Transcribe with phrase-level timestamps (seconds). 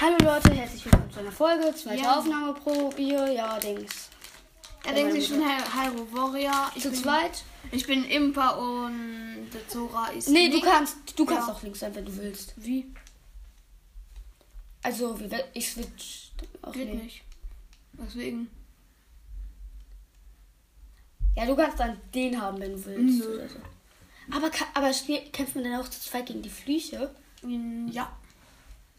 [0.00, 1.74] Hallo Leute, herzlich willkommen zu einer Folge.
[1.74, 2.18] Zweite Ja.
[2.18, 3.32] Aufnahme pro Bier.
[3.32, 4.10] Ja, Dings.
[4.84, 6.70] Er denkt sich schon Hyrule Warrior.
[6.74, 7.42] Ich Zu bin, zweit?
[7.72, 10.28] Ich bin Impa und Zora ist.
[10.28, 11.54] Nee, du kannst, du kannst Ja.
[11.54, 12.54] auch links sein, wenn du willst.
[12.56, 12.86] Wie?
[14.82, 15.18] Also,
[15.54, 16.30] ich switch.
[16.62, 17.02] Ach, Geht nee.
[17.02, 17.22] nicht.
[17.94, 18.48] Deswegen.
[21.36, 23.22] Ja, du kannst dann den haben, wenn du willst.
[23.24, 23.30] So.
[24.30, 24.90] Aber, aber
[25.32, 27.10] kämpft man dann auch zu zweit gegen die Flüche?
[27.42, 28.16] Mm, Ja.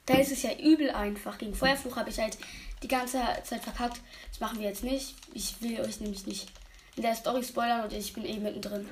[0.10, 1.38] Da ist es ja übel einfach.
[1.38, 2.36] Gegen Feuerfluch habe ich halt
[2.82, 4.02] die ganze Zeit verkackt.
[4.32, 5.16] Das machen wir jetzt nicht.
[5.36, 6.52] Ich will euch nämlich nicht
[6.96, 8.90] in der Story spoilern und ich bin eh mittendrin.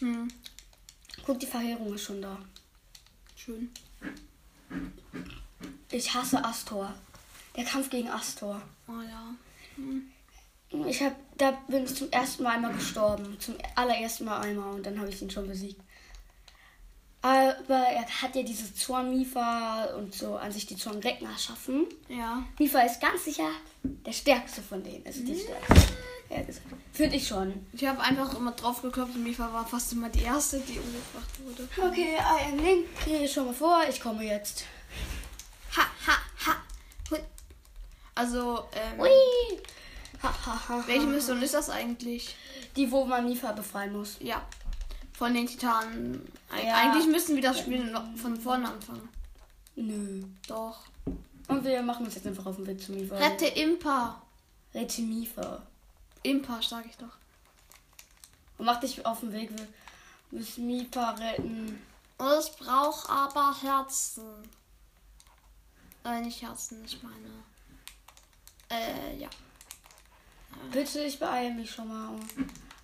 [0.00, 0.26] Hm.
[1.24, 2.36] Guck, die Verheerung ist schon da.
[3.36, 3.70] Schön.
[5.92, 6.92] Ich hasse Astor.
[7.56, 8.60] Der Kampf gegen Astor.
[8.88, 9.32] Oh ja.
[10.88, 13.38] Ich hab, da bin ich zum ersten Mal einmal gestorben.
[13.38, 15.80] Zum allerersten Mal einmal und dann habe ich ihn schon besiegt.
[17.22, 21.86] Aber er hat ja diese Zorn Mifa und so an sich die Zorn-Recken erschaffen.
[22.08, 22.42] Ja.
[22.58, 23.50] Mifa ist ganz sicher
[23.82, 25.04] der stärkste von denen.
[25.06, 25.92] Also die stärkste.
[26.30, 26.36] Ja.
[26.92, 27.66] Finde ich schon.
[27.72, 31.44] Ich habe einfach immer drauf geklopft und Mifa war fast immer die erste, die umgebracht
[31.44, 31.68] wurde.
[31.88, 33.80] Okay, einen Link kriege ich schon mal vor.
[33.88, 34.64] Ich komme jetzt.
[35.76, 36.56] Ha, ha, ha.
[37.10, 37.18] Hui.
[38.14, 39.10] Also, ähm, Ui!
[40.22, 41.06] Ha, ha, ha, welche.
[41.06, 42.36] Mission ist das eigentlich?
[42.76, 44.16] Die, wo man Mifa befreien muss.
[44.20, 44.46] Ja.
[45.20, 46.26] Von den Titanen.
[46.50, 46.76] Eig Ja.
[46.76, 49.06] Eigentlich müssten wir das Spiel noch von vorne anfangen.
[49.76, 50.24] Nö.
[50.48, 50.84] Doch.
[51.46, 53.16] Und wir machen uns jetzt einfach auf den Weg zu Mifa.
[53.16, 54.22] Rette Impa.
[54.72, 55.60] Rette Mifa.
[56.22, 57.18] Impa, sag ich doch.
[58.56, 59.50] Und mach dich auf den Weg.
[60.30, 61.78] Wir müssen Mifa retten.
[62.18, 64.48] Es braucht aber Herzen.
[66.02, 67.28] Äh, nicht Herzen, ich meine.
[68.70, 69.28] Äh, ja.
[70.72, 72.18] Bitte, ich beeile mich schon mal,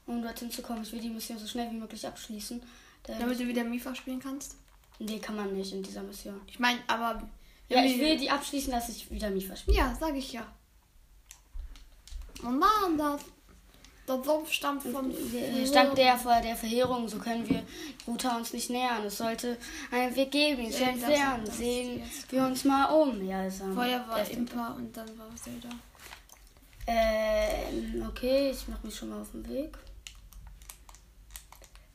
[0.07, 0.83] um, dorthin zu kommen.
[0.83, 2.62] Ich will die Mission so schnell wie möglich abschließen.
[3.07, 4.57] Damit du wieder Mifa spielen kannst.
[4.98, 6.41] nee, kann man nicht in dieser Mission.
[6.47, 7.23] Ich meine, aber.
[7.69, 9.77] Ja, ich will die abschließen, dass ich wieder Mifa spiele.
[9.77, 10.47] Ja, sag ich ja.
[12.43, 13.21] Und dann das.
[14.09, 15.13] Der Sumpf stammt von.
[15.33, 17.63] Der Stand der vor der Verheerung, so können wir
[18.07, 19.05] Ruta uns nicht nähern.
[19.05, 19.59] Es sollte
[19.91, 21.45] einen Weg geben, ihn zu entfernen.
[21.47, 23.27] Sehen wir uns mal um.
[23.27, 25.69] Ja, ist Vorher war Impa und dann war Zelda.
[26.86, 29.77] Ähm, okay, ich mache mich schon mal auf den Weg.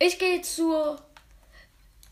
[0.04, 1.00] Ich gehe zur.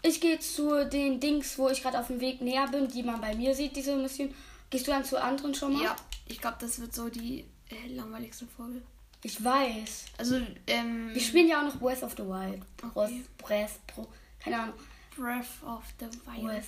[0.01, 3.19] Ich gehe zu den Dings, wo ich gerade auf dem Weg näher bin, die man
[3.19, 4.33] bei mir sieht, diese Mission.
[4.69, 5.83] Gehst du dann zu anderen schon mal?
[5.83, 5.95] Ja,
[6.27, 8.81] ich glaube, das wird so die äh, langweiligste Folge.
[9.23, 10.05] Ich weiß.
[10.17, 11.13] Also, ähm.
[11.13, 12.61] Wir spielen ja auch noch Breath of the Wild.
[12.95, 13.23] Okay.
[13.37, 14.07] Breath, Breath, Pro,
[14.39, 14.75] keine Ahnung.
[15.17, 16.43] Breath of the Wild.
[16.45, 16.63] Breath.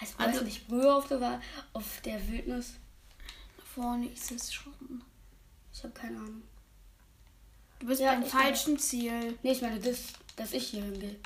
[0.00, 1.40] Heißt Breath Also- nicht Brühe auf der, Wa-
[1.72, 2.74] auf der Wildnis?
[3.74, 5.02] Vorne ist es schon.
[5.72, 6.42] Ich habe keine Ahnung.
[7.78, 9.38] Du bist Ja, beim falschen Ziel.
[9.42, 9.98] Nee, ich meine, das,
[10.36, 11.16] dass ich hier hingehe.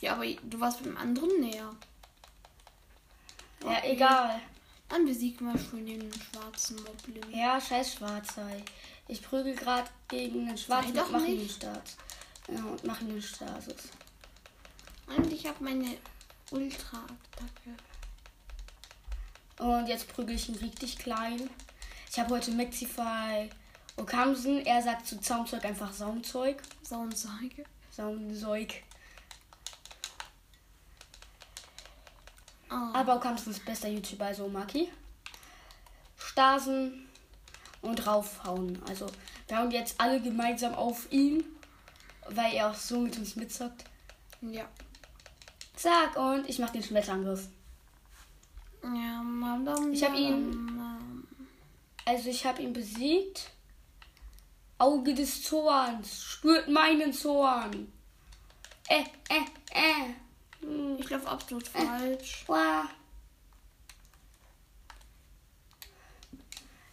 [0.00, 1.74] Ja, aber du warst beim anderen näher.
[3.62, 3.92] Ja, Okay.
[3.92, 4.40] egal.
[4.88, 7.24] Dann besieg mal schön den schwarzen Moblin.
[7.34, 8.62] Ja, scheiß Schwarzei.
[9.08, 11.48] Ich prügel gerade gegen den Schwarzen doch und mach ihn den.
[11.48, 11.96] Start.
[12.48, 13.88] Ja, und mach ihn den Status.
[15.06, 15.96] Und ich habe meine
[16.50, 17.74] Ultra-Attacke.
[19.58, 21.48] Und jetzt prügel ich ihn richtig klein.
[22.10, 23.48] Ich habe heute Maxify
[23.96, 24.64] Okamsen.
[24.66, 26.60] Er sagt zu Zaumzeug einfach Saumzeug.
[26.82, 27.64] Soundzeige.
[27.94, 28.82] Saumzeug.
[32.70, 32.74] Oh.
[32.92, 34.88] Aber Okamsen ist bester YouTuber, also Maki.
[36.16, 37.06] Stasen
[37.82, 38.82] und raufhauen.
[38.88, 39.06] Also
[39.46, 41.44] wir hauen jetzt alle gemeinsam auf ihn,
[42.28, 43.84] weil er auch so mit uns mitzockt.
[44.40, 44.68] Ja.
[45.76, 47.48] Zack, und ich mach den Schmetterangriff.
[48.82, 49.22] Ja,
[49.92, 51.24] Ich hab ihn-.
[52.04, 53.50] Also ich habe ihn besiegt.
[54.84, 56.22] Auge des Zorns.
[56.22, 57.90] Spürt meinen Zorn.
[58.88, 60.10] Äh, äh, äh.
[60.60, 62.44] Hm, Ich laufe absolut falsch.
[62.46, 62.84] Wow.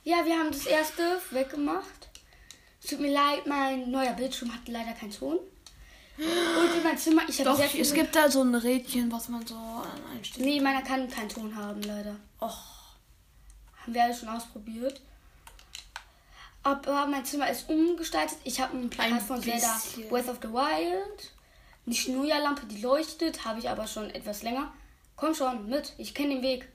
[0.03, 2.09] Ja, wir haben das erste weggemacht.
[2.81, 5.37] Es tut mir leid, mein neuer Bildschirm hat leider keinen Ton.
[6.17, 7.81] Und in mein Zimmer, ich habe sehr viel...
[7.81, 9.57] es gibt da so ein Rädchen, was man so
[10.11, 10.45] einstellt.
[10.45, 12.15] Nee, meiner kann keinen Ton haben, leider.
[12.39, 12.57] Och.
[13.81, 15.01] Haben wir alle schon ausprobiert.
[16.63, 18.37] Aber mein Zimmer ist umgestaltet.
[18.43, 19.81] Ich habe ein Plakat Ein von Zelda.
[20.09, 21.31] Breath of the Wild.
[21.85, 23.43] Eine Schnuja-Lampe, die leuchtet.
[23.45, 24.71] Habe ich aber schon etwas länger.
[25.15, 25.93] Komm schon, mit.
[25.97, 26.67] Ich kenne den Weg.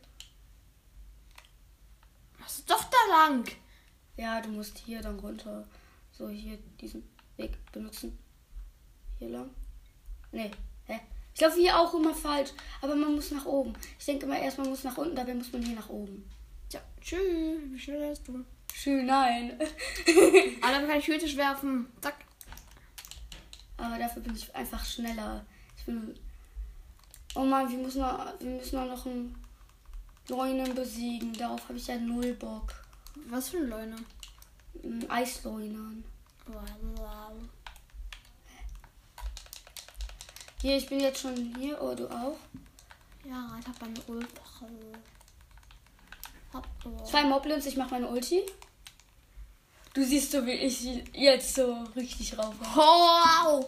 [2.41, 3.45] Was ist doch da lang?
[4.17, 5.67] Ja, du musst hier dann runter.
[6.11, 8.19] So, hier diesen Weg benutzen.
[9.19, 9.51] Hier lang.
[10.33, 10.51] Nee,
[10.87, 11.01] hä?
[11.35, 12.51] Ich laufe hier auch immer falsch.
[12.81, 13.75] Aber man muss nach oben.
[13.99, 15.15] Ich denke immer erst, man muss nach unten.
[15.15, 16.29] Dabei muss man hier nach oben.
[16.69, 17.61] Tja, tschüss.
[17.71, 18.45] Wie schnell bist du?
[18.79, 19.59] Schön, nein.
[20.61, 21.87] Ah, dann kann ich Hütisch werfen.
[22.03, 22.17] Zack.
[23.79, 25.47] Aber dafür bin ich einfach schneller.
[25.79, 26.15] Ich bin.
[27.35, 29.35] Oh Mann, wir müssen noch, wir müssen noch ein
[30.29, 31.33] Leunen besiegen.
[31.33, 32.75] Darauf habe ich ja null Bock.
[33.29, 33.97] Was für eine Leune?
[34.83, 36.05] Mm, Eisleunern.
[36.47, 37.33] Wow.
[40.61, 41.81] Hier, ich bin jetzt schon hier.
[41.81, 42.37] Oh, du auch?
[43.25, 44.29] Ja, ich hab eine Ult.
[46.53, 48.45] Hab Zwei Moblins, ich mache meine Ulti.
[49.97, 52.55] Du siehst so, wie ich jetzt so richtig rauf.
[52.75, 53.67] Wow!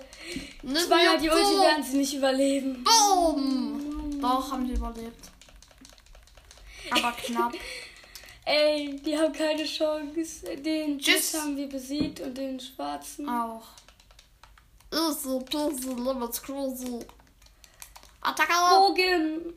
[0.62, 2.84] Zweimal die Ulti werden sie nicht überleben.
[2.84, 4.20] Boom!
[4.20, 5.30] Doch, haben sie überlebt.
[6.90, 7.54] Aber knapp.
[8.44, 10.54] Ey, die haben keine Chance.
[10.58, 11.32] Den Tschüss.
[11.32, 13.26] Haben wir besiegt und den schwarzen.
[13.26, 13.68] Auch.
[14.92, 17.06] Easy peasy, lemons crazy.
[18.20, 18.52] Attacke!
[18.68, 19.54] Bogen.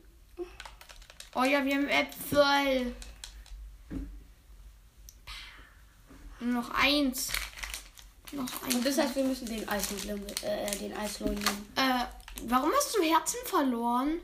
[1.36, 2.96] Oh ja, wir haben Äpfel.
[3.90, 4.08] Nur
[6.42, 7.30] noch eins.
[8.32, 8.76] Noch eins.
[8.76, 11.68] Und das heißt, wir müssen den Eisleun äh, den Eisleun nehmen.
[11.76, 12.06] äh,
[12.48, 14.20] warum hast du Herzen verloren?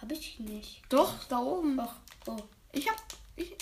[0.00, 0.82] Hab ich nicht.
[0.88, 1.78] Doch, da oben.
[1.78, 1.94] Ach,
[2.26, 2.36] oh.
[2.72, 2.96] Ich hab.
[3.36, 3.54] Ich,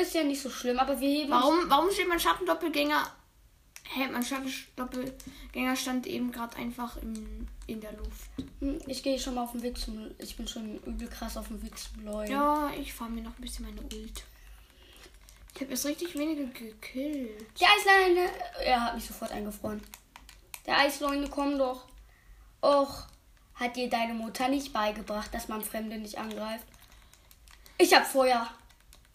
[0.00, 1.30] Ist ja nicht so schlimm, aber wir heben.
[1.30, 3.12] warum, warum steht mein Schattendoppelgänger.
[3.84, 8.30] Hä, mein Schattendoppelgänger stand eben gerade einfach in, in der Luft.
[8.60, 10.10] Hm, Ich gehe schon mal auf den Weg zum.
[10.18, 12.30] Ich bin schon übel krass auf dem Weg zum Leuen.
[12.30, 14.24] Ja, ich fahre mir noch ein bisschen meine Ult.
[15.54, 17.46] Ich habe jetzt richtig wenige gekillt.
[17.58, 18.30] Die Eisleine.
[18.64, 19.82] Er hat mich sofort eingefroren.
[20.66, 21.86] Der Eisleune, komm doch.
[22.62, 23.06] Och,
[23.54, 26.66] hat dir deine Mutter nicht beigebracht, dass man Fremde nicht angreift?
[27.78, 28.48] Ich hab Feuer.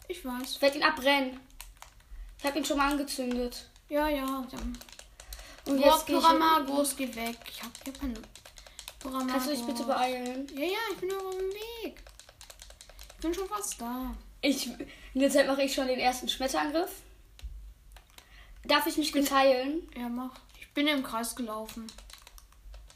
[0.07, 0.51] Ich weiß.
[0.51, 1.39] Ich werde ihn abbrennen.
[2.37, 3.69] Ich habe ihn schon mal angezündet.
[3.89, 4.45] Ja, ja.
[4.51, 4.77] Dann.
[5.65, 7.37] Und Boah, jetzt Pyramagos, geh weg.
[7.49, 8.21] Ich hab hier keine
[8.99, 9.31] Pyramagos.
[9.31, 10.47] Kannst du dich bitte beeilen?
[10.53, 12.03] Ja, ja, ich bin auf dem Weg.
[13.15, 14.15] Ich bin schon fast da.
[14.41, 14.69] Ich,
[15.17, 16.91] in der Zeit mache ich schon den ersten Schmetterangriff.
[18.65, 19.89] Darf ich mich geteilen?
[19.97, 20.29] Ja, mach.
[20.61, 21.87] Ich bin im Kreis gelaufen.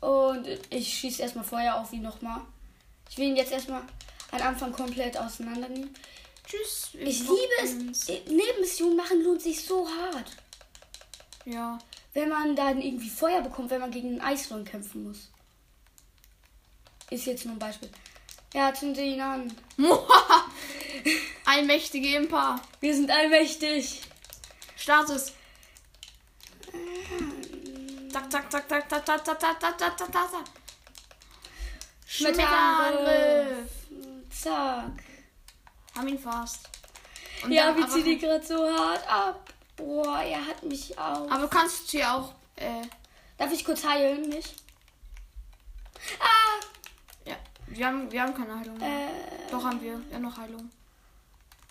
[0.01, 2.41] Und ich schieße erstmal Feuer auf ihn nochmal.
[3.09, 3.81] Ich will ihn jetzt erstmal
[4.29, 5.95] am Anfang komplett auseinandernehmen.
[6.45, 6.91] Tschüss.
[6.93, 8.07] Ich liebe es.
[8.27, 10.31] Nebenmissionen machen lohnt sich so hart.
[11.45, 11.79] Ja.
[12.13, 15.31] Wenn man dann irgendwie Feuer bekommt, wenn man gegen einen Eislohn kämpfen muss.
[17.09, 17.89] Ist jetzt nur ein Beispiel.
[18.53, 19.51] Ja, zünde ihn an.
[21.45, 22.59] Allmächtige Impa.
[22.79, 24.01] Wir sind allmächtig.
[24.77, 25.33] Start es.
[28.11, 30.43] Tak, tak, tak, tak, tak, tak, tak, tak, tak, tak, tak, tak.
[32.07, 33.69] Schmetterangriff.
[34.29, 35.03] Zack.
[35.95, 36.69] Haben ihn fast.
[37.43, 39.53] Und Ja, wir ziehen die gerade so hart ab.
[39.75, 41.29] Boah, er hat mich auch.
[41.29, 42.33] Aber du kannst hier auch.
[42.55, 42.81] Äh,
[43.37, 44.53] Darf ich kurz heilen, nicht?
[46.19, 46.63] Ah!
[47.25, 47.35] ja.
[47.67, 48.77] Wir haben, wir haben keine Heilung.
[48.77, 49.07] mehr.
[49.07, 49.99] Äh, Doch haben wir.
[50.11, 50.69] Ja, noch Heilung.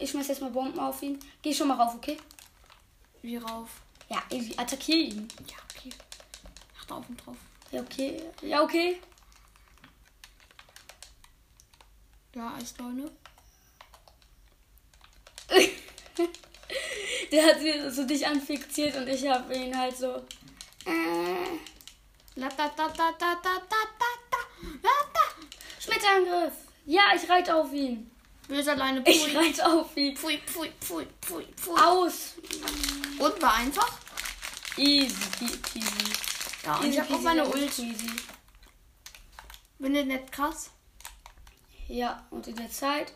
[0.01, 1.19] Ich schmeiß jetzt mal Bomben auf ihn.
[1.43, 2.17] Geh schon mal rauf, okay?
[3.23, 3.69] Wie rauf.
[4.09, 5.29] Ja, ich attackiere ihn.
[5.47, 5.91] Ja, okay.
[6.79, 7.37] Achte auf und drauf.
[7.71, 8.23] Ja, okay.
[8.43, 9.01] Ja, okay.
[12.35, 13.11] Ja, Eisleune.
[17.33, 20.17] Der hat sie so dich anfixiert und ich habe ihn halt so.
[20.87, 21.59] Äh,
[22.37, 24.39] La da da da da da da da da
[24.83, 25.21] da da.
[25.79, 26.55] Schmetterangriff.
[26.87, 28.10] Ja, ich reite auf ihn.
[28.51, 29.03] Böse alleine.
[29.07, 29.37] Ich Pfui.
[29.37, 30.17] reite auf ihn.
[30.17, 31.81] Pfui, pfui, pfui, pfui, pfui.
[31.81, 32.35] Aus.
[33.19, 33.93] Und war einfach.
[34.77, 35.15] Easy
[35.73, 36.13] peasy.
[36.65, 37.73] Ja, und Easy ich hab auch meine Ult.
[37.73, 38.11] squeezy.
[39.79, 40.71] Bin ich nicht krass?
[41.89, 43.13] Ja, und in der Zeit.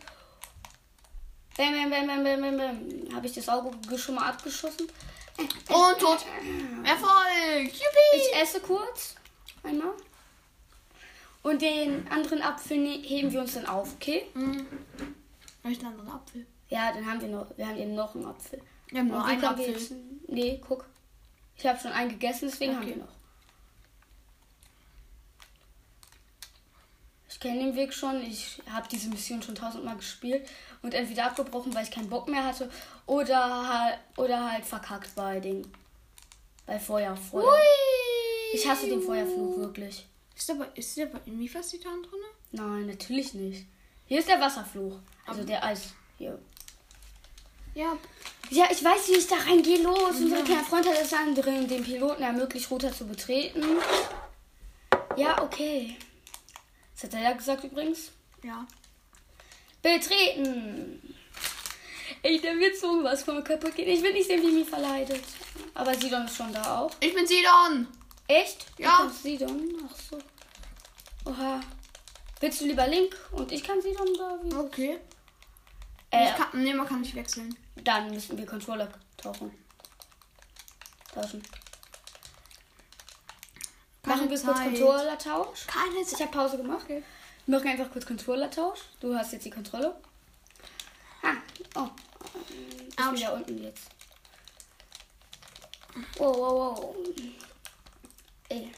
[1.56, 3.14] Bam, bam, bam, bam, bam, bam, bam.
[3.16, 4.88] Habe ich das Auge schon mal abgeschossen?
[5.36, 6.24] Und tot.
[6.84, 7.64] Erfolg.
[7.64, 8.16] Juppie.
[8.16, 9.16] Ich esse kurz.
[9.62, 9.92] Einmal.
[11.42, 14.26] Und den anderen Apfel ne- heben wir uns dann auf, okay?
[14.34, 14.66] Mhm.
[15.64, 16.46] Welchen anderen Apfel?
[16.68, 18.60] Ja, dann haben wir noch, wir haben eben noch einen Apfel.
[18.88, 19.70] Wir haben nur einen Apfel.
[19.72, 19.92] jetzt-
[20.28, 20.86] Nee, guck.
[21.56, 22.94] Ich habe schon einen gegessen, deswegen haben Okay.
[22.96, 23.12] wir noch.
[27.28, 28.22] Ich kenne den Weg schon.
[28.22, 30.48] Ich habe diese Mission schon tausendmal gespielt
[30.82, 32.70] und entweder abgebrochen, weil ich keinen Bock mehr hatte,
[33.06, 35.66] oder halt, oder halt verkackt bei Ding.
[36.66, 37.16] Bei Feuer.
[37.16, 37.44] Feuer.
[37.44, 38.54] Ui.
[38.54, 40.06] Ich hasse den Feuerflug wirklich.
[40.36, 42.20] Ist der bei, ist der bei Invifacitan drin?
[42.52, 43.66] Nein, natürlich nicht.
[44.06, 44.96] Hier ist der Wasserfluch.
[45.26, 45.94] Also der Eis.
[46.18, 46.38] Hier.
[47.74, 47.96] Ja.
[48.50, 49.82] Ja, ich weiß, wie ich da reingehe.
[49.82, 50.16] Los.
[50.16, 50.44] Unser Ja.
[50.44, 53.64] kleiner Freund hat es dann drin, den Piloten ermöglicht, Router zu betreten.
[55.16, 55.96] Ja, okay.
[56.94, 58.10] Das hat er ja gesagt übrigens.
[58.42, 58.66] Ja.
[59.82, 61.14] Betreten.
[62.22, 63.88] Ey, der wird so was von mir kaputt gehen.
[63.88, 65.22] Ich will nicht sehen, wie mich verleidet.
[65.74, 66.90] Aber Sidon ist schon da auch.
[67.00, 67.88] Ich bin Sidon.
[68.28, 68.66] Echt?
[68.78, 69.02] Ja.
[69.04, 69.62] Du Sidon?
[69.90, 70.18] Ach so.
[71.30, 71.60] Oha.
[72.44, 74.38] Willst du lieber Link und ich kann Sidon da?
[74.42, 74.54] Wie?
[74.54, 74.98] Okay.
[76.10, 77.56] Äh, Ich kann, nee, man kann nicht wechseln.
[77.76, 78.86] Dann müssen wir Controller
[79.16, 79.50] tauchen.
[81.14, 81.42] Tauschen.
[84.02, 84.74] Keine Machen wir kurz Zeit.
[84.74, 85.66] Controller-Tausch?
[85.66, 86.86] Keine Ich habe Pause gemacht.
[86.86, 87.02] Wir
[87.46, 88.80] machen einfach kurz Controller-Tausch.
[89.00, 89.96] Du hast jetzt die Kontrolle.
[91.22, 91.36] Ah,
[91.76, 91.88] oh.
[92.90, 93.20] Ich bin Autsch.
[93.22, 93.88] da unten jetzt.
[96.18, 96.96] Wow, wow, wow.
[98.50, 98.70] Ey.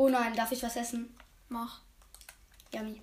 [0.00, 1.14] Oh nein, darf ich was essen?
[1.50, 1.82] Mach.
[2.72, 3.02] Yummy.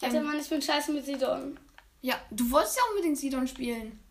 [0.00, 0.22] Alter.
[0.22, 1.60] Mann, ich bin scheiße mit Sidon.
[2.00, 4.02] Ja, du wolltest ja unbedingt Sidon spielen.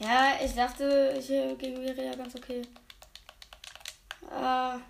[0.00, 2.62] Ja, ich dachte, hier gegen wäre ja ganz okay.
[4.28, 4.80] Ah.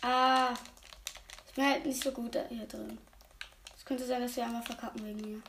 [0.00, 0.54] Ah.
[1.48, 2.98] Ich bin halt nicht so gut hier drin.
[3.76, 5.42] Es könnte sein, dass wir einmal verkacken wegen mir.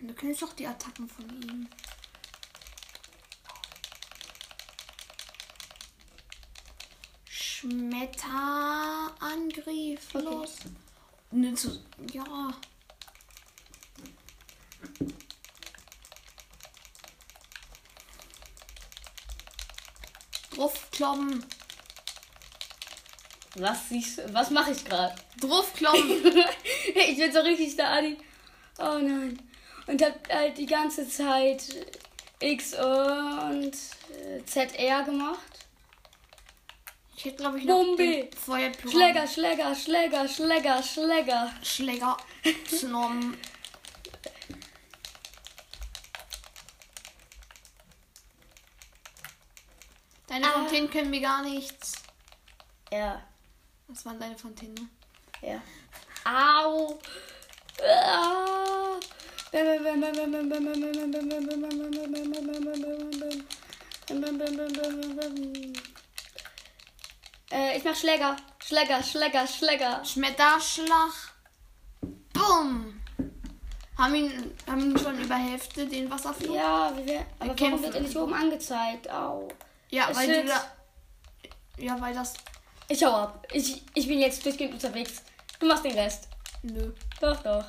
[0.00, 1.68] Du kennst doch die Attacken von ihm.
[7.66, 10.14] Schmetterangriff.
[10.14, 10.24] Okay.
[10.24, 10.58] Los.
[11.32, 11.80] Ne, zu,
[12.12, 12.54] ja.
[20.54, 21.44] Draufkloppen.
[23.56, 24.32] Was du?
[24.32, 25.16] Was mache ich gerade?
[25.40, 26.24] Draufkloppen.
[26.94, 28.16] ich bin so richtig der Adi.
[28.78, 29.42] Oh nein.
[29.88, 31.64] Und hab halt die ganze Zeit
[32.38, 35.65] X und äh, ZR gemacht.
[37.16, 38.28] Ich hätte, glaube ich, noch Bombe.
[38.46, 41.52] Feuerpyramiden- Schläger, Schläger, Schläger, Schläger, Schläger.
[41.62, 42.16] Schläger
[42.70, 43.38] genommen.
[50.28, 50.52] Deine Ah.
[50.52, 51.92] Fontänen können mir gar nichts.
[52.92, 53.22] Ja,
[53.88, 54.90] Was waren deine Fontänen?
[55.42, 55.62] ja.
[56.24, 56.98] Au.
[57.80, 58.98] Ah.
[67.50, 68.36] Äh, ich mach Schläger.
[68.64, 70.04] Schläger, Schläger, Schläger.
[70.04, 71.12] Schmetterschlag.
[72.32, 73.00] Bumm.
[73.96, 76.54] Haben ihn, haben ihn schon über Hälfte den Wasserflug?
[76.56, 77.82] Ja, wir, aber warum kämpfen.
[77.84, 79.08] wird er nicht oben angezeigt?
[79.10, 79.48] Au.
[79.88, 80.64] Ja, Es weil du da.
[81.78, 82.34] Ja, weil das.
[82.88, 83.46] Ich hau ab.
[83.52, 85.22] Ich, ich bin jetzt durchgehend unterwegs.
[85.58, 86.28] Du machst den Rest.
[86.62, 86.92] Nö.
[87.20, 87.64] Doch, doch.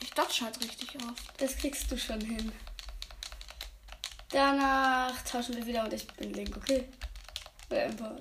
[0.00, 1.40] Ich dodge halt richtig oft.
[1.40, 2.50] Das kriegst du schon hin.
[4.30, 6.88] Danach tauschen wir wieder und ich bin Link, okay?
[7.70, 8.12] Ja, einfach-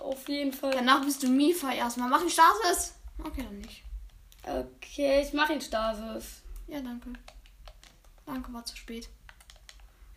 [0.00, 0.72] Auf jeden Fall.
[0.72, 2.08] Danach bist du Mifa erstmal.
[2.08, 2.94] Mach ich Stasis?
[3.22, 3.84] Okay, dann nicht.
[4.42, 6.42] Okay, ich mach ihn Stasis.
[6.66, 7.12] Ja, danke.
[8.26, 9.08] Danke, war zu spät.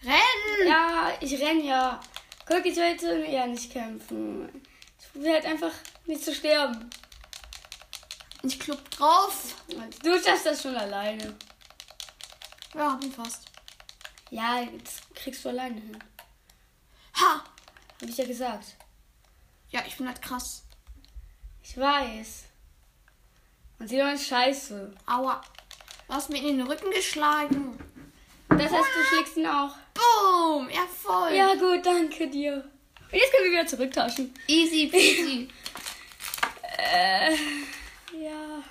[0.01, 0.67] Rennen!
[0.67, 1.99] Ja, ich renn ja.
[2.45, 4.61] Guck, ich wollte ja nicht kämpfen.
[4.99, 5.71] Ich will halt einfach
[6.05, 6.89] nicht zu sterben.
[8.43, 9.55] Ich klupp drauf.
[10.03, 11.35] Du schaffst das schon alleine.
[12.73, 13.45] Ja, hab ihn fast.
[14.29, 16.03] Ja, das kriegst du alleine hin.
[17.15, 17.43] Ha!
[18.01, 18.75] Hab ich ja gesagt.
[19.73, 20.63] Ja, ich bin halt krass.
[21.63, 22.43] Ich weiß.
[23.79, 24.93] Und sie ist scheiße.
[25.07, 25.41] Aua.
[26.07, 27.77] Du hast mir in den Rücken geschlagen.
[28.49, 29.75] Das heißt, du schlägst ihn auch.
[29.95, 30.69] Boom!
[30.69, 31.33] Erfolg!
[31.33, 32.63] Ja, gut, danke dir.
[33.11, 34.33] Und jetzt können wir wieder zurücktauschen.
[34.47, 35.47] Easy peasy.
[36.77, 37.31] Äh,
[38.15, 38.63] ja.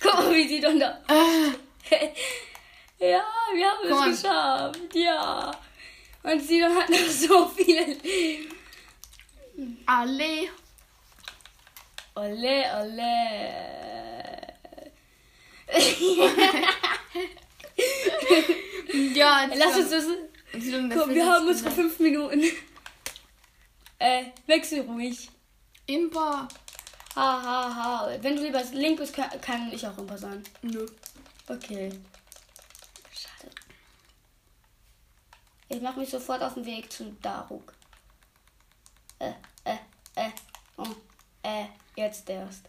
[0.00, 1.00] Guck mal, wie sie dann da.
[1.90, 2.08] äh,
[3.00, 4.94] Ja, wir haben Komm es geschafft.
[4.94, 5.50] Ja.
[6.22, 8.54] Und sie hat noch so viel Leben.
[9.86, 10.48] Alle.
[12.14, 14.40] Ole, ole.
[19.14, 20.04] Ja, Lass uns das.
[20.52, 22.42] Komm, wir haben unsere fünf Minuten.
[23.98, 25.28] Äh, wechsel ruhig.
[25.86, 26.48] Imper.
[27.16, 28.08] Ha, ha, ha.
[28.20, 30.42] Wenn du lieber Link bist, kann, ich auch Imper sein.
[30.62, 30.86] Nö.
[31.48, 31.90] Okay.
[33.12, 33.52] Schade.
[35.68, 37.74] Ich mache mich sofort auf den Weg zu Daruk.
[39.18, 39.32] Äh,
[40.24, 40.30] äh,
[40.76, 40.86] oh,
[41.42, 41.64] äh,
[41.96, 42.62] jetzt erst.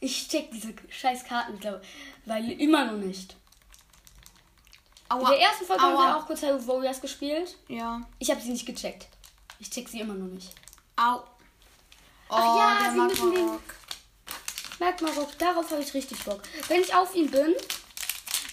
[0.00, 1.82] Ich check diese scheiß Karten, glaube
[2.26, 3.36] weil immer noch nicht.
[5.10, 5.30] In Aua.
[5.30, 6.16] der ersten Folge haben wir Aua.
[6.16, 7.56] auch kurz Hyrule Warriors gespielt.
[7.68, 8.00] Ja.
[8.18, 9.06] Ich habe sie nicht gecheckt.
[9.60, 10.50] Ich check sie immer noch nicht.
[10.96, 11.22] Au.
[12.28, 13.60] Oh, Ach ja, der sie müssen Makarok.
[14.80, 16.42] Merk mal, Rock, darauf habe ich richtig Bock.
[16.68, 17.54] Wenn ich auf ihn bin,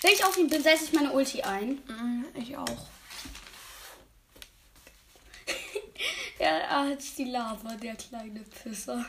[0.02, 1.82] wenn ich auf ihn bin, setze ich meine Ulti ein.
[1.88, 2.86] Mm, Ich auch.
[6.42, 9.06] Er hat die Lava, der kleine Pisser.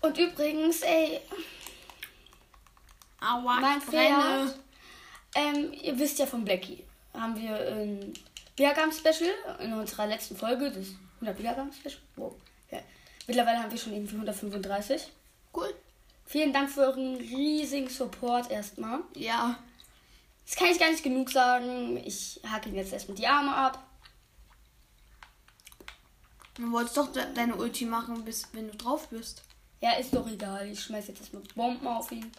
[0.00, 1.20] Und übrigens, ey,
[3.20, 3.80] Aua, mein.
[3.80, 4.54] Pferd,
[5.34, 8.12] ähm, ihr wisst ja von Blackie, haben wir ein
[8.56, 11.98] Wiedergaben-Special in unserer letzten Folge, das 100 Wiedergaben-Special.
[12.16, 12.34] Wow.
[12.70, 12.78] Ja.
[13.26, 15.08] Mittlerweile haben wir schon irgendwie 135.
[15.54, 15.74] Cool.
[16.26, 19.00] Vielen Dank für euren riesigen Support erstmal.
[19.16, 19.58] Ja.
[20.46, 21.96] Das kann ich gar nicht genug sagen.
[22.04, 23.84] Ich hake ihm jetzt erstmal die Arme ab.
[26.54, 29.42] Du wolltest doch de deine Ulti machen, bis wenn du drauf bist.
[29.80, 30.68] Ja, ist doch egal.
[30.68, 32.30] Ich schmeiß jetzt erstmal Bomben auf ihn.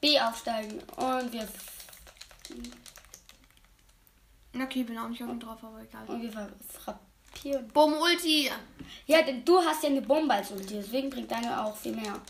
[0.00, 0.82] B aufsteigen.
[0.96, 1.48] Und wir.
[4.54, 6.04] Okay, bin auch nicht auf ihn drauf, aber egal.
[6.06, 6.30] Und wir
[6.68, 7.68] frappieren.
[7.68, 8.50] Bumm, Ulti.
[9.06, 10.74] Ja, denn du hast ja eine Bombe als Ulti.
[10.74, 12.20] Deswegen bringt deine auch viel mehr.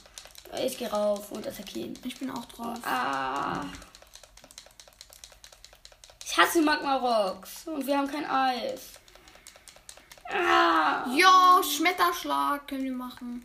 [0.64, 1.98] Ich gehe rauf und attackiere ihn.
[2.04, 2.78] Ich bin auch drauf.
[2.84, 3.64] Ah.
[6.24, 7.66] Ich hasse Magma Rocks.
[7.66, 9.00] Und wir haben kein Eis.
[10.30, 11.04] Ah.
[11.16, 13.44] Ja, Schmetterschlag können wir machen.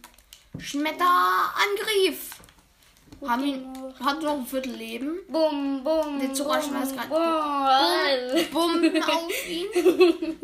[0.58, 2.36] Schmetterangriff.
[3.28, 5.20] Haben ihn, hat noch ein Viertel Leben.
[5.28, 6.20] Bum, bum.
[6.22, 8.82] Der Zucker schmeißt bum, gerade- bum.
[8.82, 9.68] Bumm auf ihn.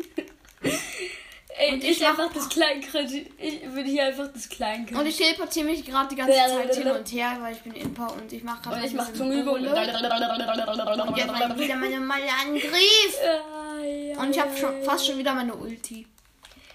[1.58, 3.30] Ey, Und ich, ich einfach das Kleinkredit.
[3.38, 4.98] Ich würde hier einfach das Kleinkredit.
[5.00, 8.12] Und ich teleportiere mich gerade die ganze Zeit hin und her, weil ich bin Imper
[8.12, 9.54] und ich mache gerade Und ich ein mach bisschen Zungenübung.
[9.64, 9.70] Bowle.
[9.70, 13.18] Und jetzt mache ich wieder meine Malle Angriff.
[13.24, 14.84] Ah, ja, Und ich habe ja, schon ja.
[14.84, 16.06] fast schon wieder meine Ulti.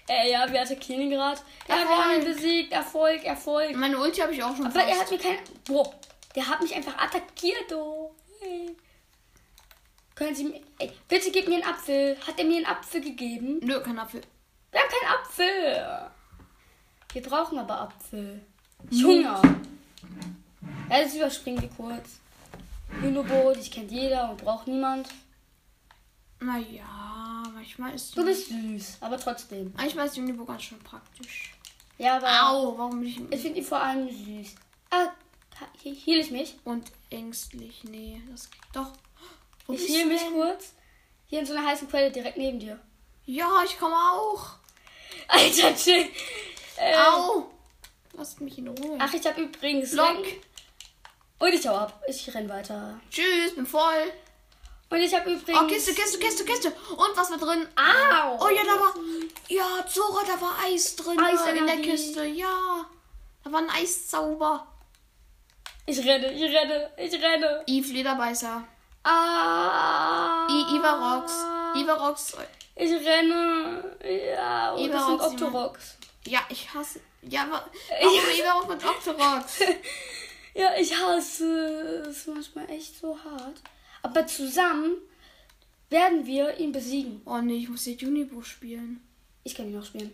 [0.08, 1.40] Äh, ja, wir attackieren ihn gerade.
[1.68, 1.98] Ja, wir Erfolg.
[2.04, 2.72] haben ihn besiegt.
[2.72, 3.74] Erfolg, Erfolg.
[3.76, 5.12] Meine Ulti habe ich auch schon Aber er hat fast.
[5.12, 5.38] mir kein.
[5.66, 5.94] Boah,
[6.34, 8.14] der hat mich einfach attackiert, oh.
[8.40, 8.76] Hey.
[10.14, 10.60] Können Sie mir.
[10.78, 12.16] Ey, bitte gib mir einen Apfel.
[12.26, 13.60] Hat er mir einen Apfel gegeben?
[13.62, 14.20] Nö, kein Apfel.
[14.70, 16.10] Wir haben keinen Apfel.
[17.12, 18.40] Wir brauchen aber Apfel.
[18.90, 19.40] Ich Hunger.
[20.90, 22.18] Ja, das überspringen wir kurz.
[23.02, 25.08] Unobot, ich kennt jeder und braucht niemand.
[26.40, 27.21] Naja,
[27.62, 29.72] manchmal ist Du bist süß, aber trotzdem.
[29.76, 31.52] Manchmal ist Unibo ganz schön praktisch.
[31.96, 34.54] Ja, aber Au, warum bin ich ich finde ihn vor allem süß.
[34.90, 35.08] Ah,
[35.80, 36.56] hier heal ich mich.
[36.64, 37.84] und ängstlich?
[37.84, 38.90] Nee, das doch.
[39.66, 40.32] Wo Ich du mich denn?
[40.32, 40.72] kurz.
[41.28, 42.80] Hier in so einer heißen Quelle direkt neben dir.
[43.26, 44.56] Ja, ich komme auch.
[45.28, 46.08] Alter, chill.
[46.78, 47.50] Ähm, Au.
[48.14, 48.98] Lasst mich in Ruhe.
[49.00, 49.92] Ach, ich habe übrigens.
[49.92, 50.24] Lock.
[51.38, 52.02] Und ich hau ab.
[52.08, 53.00] Ich renn weiter.
[53.10, 54.12] Tschüss, bin voll.
[54.92, 55.62] Und ich habe übrigens.
[55.62, 56.68] Oh, Kiste, Kiste, Kiste, Kiste.
[56.90, 57.66] Und was war drin?
[57.76, 58.38] Au!
[58.44, 58.94] Oh ja, da war.
[59.48, 61.18] Ja, Zora, da war Eis drin.
[61.18, 61.58] Eisenergie.
[61.58, 62.24] in der Kiste.
[62.26, 62.84] Ja.
[63.42, 64.66] Da war ein Eiszauber.
[65.86, 67.64] Ich renne, ich renne, ich renne.
[67.66, 68.64] Eve Lederbeißer.
[69.04, 70.46] Ah.
[70.48, 71.32] I Ivarox.
[71.74, 72.36] Ivarox.
[72.76, 73.96] Ich renne.
[74.04, 75.96] Ja, und das sind Ivarox, Octorox.
[76.26, 77.00] Ja, ich hasse.
[77.22, 77.64] Ja, aber.
[78.00, 79.58] Warum Ivarox und Octorox?
[80.54, 83.62] Ja, ich hasse es manchmal echt so hart.
[84.02, 84.96] Aber zusammen
[85.90, 87.22] werden wir ihn besiegen.
[87.24, 89.00] Oh nee, ich muss jetzt Unibo spielen.
[89.44, 90.12] Ich kann ihn noch spielen.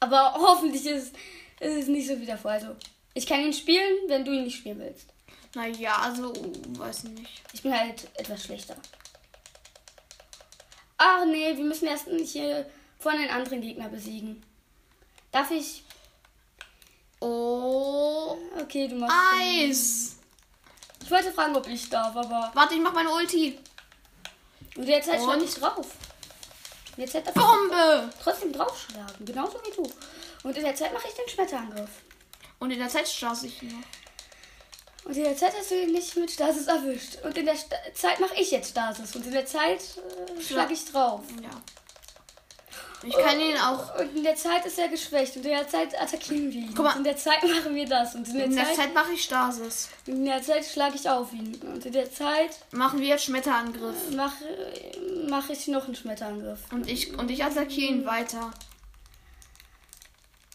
[0.00, 1.14] Aber hoffentlich ist,
[1.60, 2.52] ist es nicht so wie davor.
[2.52, 2.76] Also,
[3.14, 5.08] ich kann ihn spielen, wenn du ihn nicht spielen willst.
[5.54, 6.32] Naja, also,
[6.78, 7.42] weiß nicht.
[7.52, 8.76] Ich bin halt etwas schlechter.
[10.98, 12.68] Ach nee, wir müssen erst hier
[12.98, 14.42] von den anderen Gegner besiegen.
[15.30, 15.84] Darf ich?
[17.20, 18.36] Oh.
[18.60, 19.16] Okay, du machst.
[19.40, 20.17] Eis.
[21.08, 22.50] Ich wollte fragen, ob ich darf, aber.
[22.52, 23.58] Warte, ich mach meine Ulti.
[24.76, 25.86] Und jetzt halt schon nicht drauf.
[26.98, 28.10] Jetzt halt Bombe.
[28.22, 29.24] trotzdem draufschlagen.
[29.24, 29.90] Genauso wie du.
[30.42, 31.88] Und in der Zeit mache ich den Schmetterangriff.
[32.58, 33.78] Und in der Zeit straße ich noch.
[35.04, 37.16] Und in der Zeit hast du ihn nicht mit Stasis erwischt.
[37.24, 39.16] Und in der Sta Zeit mache ich jetzt Stasis.
[39.16, 41.22] Und in der Zeit äh, schlage ich drauf.
[41.42, 41.48] Ja.
[43.04, 43.94] Ich kann ihn auch.
[44.00, 45.36] Und in der Zeit ist er geschwächt.
[45.36, 46.74] Und in der Zeit attackieren wir ihn.
[46.74, 46.90] Guck mal.
[46.92, 48.14] Und in der Zeit machen wir das.
[48.16, 49.88] Und in der, In der Zeit, Zeit mache ich Stasis.
[50.06, 51.54] in der Zeit schlage ich auf ihn.
[51.62, 54.10] Und in der Zeit Machen wir jetzt Schmetterangriff.
[54.16, 54.44] mache
[55.28, 56.58] mach ich noch einen Schmetterangriff.
[56.72, 58.50] Und ich, und ich attackiere ihn weiter.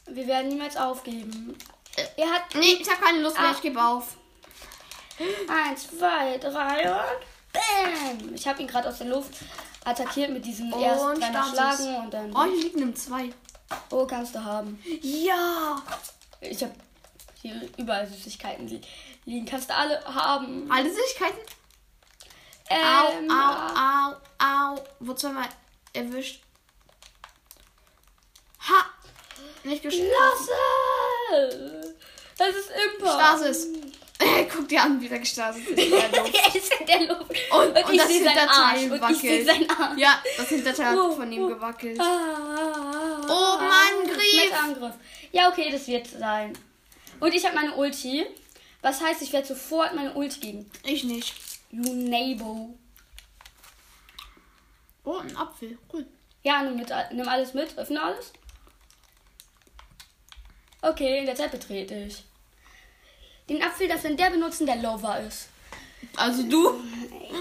[0.07, 1.57] Wir werden niemals aufgeben.
[2.17, 3.53] Er hat Nee, ich habe keine Lust mehr, Ah.
[3.55, 4.17] ich gebe auf.
[5.47, 6.99] eins, zwei, drei und
[7.53, 8.33] bam!
[8.33, 9.31] Ich habe ihn gerade aus der Luft
[9.85, 11.21] attackiert mit diesem Und ersten.
[11.21, 12.35] Schlagen und dann.
[12.35, 13.33] Oh, hier liegen im 2.
[13.91, 14.81] Oh, kannst du haben.
[15.01, 15.81] Ja.
[16.41, 16.73] Ich habe
[17.41, 18.81] hier überall Süßigkeiten li-
[19.25, 19.45] liegen.
[19.45, 20.69] Kannst du alle haben.
[20.71, 21.39] Alle Süßigkeiten.
[22.69, 24.83] Ähm, Au, au, au, au.
[24.99, 25.47] Wo zweimal
[25.93, 26.41] erwischt.
[28.69, 28.85] Ha.
[29.63, 30.03] Nicht geschafft.
[31.29, 31.95] Lasse!
[32.37, 33.13] Das ist Imper.
[33.13, 33.67] Stasis.
[34.51, 35.77] Guck dir an, wie der gestasis ist.
[35.93, 37.31] Er ist in der Luft.
[37.51, 38.11] Und, Und, und das Arsch.
[38.11, 39.79] Hinterteil sehe wackelt.
[39.79, 39.97] Arsch.
[39.99, 41.47] Ja, das Hinterteil Oh, hat von ihm oh.
[41.47, 41.99] gewackelt.
[41.99, 44.53] Ah, Oh, Mann, Grief.
[44.63, 44.93] Angriff.
[45.31, 46.53] Ja, okay, das wird sein.
[47.19, 48.25] Und ich habe meine Ulti.
[48.81, 50.71] Was heißt, ich werde sofort meine Ulti geben.
[50.83, 51.33] Ich nicht.
[51.71, 52.77] You Nabo.
[55.05, 55.77] Oh, ein Apfel.
[55.91, 56.05] Cool.
[56.43, 57.77] Ja, nimm, mit, nimm alles mit.
[57.77, 58.31] Öffne alles.
[60.81, 62.23] Okay, in der Zeit betrete ich.
[63.49, 65.49] Den Apfel darf dann der benutzen, der Lover ist.
[66.15, 66.81] Also du?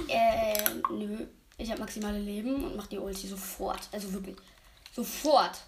[0.08, 1.26] Äh, nö.
[1.58, 3.88] Ich habe maximale Leben und mach die Ulti sofort.
[3.92, 4.36] Also wirklich.
[4.94, 5.58] Sofort.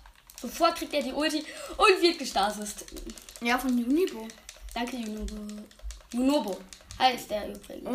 [0.40, 1.44] Sofort kriegt er die Ulti
[1.76, 2.68] und wird gestartet.
[3.40, 4.26] Ja, von Unibo.
[4.74, 5.36] Danke, Junobo.
[6.12, 6.58] Junobo
[6.98, 7.88] heißt der übrigens.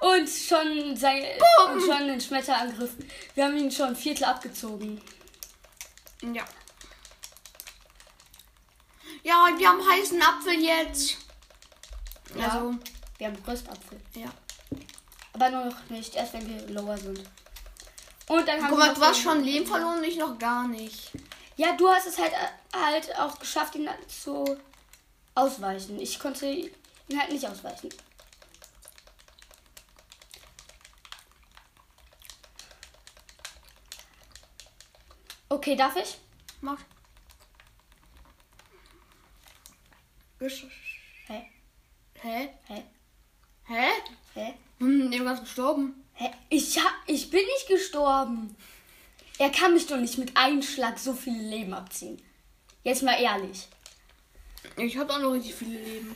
[0.00, 1.24] Und schon, sein,
[1.66, 2.90] und schon ein Schmetterangriff.
[3.34, 5.00] Wir haben ihn schon Viertel abgezogen.
[6.22, 6.44] Ja.
[9.28, 11.18] Ja, wir haben heißen Apfel jetzt.
[12.34, 12.48] Ja.
[12.48, 12.74] Also,
[13.18, 14.00] Wir haben Röstapfel.
[14.14, 14.30] ja.
[15.34, 17.18] Aber nur noch nicht, erst wenn wir lower sind.
[18.26, 21.10] Und dann haben Guck wir mal, du hast schon Leben verloren, ich noch gar nicht.
[21.56, 24.56] Ja, du hast es halt, äh, halt auch geschafft, ihn zu
[25.34, 26.00] ausweichen.
[26.00, 26.70] Ich konnte ihn
[27.18, 27.90] halt nicht ausweichen.
[35.50, 36.16] Okay, darf ich?
[36.62, 36.78] Mach.
[40.40, 40.66] Gesch-
[41.26, 41.42] Hä?
[42.22, 42.48] Hä?
[42.68, 42.82] Hä?
[43.64, 43.90] Hä?
[44.34, 44.54] Hä?
[44.78, 46.04] Hm, dem ganz gestorben.
[46.14, 46.30] Hä?
[46.48, 48.54] Ich, ha ich bin nicht gestorben.
[49.38, 52.20] Er kann mich doch nicht mit einem Schlag so viele Leben abziehen.
[52.84, 53.68] Jetzt mal ehrlich.
[54.76, 56.14] Ich hab auch noch richtig viele Leben.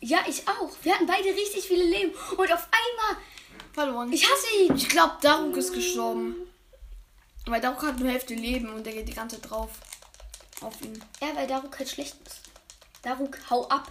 [0.00, 0.70] Ja, ich auch.
[0.82, 2.12] Wir hatten beide richtig viele Leben.
[2.36, 3.22] Und auf einmal,
[3.72, 4.12] Verloren.
[4.12, 4.76] ich hasse ihn.
[4.76, 6.36] Ich glaube, Daruk ist gestorben.
[7.46, 9.70] Weil Daruk hat nur Hälfte Leben und der geht die ganze Zeit drauf.
[10.60, 11.02] Auf ihn.
[11.20, 12.40] Ja, weil Daruk halt schlecht ist.
[13.02, 13.90] Daruk, hau ab.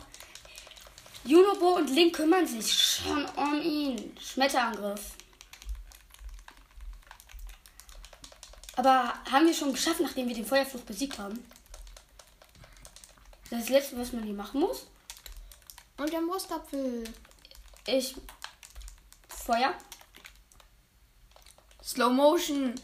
[1.23, 4.15] Junobo und Link kümmern sich schon um ihn.
[4.19, 5.11] Schmetterangriff.
[8.75, 11.43] Aber haben wir schon geschafft, nachdem wir den Feuerfluch besiegt haben?
[13.49, 14.85] Das ist das Letzte, was man hier machen muss.
[15.97, 17.03] Und der Rostapfel.
[17.85, 18.15] Ich.
[19.29, 19.73] Feuer.
[21.83, 22.75] Slow Motion.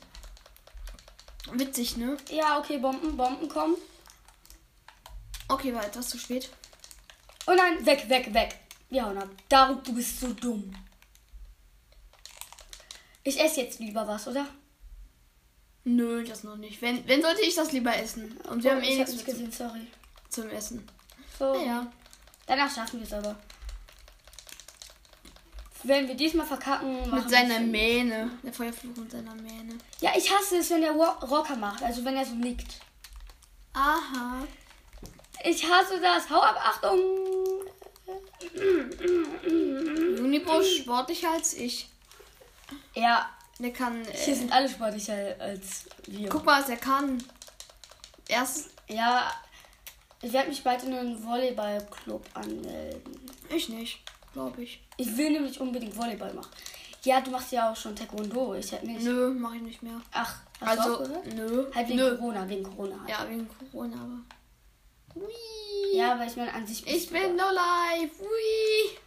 [1.51, 2.17] Witzig, ne?
[2.29, 3.75] Ja, okay, Bomben, Bomben kommen.
[5.47, 6.49] Okay, war etwas zu spät.
[7.47, 8.55] Oh nein, weg, weg, weg.
[8.93, 9.29] Hauen ab.
[9.49, 10.73] Daruk, du bist so dumm.
[13.23, 14.45] Ich esse jetzt lieber was, oder?
[15.85, 16.81] Nö, das noch nicht.
[16.81, 18.37] Wenn, wenn sollte ich das lieber essen.
[18.49, 19.87] Und wir Oh, haben eh nichts gesehen, sorry.
[20.29, 20.87] zum Essen.
[21.37, 21.53] So.
[21.53, 21.91] Naja.
[22.45, 23.35] Danach schaffen wir es aber.
[25.83, 27.59] Wenn wir diesmal verkacken, Mit seiner.
[27.59, 28.31] Mähne.
[28.43, 29.77] Der Feuerfluch mit seiner Mähne.
[29.99, 31.83] Ja, ich hasse es, wenn der Rocker macht.
[31.83, 32.79] Also wenn er so nickt.
[33.73, 34.45] Aha.
[35.43, 36.29] Ich hasse das.
[36.29, 36.99] Hau ab, Achtung.
[40.23, 41.89] Unibusch sportlicher als ich.
[42.95, 43.29] Ja,
[43.59, 44.03] Der kann.
[44.05, 46.29] hier Äh, sind alle sportlicher als wir.
[46.29, 47.23] guck mal, was er kann.
[48.27, 48.69] Erst.
[48.87, 49.31] Ja,
[50.21, 53.19] ich werde mich bald in einen Volleyballclub anmelden.
[53.49, 53.99] Ich nicht,
[54.33, 54.81] glaube ich.
[54.97, 56.49] Ich will nämlich unbedingt Volleyball machen.
[57.03, 58.53] Ja, du machst ja auch schon Taekwondo.
[58.55, 59.01] Ich hätte nicht.
[59.03, 59.99] Nö, mache ich nicht mehr.
[60.13, 61.33] Ach, hast du Also, aufgehört?
[61.33, 61.65] nö.
[61.75, 62.17] Halt wegen nö.
[62.17, 63.09] Corona, wegen Corona halt.
[63.09, 64.19] Ja, wegen Corona, aber.
[65.15, 65.97] Hui.
[65.97, 66.85] Ja, aber ich meine an sich.
[66.87, 68.11] Ich bin no live.
[68.19, 68.97] Hui.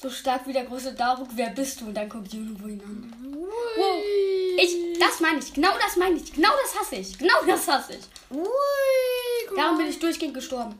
[0.00, 1.28] so stark wie der große Daruk.
[1.34, 1.86] Wer bist du?
[1.86, 3.14] Und dann guckt Juno ihn an.
[3.34, 4.60] Hui.
[4.60, 5.52] Ich, das meine ich.
[5.52, 6.32] Genau das meine ich.
[6.32, 7.18] Genau das hasse ich.
[7.18, 8.04] Genau das hasse ich.
[8.28, 10.78] Guck Darum bin ich durchgehend gestorben.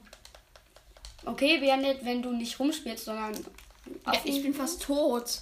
[1.25, 3.35] Okay, wäre nett, wenn du nicht rumspielst, sondern.
[4.07, 5.41] Ja, ich bin fast tot.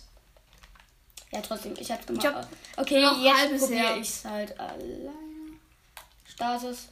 [1.33, 2.25] Ja, trotzdem, ich hab's gemacht.
[2.25, 5.12] Ich hab okay, jetzt probiere ich's halt alleine.
[6.25, 6.88] Status.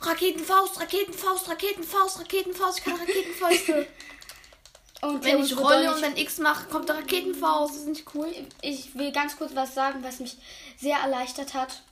[0.00, 2.78] Raketenfaust, Raketenfaust, Raketenfaust, Raketenfaust.
[2.78, 3.86] Ich kann Raketenfäuste.
[5.00, 7.74] Und Wenn ich rolle und dann X mache, kommt der Raketenfaust.
[7.74, 8.32] Das ist nicht cool.
[8.62, 10.38] Ich will ganz kurz was sagen, was mich
[10.78, 11.82] sehr erleichtert hat.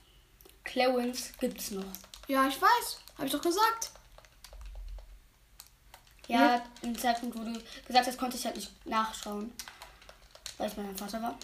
[0.63, 1.83] Clarence gibt's noch.
[2.27, 2.97] Ja, ich weiß.
[3.19, 3.91] Hab ich doch gesagt.
[6.27, 7.53] Ja, im Zeitpunkt, wo du
[7.85, 9.53] gesagt hast, konnte ich halt nicht nachschauen.
[10.57, 11.37] Weil ich bei meinem Vater war.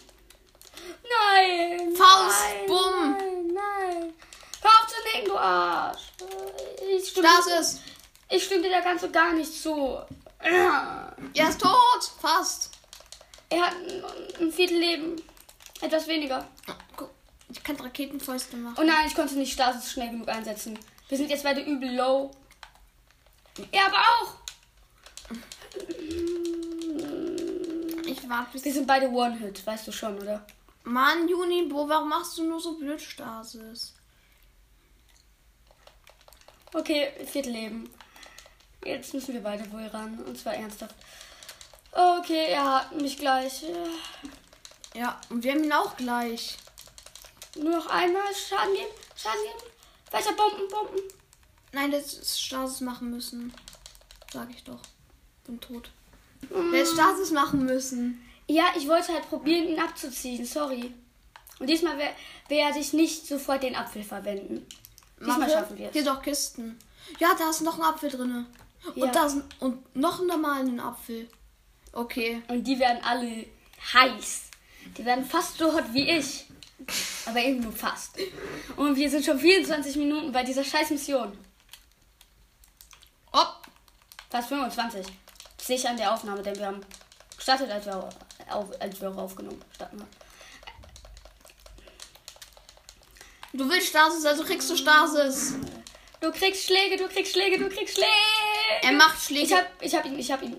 [1.02, 1.94] Nein!
[1.94, 3.12] Faust, nein, bumm.
[3.12, 4.14] Nein, nein!
[4.62, 6.00] Hör auf zu nicken, du Arsch!
[6.90, 7.80] Ich stimme, Stasis.
[8.28, 9.98] ich stimme dir da ganz und gar nicht zu.
[10.38, 12.12] Er Er ist tot.
[12.20, 12.70] Fast.
[13.52, 13.74] hat
[14.38, 15.22] ein, Viertel Leben.
[15.80, 16.46] Etwas weniger.
[17.52, 18.76] Ich kann Raketenfäuste machen.
[18.78, 20.78] Oh nein, ich konnte nicht Stasis schnell genug einsetzen.
[21.08, 22.30] Wir sind jetzt beide übel low.
[23.72, 24.34] Er aber auch!
[28.06, 28.64] Ich warte bis.
[28.64, 30.46] Wir sind beide One-Hit, weißt du schon, oder?
[30.84, 33.94] Mann, Junibo, warum machst du nur so blöd Stasis?
[36.74, 37.90] Okay, Viertelleben.
[38.84, 40.18] Jetzt müssen wir beide wohl ran.
[40.24, 40.94] Und zwar ernsthaft.
[41.92, 43.64] Okay, er hat mich gleich.
[43.64, 46.56] Äh, Ja, und wir haben ihn auch gleich.
[47.56, 48.88] Nur noch einmal Schaden geben.
[49.16, 49.70] Schaden geben.
[50.10, 51.02] Weiter Bomben, Bomben.
[51.72, 53.52] Nein, das ist Stasis machen müssen.
[54.32, 54.80] Sag ich doch.
[55.44, 55.90] Bin tot.
[56.48, 58.24] Der hätte Stasis machen müssen.
[58.48, 60.44] Ja, ich wollte halt probieren, ihn abzuziehen.
[60.44, 60.92] Sorry.
[61.60, 62.14] Und diesmal wer-
[62.48, 64.66] werde ich nicht sofort den Apfel verwenden.
[65.20, 65.92] Diesmal schaffen wir es.
[65.92, 66.78] Hier doch Kisten.
[67.18, 68.46] Ja, da ist noch ein Apfel drin.
[68.94, 69.04] Ja.
[69.04, 71.28] Und da ist und noch einen normalen Apfel.
[71.92, 72.42] Okay.
[72.48, 73.46] Und die werden alle
[73.92, 74.42] heiß.
[74.96, 76.46] Die werden fast so hot wie ich.
[77.26, 78.16] Aber eben nur fast.
[78.76, 81.36] Und wir sind schon 24 Minuten bei dieser scheiß Mission.
[83.32, 83.56] Hopp.
[84.30, 85.06] Fast 25.
[85.58, 86.80] Das sehe ich an der Aufnahme, denn wir haben
[87.36, 88.08] gestartet, als wir, au-
[88.50, 90.02] auf, als wir auch aufgenommen starten.
[93.52, 95.54] Du willst Stasis, also kriegst du Stasis.
[96.20, 98.10] Du kriegst Schläge, du kriegst Schläge, du kriegst Schläge.
[98.82, 99.46] Er macht Schläge.
[99.46, 100.56] Ich hab, ich hab ihn, ich hab ihn.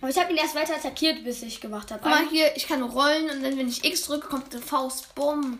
[0.00, 2.00] Aber ich hab ihn erst weiter attackiert, bis ich gemacht habe.
[2.02, 5.14] Guck mal hier, ich kann rollen und dann, wenn ich X drücke, kommt eine Faust.
[5.14, 5.58] Bumm.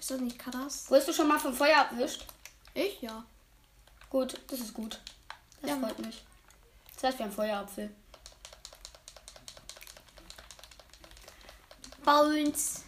[0.00, 0.86] Ist das nicht krass?
[0.88, 2.24] Wurdest du schon mal vom Feuer erwischt?
[2.74, 3.00] Ich?
[3.02, 3.24] Ja.
[4.10, 4.98] Gut, das ist gut.
[5.60, 5.76] Das Ja.
[5.78, 6.24] freut mich.
[6.94, 7.94] Das heißt, wir haben Feuerapfel.
[12.04, 12.81] Bones.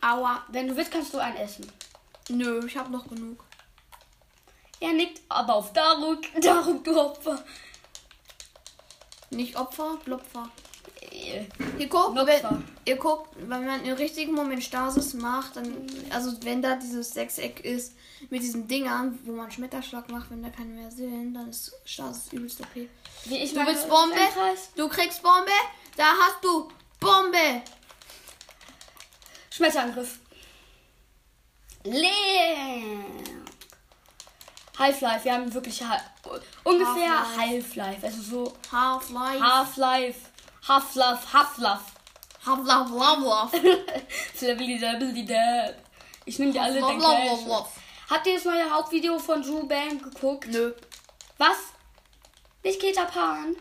[0.00, 0.44] Aua.
[0.48, 1.70] Wenn du willst, kannst du einen essen.
[2.28, 3.44] Nö, ich hab noch genug.
[4.80, 6.22] Er nickt aber auf Daruk.
[6.40, 7.42] Daruk, du Opfer.
[9.30, 10.50] Nicht Opfer, Blopfer.
[11.10, 11.44] Äh,
[11.78, 16.62] Ihr guckt, wenn, ihr guckt, wenn man im richtigen Moment Stasis macht, dann, also wenn
[16.62, 17.94] da dieses Sechseck ist
[18.30, 22.32] mit diesen Dingern, wo man Schmetterschlag macht, wenn da keine mehr sind, dann ist Stasis
[22.32, 22.60] übelst
[23.30, 24.16] ich Du willst Bombe?
[24.76, 25.50] Du kriegst Bombe?
[25.96, 26.68] Da hast du
[27.00, 27.62] Bombe!
[29.50, 30.18] Schmetterangriff.
[31.84, 32.82] Leer.
[34.78, 36.00] Half-Life, wir haben wirklich ha
[36.62, 37.66] ungefähr Half-Life.
[37.76, 38.06] Half-Life.
[38.06, 39.42] Also so Half-Life.
[39.42, 40.18] Half-Life.
[40.68, 41.84] Half-Life, Half-Life.
[42.46, 43.62] Half-Life, Half-Life.
[46.24, 47.40] Ich nehme dir alle Cash.
[48.10, 50.46] Habt ihr das neue Hauptvideo von Drew Bang geguckt?
[50.48, 50.74] Nö.
[51.38, 51.56] Was?
[52.62, 53.56] Nicht Keta Pan?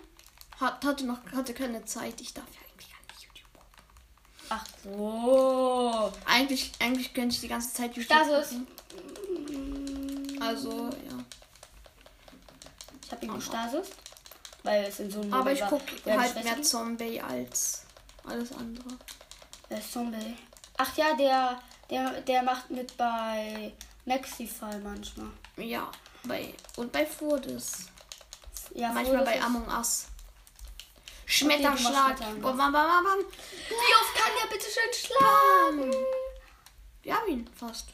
[0.59, 2.19] Hat, hatte noch hatte keine Zeit.
[2.19, 3.83] Ich darf ja eigentlich gar nicht YouTube gucken.
[4.49, 6.13] Ach so.
[6.25, 8.49] Eigentlich, eigentlich könnte ich die ganze Zeit YouTube Stasis.
[8.49, 10.41] gucken.
[10.41, 11.23] Also, ja.
[13.03, 13.87] Ich habe ihn gestasis.
[14.63, 16.61] Weil es in so einem Aber ich gucke halt mehr.
[16.61, 17.83] Zombie als
[18.25, 18.87] alles andere.
[19.69, 20.35] Wer ist Zombie?
[20.77, 23.71] Ach ja, der, der, der macht mit bei
[24.05, 25.29] Maxify manchmal.
[25.57, 25.89] Ja,
[26.23, 27.87] bei und bei Furdes.
[28.75, 30.05] Ja, Manchmal Frodo bei ist- Among Us.
[31.27, 32.41] Machst Schmetterangriff.
[32.41, 33.19] Bam, bam, bam, bam.
[33.69, 36.05] Wie oft kann der bitte schön schlagen?
[37.03, 37.87] Wir haben ihn fast.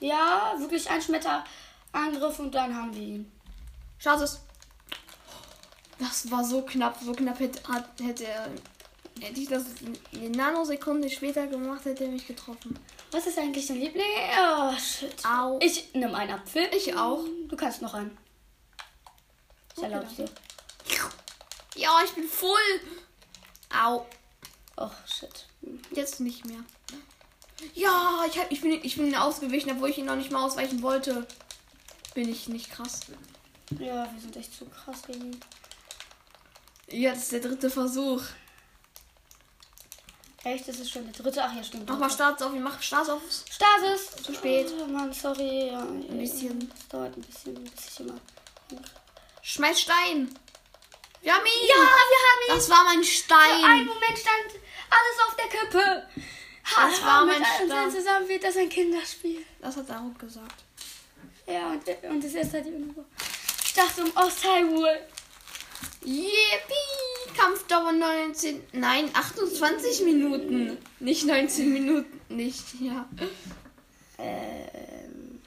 [0.00, 3.32] Ja, wirklich ein Schmetterangriff und dann haben wir ihn.
[3.98, 4.40] Schaut es.
[5.98, 7.60] Das war so knapp, so knapp hätte,
[8.02, 8.48] hätte er.
[9.20, 9.64] Hätte ich das
[10.14, 12.78] eine Nanosekunde später gemacht, hätte er mich getroffen.
[13.10, 14.06] Was ist eigentlich dein Liebling?
[14.40, 15.14] Oh, shit.
[15.26, 15.58] Au.
[15.60, 16.70] Ich nehme einen Apfel.
[16.74, 17.24] Ich auch.
[17.48, 18.16] Du kannst noch einen.
[19.76, 20.28] Ich Okay, erlaub's dir.
[21.76, 22.80] Ja, ich bin voll.
[23.72, 24.06] Au.
[24.76, 25.46] Oh, shit.
[25.92, 26.60] Jetzt nicht mehr.
[27.74, 30.82] Ja, ich, hab, ich, bin, ich bin ausgewichen, obwohl ich ihn noch nicht mal ausweichen
[30.82, 31.26] wollte.
[32.14, 33.00] Bin ich nicht krass.
[33.78, 35.40] Ja, wir sind echt zu krass gegen ihn.
[36.88, 38.22] Ja, das ist der dritte Versuch.
[40.42, 41.44] Echt, das ist schon der dritte.
[41.44, 41.88] Ach ja, stimmt.
[41.88, 42.10] Mach mal.
[42.10, 43.20] Start auf ihn, mach Start auf.
[43.30, 44.10] Stasis.
[44.22, 44.72] Zu spät.
[44.80, 45.68] Oh, Mann, sorry.
[45.68, 46.72] Ja, Ein bisschen.
[46.74, 48.18] Es dauert ein bisschen, bis ich immer.
[49.42, 50.34] Schmeiß Stein.
[51.22, 51.68] Wir haben ihn.
[51.68, 52.54] Ja, wir haben ihn.
[52.54, 53.86] Das war mein Für einen Stein.
[53.86, 56.06] Moment stand alles auf der Kippe.
[56.64, 57.90] Das war mein Stein.
[57.90, 59.44] zusammen wird das ein Kinderspiel.
[59.60, 60.64] Das hat Daruk gesagt.
[61.46, 63.04] Ja, und, und das hat die Info.
[63.64, 65.06] Ich dachte um Osthyrule.
[66.02, 67.34] Yippie!
[67.36, 68.62] Kampfdauer 19.
[68.72, 70.78] Nein, 28 Minuten.
[70.98, 72.20] Nicht 19 Minuten.
[72.28, 73.08] Nicht, ja.
[74.18, 75.40] Ähm,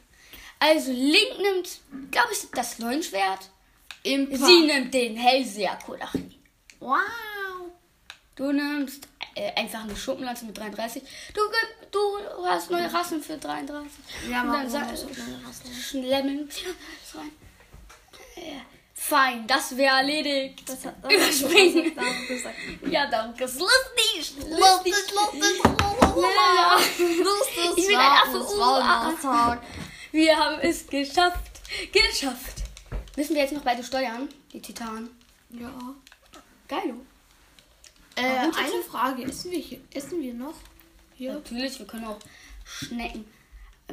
[0.60, 1.80] also Link nimmt,
[2.12, 2.80] glaube ich, das
[4.04, 4.46] Impa.
[4.46, 6.40] Sie nimmt den Hellseher Kodachni.
[6.80, 7.00] Wow.
[8.36, 11.04] Du nimmst äh, einfach eine Schuppenlanze mit 33.
[11.34, 11.42] Du,
[11.92, 13.92] du hast neue Rassen für 33.
[14.30, 16.50] Ja, Und dann sa- hast du rein.
[18.36, 18.42] Äh,
[18.96, 20.64] fein, das wäre erledigt.
[20.68, 21.96] Das hat Überspringen.
[21.96, 22.56] das hat gesagt.
[22.90, 23.44] Ja, danke.
[23.44, 24.34] Lustig.
[24.50, 25.62] Lustig, lustig.
[26.16, 26.76] Ja.
[26.76, 27.54] Lustig.
[27.78, 28.40] Ich bin ein Affe.
[28.40, 29.58] Uh, ah.
[30.12, 31.62] Wir haben es geschafft.
[31.92, 32.63] Geschafft.
[33.16, 34.28] Müssen wir jetzt noch beide steuern?
[34.52, 35.10] Die Titanen.
[35.50, 35.72] Ja.
[36.68, 36.96] Geil.
[38.16, 39.24] Äh, eine Frage.
[39.24, 39.80] Essen wir hier?
[39.94, 40.56] Essen wir noch?
[41.16, 41.34] Hier?
[41.34, 42.20] Natürlich, wir können auch
[42.66, 43.26] schnecken.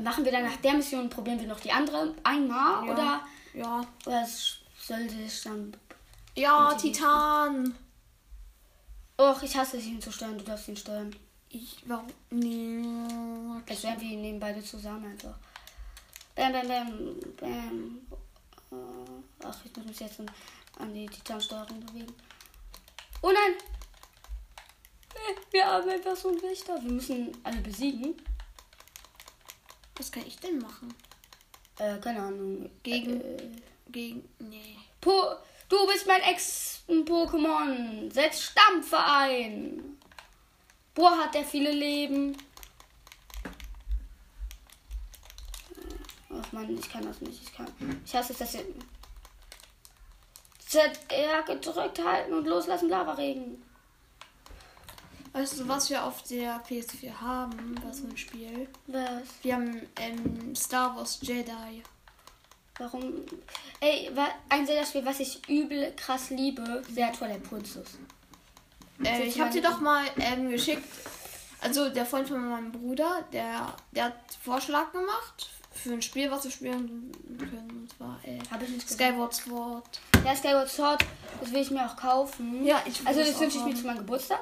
[0.03, 2.87] Machen wir dann nach der Mission, probieren wir noch die andere einmal?
[2.87, 2.93] Ja.
[2.93, 3.21] Oder,
[3.55, 3.87] Ja.
[4.07, 4.27] oder
[4.81, 5.77] sollte es dann.
[6.37, 7.75] Ja, Titan.
[9.19, 10.39] Och, ich hasse es, ihn zu steuern.
[10.39, 11.15] Du darfst ihn steuern.
[11.51, 12.07] Ich, warum?
[12.31, 13.63] Nee.
[13.69, 15.35] Als wären wir nehmen beide zusammen einfach.
[16.35, 17.99] Bam, bam, bam, bam.
[18.73, 18.77] Äh,
[19.45, 20.21] Ach, ich muss mich jetzt
[20.79, 22.15] an, die Titansteuerung bewegen.
[23.23, 23.55] Oh nein!
[25.15, 26.81] Äh, Wir haben einfach so einen Wächter.
[26.83, 28.17] Wir müssen alle besiegen.
[29.97, 30.95] Was kann ich denn machen?
[31.79, 32.71] Äh, keine Ahnung.
[32.83, 33.51] Gegen- Äh,
[33.91, 34.29] Gegen.
[34.39, 34.77] Nee.
[35.01, 35.13] po
[35.69, 38.11] du bist mein Ex-Pokémon.
[38.13, 39.99] Setz Stampfe ein.
[40.95, 42.37] Boah, hat der viele Leben.
[46.51, 47.43] Ach man, ich kann das nicht.
[47.43, 47.67] Ich kann.
[48.05, 48.65] Ich hasse es, dass ihr.
[50.67, 53.63] ZR gedrückt halten und loslassen, Lavaregen.
[55.33, 57.75] Weißt du, was wir auf der PS4 haben?
[57.85, 58.69] Was für ein Spiel?
[58.87, 59.23] Was?
[59.43, 61.83] Wir haben ähm, Star Wars Jedi.
[62.79, 63.25] Warum?
[63.81, 64.11] Ey,
[64.49, 67.99] ein Zelda-Spiel, was ich übel krass liebe, sehr Twilight Princess.
[69.05, 70.85] Äh, ich habe dir doch mal ähm, geschickt.
[71.61, 76.45] Also der Freund von meinem Bruder, der, der hat Vorschlag gemacht für ein Spiel, was
[76.45, 77.71] wir spielen können.
[77.71, 78.89] Und zwar äh, Habe ich nicht.
[78.91, 80.01] Skyward Sword.
[80.25, 81.05] Ja, Skyward Sword,
[81.41, 82.65] das will ich mir auch kaufen.
[82.65, 84.41] Ja, ich Also das wünsche ich mir zu meinem Geburtstag.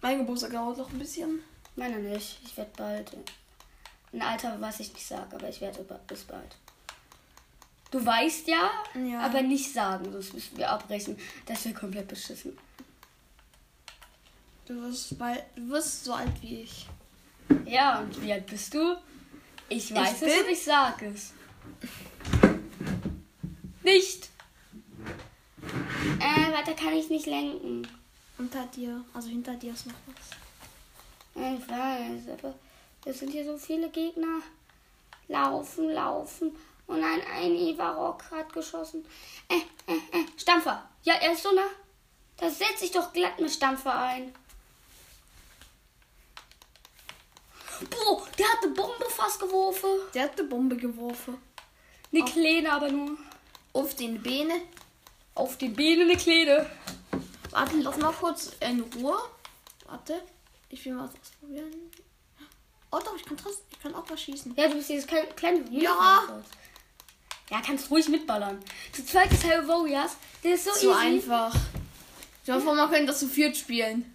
[0.00, 1.40] Mein Geburtstag dauert noch ein bisschen.
[1.76, 2.40] Meiner nicht.
[2.44, 3.16] Ich werde bald.
[4.12, 6.56] Ein Alter, was ich nicht sage, aber ich werde bis bald.
[7.90, 9.20] Du weißt ja, Ja.
[9.20, 11.18] aber nicht sagen, sonst müssen wir abbrechen.
[11.46, 12.56] Das wäre komplett beschissen.
[14.66, 16.86] Du wirst, bald, du wirst so alt wie ich.
[17.66, 18.96] Ja, und wie alt bist du?
[19.74, 21.32] Ich weiß es bin- und ich sage es.
[23.82, 24.28] Nicht.
[26.20, 27.88] Äh, weiter kann ich nicht lenken.
[28.36, 30.36] Unter dir, also hinter dir ist noch was.
[31.34, 32.54] Ich weiß, aber
[33.06, 34.42] es sind hier so viele Gegner.
[35.28, 36.54] Laufen, laufen.
[36.86, 39.06] Und ein, ein Ivarok hat geschossen.
[39.48, 40.26] Äh, äh, äh.
[40.36, 40.86] Stampfer.
[41.04, 41.70] Ja, er ist so nah.
[42.36, 44.34] Da setze ich doch glatt mit Stampfer ein.
[47.90, 49.88] Boah, der hat eine Bombe fast geworfen.
[50.14, 51.38] Der hat eine Bombe geworfen.
[52.12, 53.16] Eine kleine aber nur.
[53.72, 54.60] Auf den Beine.
[55.34, 56.68] Auf die Beine eine kleine.
[57.50, 59.18] Warte, lass mal kurz in Ruhe.
[59.86, 60.22] Warte.
[60.68, 61.70] Ich will was ausprobieren.
[62.90, 64.54] Oh doch, ich kann, trotzdem- ich kann auch was schießen.
[64.56, 65.28] Ja, du bist dieses kleine.
[65.28, 66.22] kleine Ja.
[67.50, 68.62] Ja, kannst ruhig mitballern.
[68.92, 70.16] Zu zweit ist Hell Warriors.
[70.44, 71.00] Der ist so, So easy.
[71.00, 71.54] einfach.
[72.46, 74.14] Dir vor, man könnte das zu viert spielen.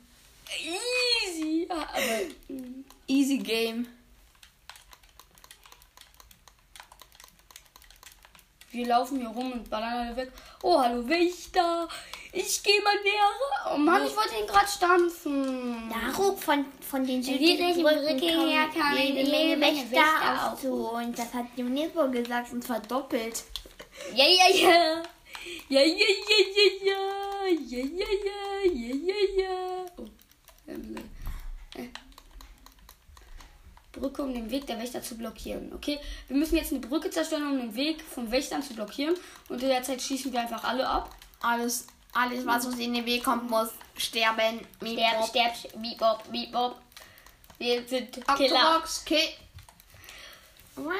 [0.59, 1.67] Easy.
[1.69, 2.19] Ja, aber.
[3.07, 3.87] Easy Game.
[8.71, 10.31] Wir laufen hier rum und ballern alle weg.
[10.61, 11.87] Oh, hallo Wächter.
[12.33, 13.73] Ich gehe mal näher.
[13.73, 15.89] Oh Mann, ich wollte ihn gerade stampfen.
[15.89, 20.89] Darum von, von den südlichen südlichen Brücken her kam jede Menge Wächter auf zu.
[20.89, 23.45] Und das hat Junipo gesagt und zwar doppelt.
[24.13, 25.03] Ja, ja, ja.
[25.69, 27.17] Ja, ja, ja, ja, ja.
[27.47, 28.71] Ja, ja, ja.
[28.73, 29.85] Ja, ja, ja.
[29.97, 30.05] Oh.
[30.67, 30.95] ähm,
[31.75, 31.87] äh.
[33.99, 35.71] Brücke, um den Weg der Wächter zu blockieren.
[35.73, 39.15] Okay, wir müssen jetzt eine Brücke zerstören, um den Weg von Wächtern zu blockieren.
[39.49, 41.15] Und in der Zeit schießen wir einfach alle ab.
[41.41, 44.61] Alles, alles, was uns in den Weg kommt, muss sterben.
[44.81, 45.29] Miep, Sterb, bop.
[45.29, 45.53] sterb,
[45.97, 46.75] bop, bop.
[47.57, 48.55] Wir sind Killer.
[48.55, 49.29] Octorox, okay.
[50.75, 50.93] Wow.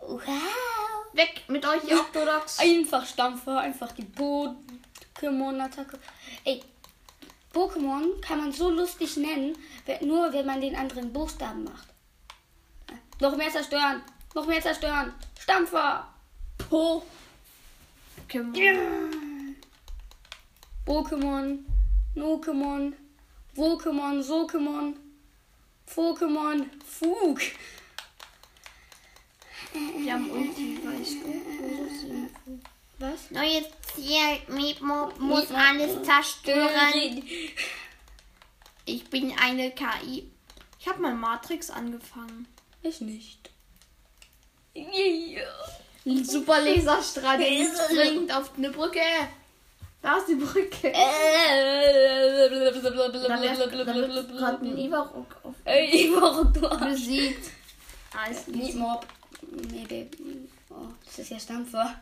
[0.00, 0.22] Wow.
[1.12, 2.58] Weg mit euch, ihr Octorox.
[2.58, 5.98] Einfach Stampfer, einfach die Pokémon-Attacke.
[6.44, 6.62] Ey,
[7.56, 9.56] Pokémon kann man so lustig nennen,
[10.02, 11.88] nur wenn man den anderen Buchstaben macht.
[13.18, 14.02] Noch mehr zerstören,
[14.34, 15.14] noch mehr zerstören.
[15.40, 16.06] Stampfer.
[16.58, 17.02] Po.
[18.28, 19.54] Pokémon.
[20.84, 21.64] Pokémon,
[22.14, 22.94] Nokemon,
[23.54, 24.96] Wokemon, Sokemon,
[25.86, 27.40] Pokémon, Fug.
[29.98, 32.75] Wir haben Ulti, weißt du.
[32.98, 33.30] Was?
[33.30, 37.22] Neues Ziel, Mipo muss alles zerstören.
[38.86, 40.30] Ich bin eine KI.
[40.80, 42.46] Ich habe mal Matrix angefangen.
[42.82, 43.50] Ich nicht.
[46.06, 49.00] Ein super Laserstrahl, der springt auf eine Brücke.
[50.00, 50.92] Da ist die Brücke.
[50.92, 52.48] Äh.
[53.26, 55.54] Da läuft gerade ein Ivarok auf.
[55.64, 57.50] Warum du Besiegt.
[58.30, 58.76] Easy.
[58.78, 59.06] Mob.
[59.70, 60.48] Nee, Baby.
[60.70, 61.94] Oh, das ist ja Stampfer.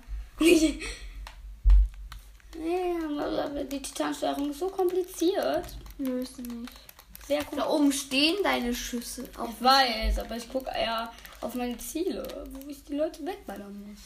[2.59, 5.66] Ja, die Titansteuerung ist so kompliziert.
[5.99, 6.73] Nö, ist sie nicht.
[7.27, 7.59] Sehr gut.
[7.59, 9.29] Da oben stehen deine Schüsse.
[9.38, 13.87] Auf Ich weiß, aber ich gucke eher auf meine Ziele, wo ich die Leute wegballern
[13.88, 14.01] muss.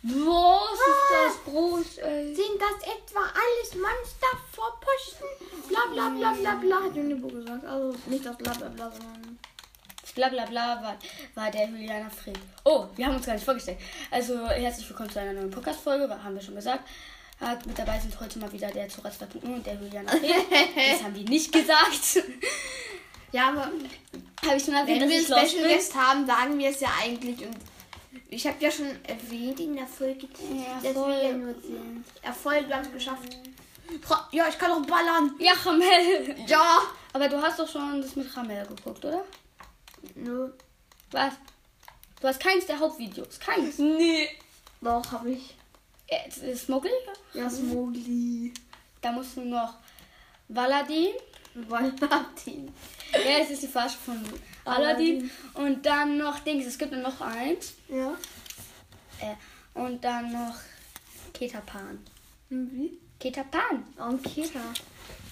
[0.00, 2.34] Was ist das groß, ey?
[2.34, 5.26] Sind das etwa alles Monster vor Posten?
[5.68, 7.64] Bla bla bla bla bla, hat Junibo gesagt.
[7.64, 9.37] Also nicht das bla bla bla, sondern.
[10.18, 10.96] Bla bla bla war,
[11.36, 12.36] war der Juliana Fried.
[12.64, 13.78] Oh, wir haben uns gar nicht vorgestellt.
[14.10, 16.88] Also, herzlich willkommen zu einer neuen Podcast-Folge, haben wir schon gesagt.
[17.40, 20.34] Hat, mit dabei sind heute mal wieder der Zora 2.0 und der Juliana Fried.
[20.92, 22.24] das haben wir nicht gesagt.
[23.30, 23.70] Ja, aber
[24.44, 25.68] Habe ich schon erwähnt, wenn dass wir Special?
[25.68, 27.40] Guest haben, sagen wir es ja eigentlich.
[27.46, 27.56] Und
[28.28, 31.12] ich habe ja schon erwähnt in der Folge, Ja, dass voll.
[31.12, 32.04] wir ja nur sind.
[32.22, 33.36] Erfolg, wir haben es geschafft.
[34.32, 35.36] Ja, ich kann auch ballern.
[35.38, 36.34] Ja, Ramel.
[36.48, 36.80] Ja.
[37.12, 39.24] Aber du hast doch schon das mit Ramel geguckt, oder?
[40.14, 40.50] Nö.
[41.10, 41.34] Was?
[42.20, 43.38] Du hast keins der Hauptvideos.
[43.38, 43.78] Keins.
[43.78, 44.28] Nee.
[44.80, 45.54] Doch, habe ich.
[46.06, 46.90] Äh, Smogel?
[47.34, 48.52] Ja, Smogli.
[49.00, 49.74] Da musst du noch
[50.48, 51.12] Valadin.
[51.68, 52.72] Valentin.
[53.12, 54.22] Ja, es ist die Farsche von
[54.64, 55.30] Aladdin.
[55.54, 56.66] Und dann noch Dings.
[56.66, 57.74] Es gibt noch eins.
[57.88, 58.16] Ja.
[59.20, 59.34] Äh,
[59.74, 60.54] und dann noch
[61.32, 61.98] Ketapan.
[62.50, 62.98] Wie?
[63.18, 63.84] Ketapan.
[63.96, 64.60] Und Kita.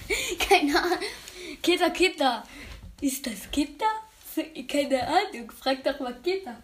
[0.38, 0.98] Keine Ahnung.
[1.62, 2.44] Kitter, Kitter.
[3.00, 3.86] Ist das Kitter?
[4.68, 5.50] Keine Ahnung.
[5.50, 6.56] Frag doch mal Kitter.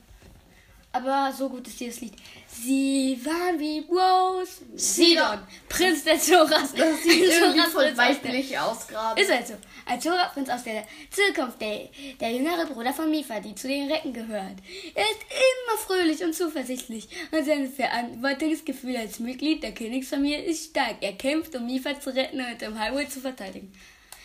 [0.94, 2.12] Aber so gut ist dieses Lied.
[2.46, 4.62] Sie waren wie Rose.
[4.74, 5.38] Sidon.
[5.66, 6.74] Prinz der Zoras.
[6.74, 9.20] Das Sieht irgendwie voll weiblich aus gerade.
[9.20, 9.54] Ist halt so.
[9.86, 11.88] Ein Zora-Prinz aus der Zukunft, der,
[12.20, 14.58] der jüngere Bruder von Mifa, die zu den Recken gehört.
[14.94, 20.96] Er ist immer fröhlich und zuversichtlich und sein Verantwortungsgefühl als Mitglied der Königsfamilie ist stark.
[21.00, 23.72] Er kämpft, um Mifa zu retten und um Hyrule zu verteidigen.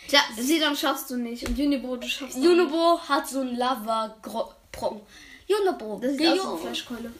[0.08, 1.46] Tja, Sidon schaffst du nicht.
[1.46, 5.00] Und Unibo, du schaffst du Junobo hat so einen Lava-Brocken.
[5.46, 5.98] Junobo.
[6.02, 7.12] Das sieht der aus wie Ju- eine Fleischkeule.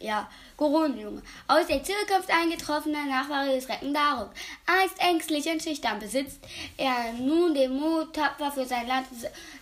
[0.00, 1.22] Ja, Goron-Junge.
[1.48, 4.30] Aus der Zukunft eingetroffener Nachfahre des Recken Daruk.
[4.66, 6.38] Einst ängstlich und schüchtern besitzt
[6.76, 9.06] er nun den Mut, tapfer für sein Land,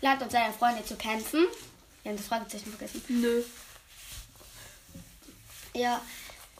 [0.01, 1.47] Land und seine Freunde zu kämpfen.
[2.03, 3.03] Wir haben das Fragezeichen vergessen.
[3.09, 3.43] Nö.
[5.75, 6.01] Ja,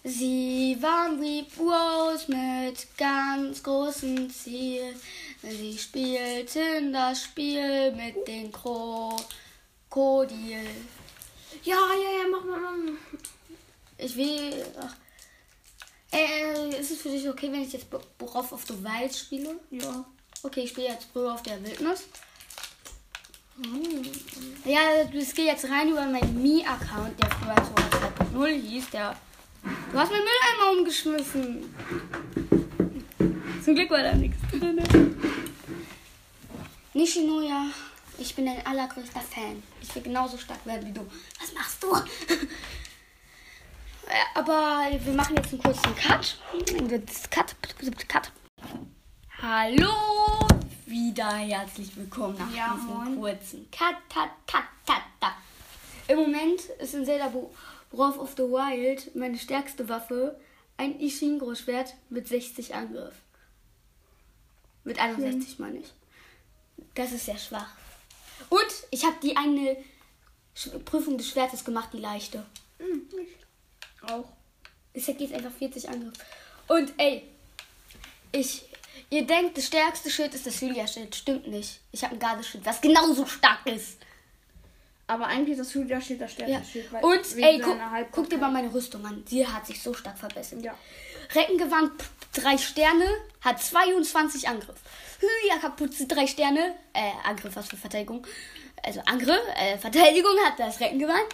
[0.09, 4.95] sie waren wie Bros mit ganz großen Ziel.
[5.43, 9.21] Sie spielten das Spiel mit den Krokodil.
[11.63, 12.93] Ja, ja, ja, mach mal, mach mal.
[13.99, 14.65] Ich will.
[14.81, 14.95] Ach.
[16.11, 19.61] Äh, ist es für dich okay, wenn ich jetzt Breath of the Wild spiele?
[19.71, 20.05] Ja.
[20.43, 22.05] Okay, ich spiele jetzt Breath of der Wildnis.
[24.65, 24.81] Ja,
[25.13, 28.91] es geht jetzt rein über meinen Mi-Account, der früher so 2.0 hieß.
[28.91, 29.17] Der,
[29.63, 31.75] du hast meinen Mülleimer umgeschmissen.
[33.65, 34.79] Zum Glück war da nichts drin.
[36.95, 37.67] Nishinoya,
[38.19, 39.63] ich bin dein allergrößter Fan.
[39.83, 41.07] Ich will genauso stark werden wie du.
[41.41, 41.95] Was machst du?
[44.35, 46.39] Aber wir machen jetzt einen kurzen Cut.
[47.31, 47.55] Cut,
[48.09, 48.33] Cut.
[49.43, 49.93] Hallo,
[50.87, 53.21] wieder herzlich willkommen nach Ja, diesem moin.
[53.21, 55.33] kurzen Cut, Cut, Cut, Cut, Cut.
[56.09, 57.31] Im Moment ist in Zelda
[57.91, 60.39] Breath of the Wild meine stärkste Waffe
[60.77, 63.15] ein Ishingro-Schwert mit 60 Angriff.
[64.85, 65.93] Mit 61 meine ich.
[66.95, 67.71] Das ist sehr schwach.
[68.49, 69.77] Und ich habe die eine
[70.85, 72.45] Prüfung des Schwertes gemacht, die leichte.
[74.03, 74.29] Auch.
[74.93, 76.15] Es jetzt einfach 40 Angriff.
[76.69, 77.25] Und ey,
[78.33, 78.65] ich.
[79.11, 81.15] Ihr denkt, das stärkste Schild ist das Hylia-Schild.
[81.15, 81.81] Stimmt nicht.
[81.93, 83.99] Ich habe ein Gardeschild, was genauso stark ist.
[85.09, 86.65] Aber eigentlich ist das Julia Schild das stärkste Ja.
[86.65, 86.93] Schild.
[86.93, 87.79] weil- Und ey, guck,
[88.13, 89.25] guck dir mal meine Rüstung an.
[89.27, 90.63] Sie hat sich so stark verbessert.
[90.63, 90.75] Ja.
[91.35, 91.93] Reckengewand
[92.35, 93.07] 3 Sterne,
[93.41, 94.77] hat 22 Angriff.
[95.21, 98.27] Hylia-Kapuze 3 Sterne, äh, Angriff, was für Verteidigung.
[98.85, 101.27] Also Angriff, äh, Verteidigung hat das Reckengewand,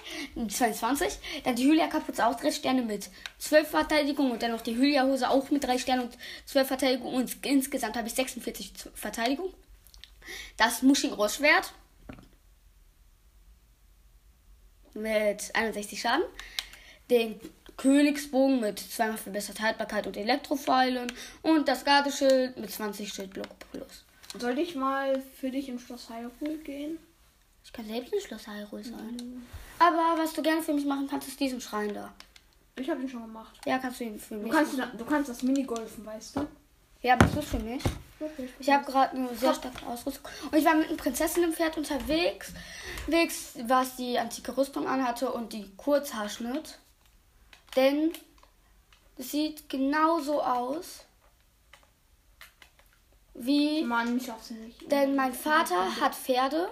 [0.48, 1.18] 22.
[1.44, 5.50] Dann die Hylia-Kapuze auch 3 Sterne mit 12 Verteidigung und dann noch die Hylia-Hose auch
[5.50, 6.16] mit 3 Sternen und
[6.46, 7.12] 12 Verteidigung.
[7.14, 9.52] Und insgesamt habe ich 46 Verteidigung.
[10.56, 11.72] Das Mushiro-Schwert
[14.94, 16.24] mit 61 Schaden.
[17.10, 17.38] Den
[17.76, 21.12] Königsbogen mit zweimal verbessert Haltbarkeit und Elektropfeilen.
[21.42, 24.04] Und das Gardeschild mit 20 Schildblock plus.
[24.38, 26.98] Soll ich mal für dich im Schloss Hyrule gehen?
[27.64, 29.46] Ich kann selbst ein Schloss Hyrule sein.
[29.78, 32.12] Aber was du gerne für mich machen kannst, ist diesen Schrein da.
[32.76, 33.56] Ich habe ihn schon gemacht.
[33.66, 34.98] Ja, kannst du ihn für Du mich kannst, machen.
[34.98, 36.46] du kannst das Minigolfen, weißt du?
[37.04, 37.82] Ja, du es für mich?
[38.18, 38.48] Okay.
[38.58, 40.24] Ich habe gerade eine sehr starke Ausrüstung.
[40.50, 42.54] Und ich war mit einem Prinzessinnenpferd unterwegs,
[43.06, 46.78] wegs, was die antike Rüstung anhatte und die Kurzhaarschnitt.
[47.76, 48.10] Denn
[49.18, 51.04] es sieht genauso aus
[53.34, 53.84] wie.
[53.84, 54.90] Mann, ich schaff's nicht.
[54.90, 56.70] Denn mein Vater hat Pferde.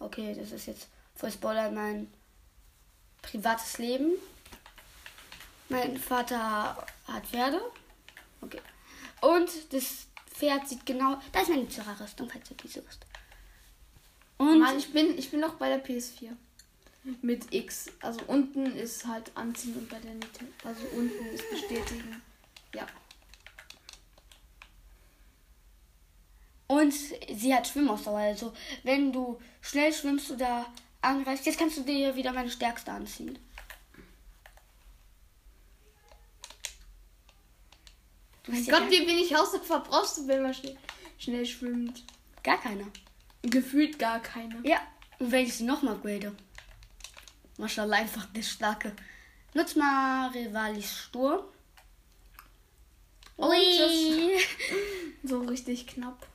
[0.00, 2.12] Okay, das ist jetzt voll Spoiler in mein
[3.22, 4.14] privates Leben.
[5.68, 7.60] Mein Vater hat Pferde.
[8.40, 8.60] Okay.
[9.20, 11.18] Und das Pferd sieht genau.
[11.32, 13.06] Da ist meine Zora-Rüstung, falls du die suchst.
[14.36, 16.30] Und Mann, ich bin, ich bin noch bei der PS4.
[17.22, 17.90] Mit X.
[18.00, 20.52] Also unten ist halt anziehen und bei der Nintendo.
[20.64, 22.22] Also unten ist bestätigen.
[22.74, 22.86] Ja.
[26.66, 28.18] Und sie hat Schwimmausdauer.
[28.18, 28.52] Also,
[28.84, 30.66] wenn du schnell schwimmst oder
[31.00, 33.38] angreifst, jetzt kannst du dir wieder meine stärkste anziehen.
[38.48, 40.76] Du ja Gott, wie wenig Hausopfer brauchst du, wenn man schnell,
[41.18, 42.04] schnell schwimmt?
[42.42, 42.86] gar, gar keine.
[43.42, 44.60] Gefühlt gar keine.
[44.66, 44.80] Ja,
[45.18, 46.34] und wenn ich sie nochmal grade.
[47.58, 48.92] Maschallah, einfach der Starke.
[49.54, 51.44] Nutz mal Rivalis Sturm.
[53.36, 54.38] Ui.
[55.22, 56.26] So richtig knapp.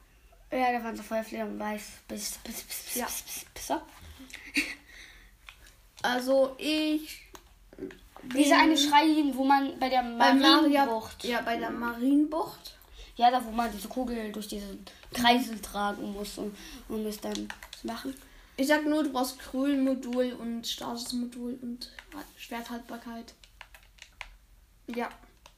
[0.51, 1.83] Ja, da waren so Feuerfliegen und weiß.
[2.07, 3.05] Bis, bis, bis, bis, Ja.
[3.05, 3.81] bis, bis, bis, so.
[6.01, 7.22] Also ich.
[8.35, 11.23] Diese eine Schrein, wo man bei der Marienbucht.
[11.23, 12.77] ja, bei der Marienbucht.
[13.15, 16.55] Ja, da wo man diese Kugel durch diesen Kreisel tragen muss, um,
[16.89, 17.35] um es dann
[17.79, 18.15] zu machen.
[18.57, 21.91] Ich sag nur, du brauchst Krüllmodul und Statusmodul und
[22.37, 23.33] Schwerthaltbarkeit.
[24.87, 25.09] Ja.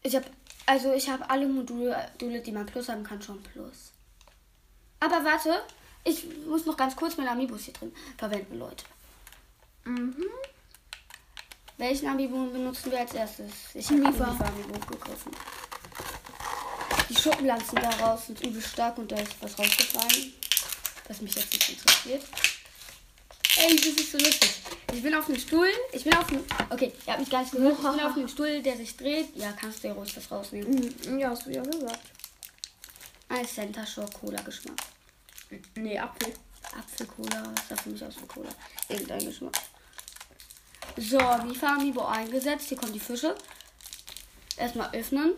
[0.04, 0.26] Ich habe
[0.66, 3.92] also ich habe alle Module, Module, die man plus haben kann, schon plus.
[5.00, 5.62] Aber warte,
[6.04, 8.86] ich muss noch ganz kurz meine Amiibos hier drin verwenden, Leute.
[9.84, 10.26] Mhm.
[11.78, 13.52] Welchen Amiibo benutzen wir als erstes?
[13.74, 14.24] Ich habe Mifa.
[14.24, 15.32] Amiibo gegriffen.
[17.10, 20.34] Die Schuppenlanzen daraus sind übel stark und da ist was rausgefallen,
[21.08, 22.24] was mich jetzt nicht interessiert.
[23.58, 24.50] Ey, das ist so lustig.
[24.94, 25.68] Ich bin auf einem Stuhl.
[25.92, 26.44] Ich bin auf einem.
[26.70, 27.74] Okay, ihr habt mich gar nicht gehört.
[27.74, 29.36] Ich bin auf einem Stuhl, der sich dreht.
[29.36, 30.94] Ja, kannst du ja ruhig das rausnehmen.
[31.06, 31.20] Mhm.
[31.20, 32.00] Ja, hast du ja gesagt.
[33.30, 34.78] Ein Center Shore Cola Geschmack.
[35.76, 36.34] Nee, Apfel.
[36.78, 38.50] Apfelcola, das sah für mich aus wie Cola.
[38.90, 39.56] Irgendein Geschmack.
[40.98, 42.70] So, Mifa Amiibo eingesetzt.
[42.70, 43.36] Hier kommen die Fische.
[44.58, 45.34] Erstmal öffnen.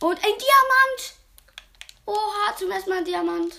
[0.00, 1.14] Und ein Diamant!
[2.06, 3.54] Oha, zum ersten Mal ein Diamant.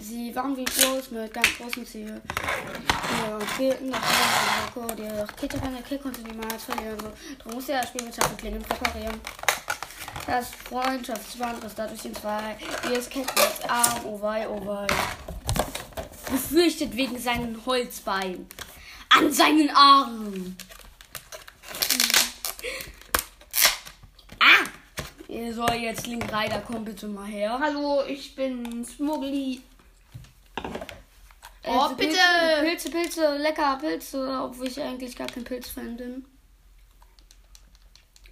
[0.00, 2.22] Sie waren wie groß mit ganz großem Ziel.
[2.88, 6.98] Ja, fehlten noch Marco, der Peter von der Kick konnte niemals verlieren.
[6.98, 9.20] So, Darum musste er das Spiel mit Schattenklingen präparieren.
[10.26, 12.56] Das Freundschaftsband ist dadurch in zwei.
[12.84, 14.86] Wie es Catwalks Arm, oh wei, oh wei.
[16.30, 18.46] Befürchtet wegen seinen Holzbeinen.
[19.08, 20.56] An seinen Armen.
[24.38, 24.66] Ah!
[25.28, 27.58] Ihr soll jetzt Link Rider, komm bitte mal her.
[27.58, 29.62] Hallo, ich bin Smuggli.
[31.64, 32.16] Oh, Also bitte!
[32.60, 36.24] Pilze, Pilze, Pilze, lecker Pilze, obwohl ich eigentlich gar kein Pilzfan bin.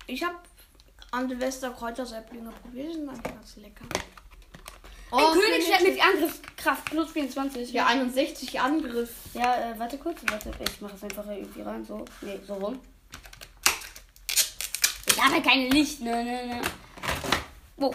[0.07, 0.37] Ich habe
[1.11, 3.85] an Silvester Kräutersäpplinge probiert, die sind ganz lecker.
[5.13, 7.73] Ein Oh, Königsschwert König- mit Angriffskraft plus 24.
[7.73, 9.11] Ja, 61 Angriff.
[9.35, 12.05] Ja, äh, warte kurz, warte, ich mache es einfach irgendwie rein, so.
[12.23, 12.81] Nee, so rum.
[15.09, 16.61] Ich habe keine Licht, ne, ne, ne.
[17.77, 17.95] Wo?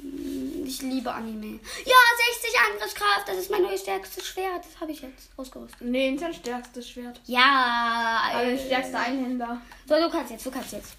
[0.00, 1.58] Hm, Ich liebe Anime.
[1.84, 1.94] Ja,
[2.42, 4.64] 60 Angriffskraft, das ist mein neues stärkstes Schwert.
[4.64, 5.80] Das habe ich jetzt ausgerüstet.
[5.80, 7.20] Nee, nicht das stärkste Schwert.
[7.26, 9.60] Ja, Aber äh, der stärkste Einhänder.
[9.88, 10.92] So, du kannst jetzt, du kannst jetzt.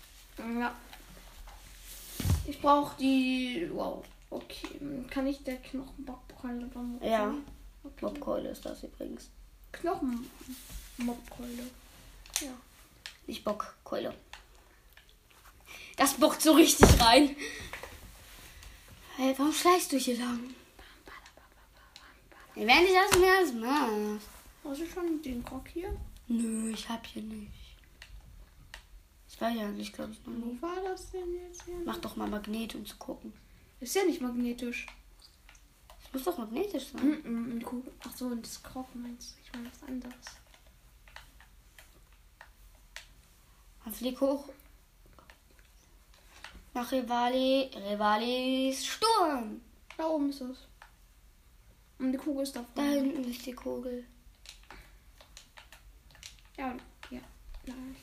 [0.60, 0.74] Ja.
[2.48, 3.70] Ich brauche die.
[3.72, 4.04] Wow.
[4.34, 5.06] Okay.
[5.10, 7.06] Kann ich der Knochenbockkeule benutzen?
[7.06, 7.36] Ja.
[7.84, 8.06] Okay.
[8.06, 9.30] Mobkeule ist das übrigens.
[9.74, 11.70] Knochenbockkeule.
[12.42, 12.52] Ja.
[13.28, 14.14] Nicht Bockkeule.
[15.98, 17.36] Das bockt so richtig rein.
[19.18, 20.40] Hey, warum schleichst du hier lang?
[22.56, 24.28] Wenn ich das mehr als machst.
[24.64, 25.96] Hast du schon den Rock hier?
[26.28, 27.52] Nö, ich hab hier nicht.
[29.30, 30.58] Ich war ja nicht, glaube ich, noch nie.
[30.60, 31.76] Wo war das denn jetzt hier?
[31.86, 33.34] Mach doch mal Magnet, um zu gucken.
[33.84, 34.86] Ist ja nicht magnetisch.
[36.02, 37.06] Es muss doch magnetisch sein.
[37.06, 37.92] Mm -mm, Kugel.
[38.08, 39.42] Ach so, und das Krog meinst du?
[39.44, 40.26] Ich meine was anderes.
[43.84, 44.48] Dann flieg hoch.
[46.74, 49.60] Nach Rivali, Rivalis Sturm.
[49.98, 50.60] Da oben ist es.
[52.00, 52.94] Und die Kugel ist da Da vorne.
[52.94, 54.06] hinten ist die Kugel.
[56.58, 56.74] Ja,
[57.10, 57.20] ja.
[57.66, 57.98] Nein.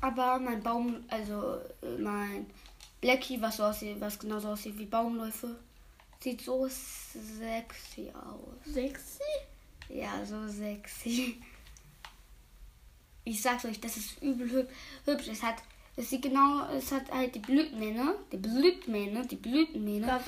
[0.00, 2.46] Aber mein Baum, also äh, mein
[3.00, 5.56] Blackie, was so aussieht, was genauso aussieht wie Baumläufe,
[6.20, 8.72] sieht so sexy aus.
[8.72, 9.22] Sexy?
[9.88, 11.40] Ja, so sexy.
[13.24, 14.68] Ich sag's euch, das ist übel hüb
[15.04, 15.28] hübsch.
[15.28, 15.56] Es hat,
[15.96, 20.20] es sieht genau, es hat halt die Blütenmähne, die Blütenmähne, die Blütenmähne.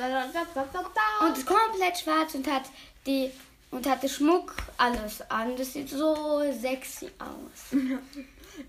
[1.20, 2.64] Und ist komplett schwarz und hat
[3.06, 3.30] die
[3.70, 5.56] und hatte Schmuck alles an.
[5.56, 7.78] Das sieht so sexy aus.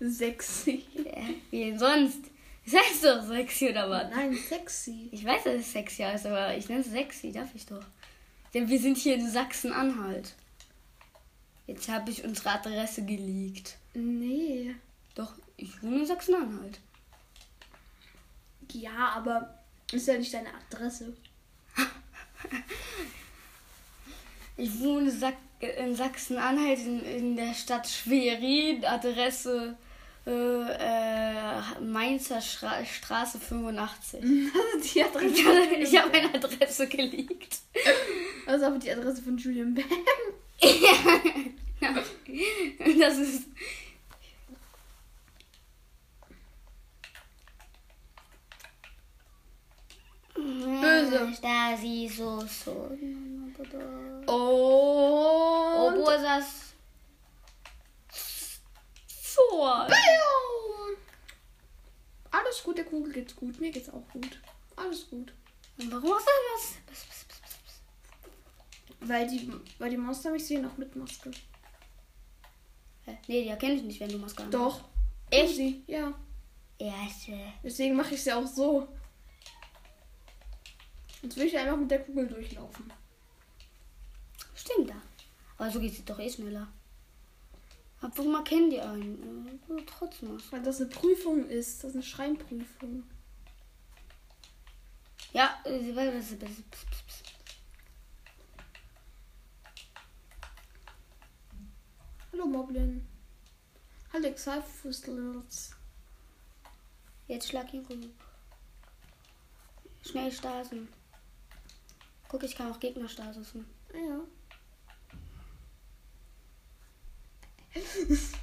[0.00, 0.84] Sexy.
[0.94, 2.29] Ja, Wie sonst?
[2.72, 4.10] Das heißt doch sexy oder was?
[4.10, 5.08] Nein, sexy.
[5.12, 7.84] Ich weiß, dass es sexy ist, aber ich nenne es sexy, darf ich doch.
[8.54, 10.34] Denn wir sind hier in Sachsen-Anhalt.
[11.66, 13.76] Jetzt habe ich unsere Adresse geleakt.
[13.94, 14.74] Nee.
[15.14, 16.80] Doch, ich wohne in Sachsen-Anhalt.
[18.72, 19.58] Ja, aber
[19.92, 21.16] ist ja nicht deine Adresse.
[24.56, 25.10] Ich wohne
[25.60, 29.74] in Sachsen-Anhalt in, in der Stadt Schwerin, Adresse
[30.26, 34.20] äh, äh, Mainzer Stra Straße 85.
[34.94, 35.34] die Adresse.
[35.78, 37.58] ich habe meine Adresse geleakt.
[38.46, 39.84] Also aber die Adresse von Julian Bam.
[42.98, 43.48] Das ist.
[50.34, 51.32] Böse.
[51.42, 52.90] Da sie so so.
[54.26, 55.90] Oh.
[55.92, 56.69] Obursas.
[59.48, 59.88] Sword.
[59.88, 60.96] Bam.
[62.30, 63.60] Alles gut, der Kugel geht's gut.
[63.60, 64.40] Mir geht's auch gut.
[64.76, 65.32] Alles gut.
[65.78, 66.98] Und warum machst du das?
[69.00, 71.30] Weil die, weil die Monster mich sehen, auch mit Maske.
[73.06, 73.18] Hä?
[73.26, 74.54] Nee, die erkenne ich nicht, wenn du Maske hast.
[74.54, 74.80] Doch.
[75.30, 75.56] Echt?
[75.56, 75.82] Sie.
[75.86, 76.12] Ja.
[76.78, 77.38] Erste.
[77.62, 78.88] Deswegen mache ich ja auch so.
[81.22, 82.92] Jetzt will ich einfach mit der Kugel durchlaufen.
[84.54, 85.02] Stimmt da.
[85.58, 86.68] Aber so geht es doch eh schneller.
[88.00, 89.60] Aber warum erkennen die einen?
[89.68, 90.38] Äh, Trotzdem.
[90.50, 91.82] Weil das eine Prüfung ist.
[91.84, 93.04] Das ist eine Schreimprüfung.
[95.32, 96.42] Ja, äh, weil das ist-
[102.32, 103.06] Hallo Moblin.
[104.12, 105.70] Hallo Exalfustlers.
[107.28, 108.08] jetzt schlag ihn rüber.
[110.02, 110.88] Schnell stasen.
[112.28, 113.66] Guck, ich kann auch Gegner stasusen.
[113.92, 114.20] Ja.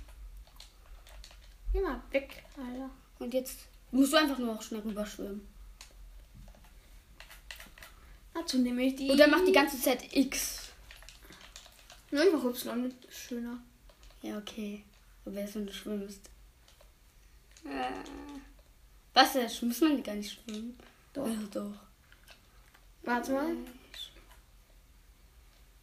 [1.74, 2.90] Geh mal weg, Alter.
[3.20, 3.60] Und jetzt
[3.92, 5.48] musst du einfach nur auch schnell rüberschwimmen.
[8.34, 9.10] Dazu nehme ich die.
[9.10, 10.70] Und dann macht die ganze Zeit X.
[12.12, 13.60] Nur einfach Y ist schöner.
[14.22, 14.84] Ja, okay.
[15.26, 16.30] Aber wenn du schwimmst.
[17.66, 17.92] Äh.
[19.14, 20.78] Was, da muss man gar nicht schwimmen?
[21.14, 21.28] Doch.
[21.28, 21.74] Ja, doch.
[23.02, 23.56] Warte mal.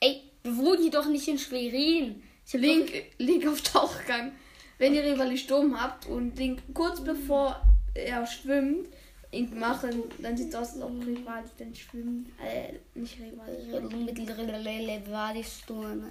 [0.00, 2.22] Ey, wir wohnen hier doch nicht in Schwerin.
[2.46, 4.32] Ich Link, Link auf Tauchgang.
[4.78, 7.60] Wenn ihr Rivali Sturm habt und Link kurz bevor
[7.94, 8.88] er schwimmt,
[9.30, 9.84] ihn macht,
[10.18, 12.28] dann, sieht es aus, als ob Rivali dann schwimmt.
[12.40, 14.26] Äh, nicht Rivali.
[14.26, 16.10] doch war die Sturm.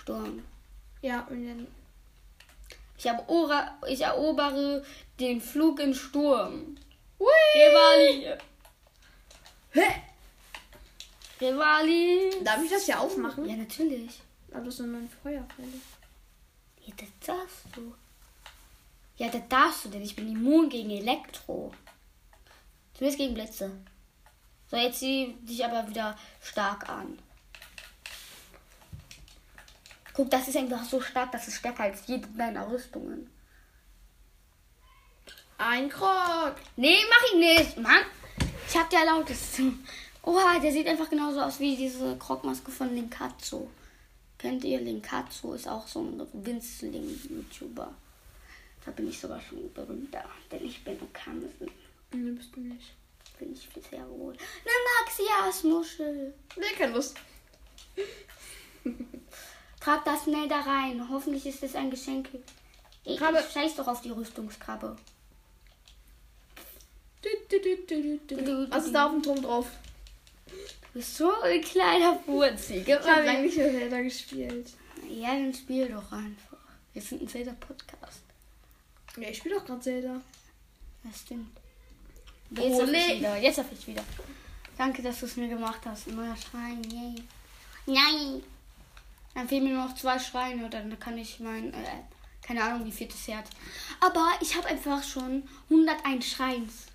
[0.00, 0.42] Sturm.
[1.00, 1.66] Ja, und dann.
[2.96, 4.84] Ich, erobere, ich erobere
[5.18, 6.76] den Flug im Sturm.
[7.18, 7.28] Hui!
[7.56, 8.38] Rivali!
[9.72, 10.02] Hä?
[11.40, 12.44] Rivali!
[12.44, 13.44] Darf ich das ja aufmachen?
[13.48, 14.20] Ja, natürlich.
[14.52, 15.80] Aber das sind neun Feuerpfeile.
[16.84, 17.94] Ja, das darfst du.
[19.16, 21.72] Ja, das darfst du, denn ich bin immun gegen Elektro.
[22.94, 23.70] Zumindest gegen Blitze.
[24.70, 27.18] So, jetzt sieh dich aber wieder stark an.
[30.14, 33.30] Guck, das ist einfach so stark, das ist stärker als jede deiner Rüstungen.
[35.56, 36.56] Ein Krog!
[36.76, 38.02] Nee, mach ich nicht, Mann.
[38.68, 39.60] Ich hab der lautes.
[40.22, 43.68] Oha, der sieht einfach genauso aus wie diese Krogmaske von Linkatsu.
[44.42, 45.52] Kennt ihr Linkatsu?
[45.52, 47.94] Ist auch so ein Winzling-YouTuber.
[48.84, 51.70] Da bin ich sogar schon berühmter, denn ich bin Kamsen.
[52.12, 52.92] Nee, bist du nicht.
[53.38, 54.32] Bin ich sehr wohl.
[54.32, 56.34] Eine Maxias-Muschel.
[56.56, 57.16] Nee, keine Lust.
[59.78, 61.08] Trag das schnell da rein.
[61.08, 62.28] Hoffentlich ist es ein Geschenk.
[63.04, 63.44] Ich, Krabbe.
[63.54, 64.96] scheiß doch auf die Rüstungskrabbe.
[67.22, 68.70] Du, du, du.
[68.70, 69.68] Was ist da auf dem Turm drauf?
[70.92, 72.82] Du bist so ein kleiner Furzi.
[72.84, 74.70] Gib Ich habe lange nicht mehr Zelda gespielt.
[75.08, 76.58] Ja, dann spiel doch einfach.
[76.92, 78.22] Wir sind ein Zelda-Podcast.
[79.16, 80.20] Ja, ich spiele doch gerade Zelda.
[81.02, 81.56] Das stimmt.
[82.50, 82.98] Jetzt Ole.
[82.98, 83.36] ich wieder.
[83.38, 84.04] Jetzt darf ich wieder.
[84.76, 86.08] Danke, dass du es mir gemacht hast.
[86.08, 86.82] Ein neuer Schrein.
[86.84, 87.22] Yay.
[87.86, 88.42] Nein.
[89.34, 90.68] Dann fehlen mir nur noch zwei Schreine.
[90.68, 92.02] Dann kann ich mein, äh,
[92.42, 93.48] keine Ahnung, wie viertes Herz.
[93.98, 96.86] Aber ich habe einfach schon 101 Schreins.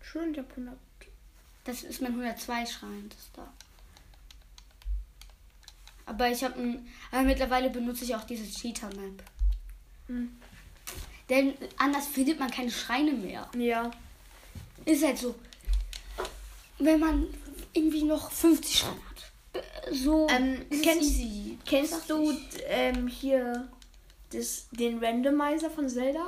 [0.00, 0.78] Schön, ich habe 100.
[1.64, 3.08] Das ist mein 102 Schrein.
[3.08, 3.52] Das da.
[6.06, 6.86] Aber ich habe ein.
[7.10, 9.22] Aber mittlerweile benutze ich auch diese Cheetah-Map.
[10.08, 10.36] Hm.
[11.30, 13.48] Denn anders findet man keine Schreine mehr.
[13.56, 13.90] Ja.
[14.84, 15.34] Ist halt so.
[16.78, 17.26] Wenn man
[17.72, 19.64] irgendwie noch 50 Schreine hat.
[19.94, 20.26] So.
[20.28, 21.58] Ähm, kennst- easy.
[21.64, 22.36] Kennst du
[22.66, 23.68] ähm, hier
[24.30, 26.26] das, den Randomizer von Zelda?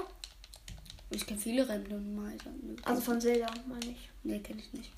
[1.10, 2.50] Ich kenne viele Randomizer.
[2.62, 4.08] Nö, Also von Zelda, meine ich.
[4.22, 4.90] Nee, kenne ich nicht.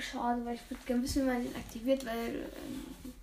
[0.00, 3.14] Schade, weil ich würde gerne wissen, wie man den aktiviert, weil ähm,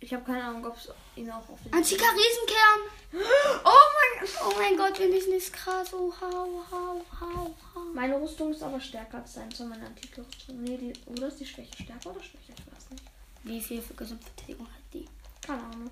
[0.00, 1.72] ich habe keine Ahnung, ob es ihn auch auf den.
[1.72, 2.80] Antika Riesenkern!
[3.64, 4.40] Oh mein Gott!
[4.44, 5.92] Oh mein Gott, bin ich nicht krass.
[5.92, 7.80] Oh, hau, hau, hau, hau.
[7.92, 10.62] Meine Rüstung ist aber stärker als sein, zwar meine antike Rüstung.
[10.62, 12.54] Nee, die, oder ist die Schwäche stärker oder schwächer?
[12.56, 13.04] Ich weiß nicht.
[13.42, 15.08] Wie viel für Gesamtverteidigung hat die?
[15.42, 15.90] Keine Ahnung.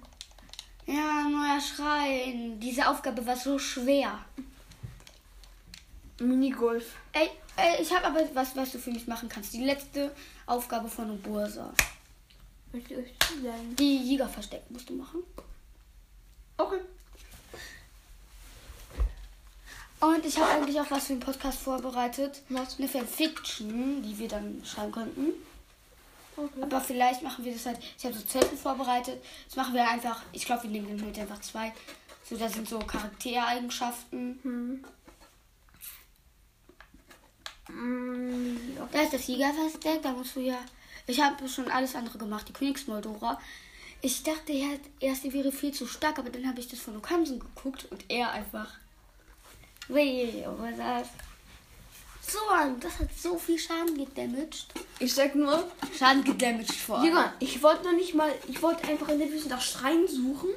[0.87, 2.59] Ja, neuer Schrein.
[2.61, 4.25] Diese Aufgabe war so schwer.
[6.21, 6.95] Minigolf.
[7.13, 9.53] Ey, ey ich habe aber was, was du für mich machen kannst.
[9.53, 10.15] Die letzte
[10.47, 11.73] Aufgabe von Obursa.
[12.73, 13.77] Möchte ich euch sagen.
[13.77, 15.23] Die Jäger verstecken musst du machen.
[16.57, 16.81] Okay.
[20.01, 22.43] Und ich habe eigentlich auch was für den Podcast vorbereitet.
[22.51, 22.79] Was?
[22.79, 25.33] Eine Fanfiction, die wir dann schreiben könnten.
[26.37, 26.63] Okay.
[26.63, 27.79] Aber vielleicht machen wir das halt.
[27.99, 29.21] Ich habe so Zettel vorbereitet.
[29.47, 30.23] Das machen wir einfach.
[30.33, 31.73] Ich glaube, wir nehmen dann heute einfach zwei.
[32.23, 34.39] So, da sind so Charaktereigenschaften.
[34.43, 34.85] Hm.
[37.69, 38.89] Mm, ja.
[38.93, 40.03] Da ist das Jägerversteck.
[40.03, 40.59] Da musst du ja.
[41.07, 42.49] Ich habe schon alles andere gemacht.
[42.49, 43.41] Die Königsmoldora.
[44.01, 44.53] Ich dachte
[45.01, 46.19] erst, die wäre viel zu stark.
[46.19, 47.87] Aber dann habe ich das von Okamsen geguckt.
[47.91, 48.73] Und er einfach.
[49.89, 51.09] Weh, was das?
[52.21, 52.39] So,
[52.79, 54.67] das hat so viel Schaden gedamaged.
[54.99, 55.67] Ich sag nur,
[55.99, 57.03] Schaden gedamaged vor.
[57.03, 60.51] Junge, ich wollte noch nicht mal, ich wollte einfach in der Wüste nach Schrein suchen.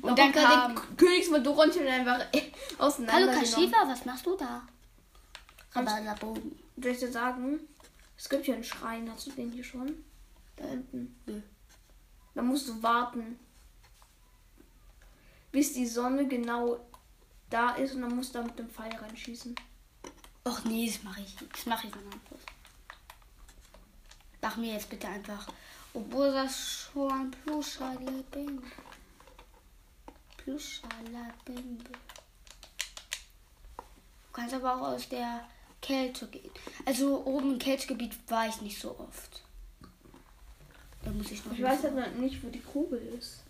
[0.00, 2.40] Und dann kam- den Königsmadora und einfach äh,
[2.78, 3.34] Hallo auseinander.
[3.34, 4.62] Kashiva, was machst du da?
[5.74, 6.58] Rabalabogen.
[6.76, 7.60] Soll ich dir sagen?
[8.16, 10.04] Es gibt hier einen Schrein, hast du den hier schon?
[10.56, 11.18] Da hinten.
[11.26, 11.40] Nö.
[12.34, 13.38] Da musst du warten.
[15.50, 16.80] Bis die Sonne genau
[17.50, 19.54] da ist und dann musst du da mit dem Pfeil reinschießen.
[20.44, 21.36] Och nee, das mache ich.
[21.52, 22.38] Das mache ich dann einfach.
[24.40, 25.46] Mach mir jetzt bitte einfach.
[25.94, 28.62] Obwohl das schon Pluschale bin.
[30.38, 31.78] Pluschale bin.
[31.78, 31.92] Du
[34.32, 35.46] kannst aber auch aus der
[35.82, 36.50] Kälte gehen.
[36.86, 39.42] Also oben im Kältegebiet war ich nicht so oft.
[41.04, 43.42] Da muss ich noch Ich weiß halt noch nicht, wo die Kugel ist.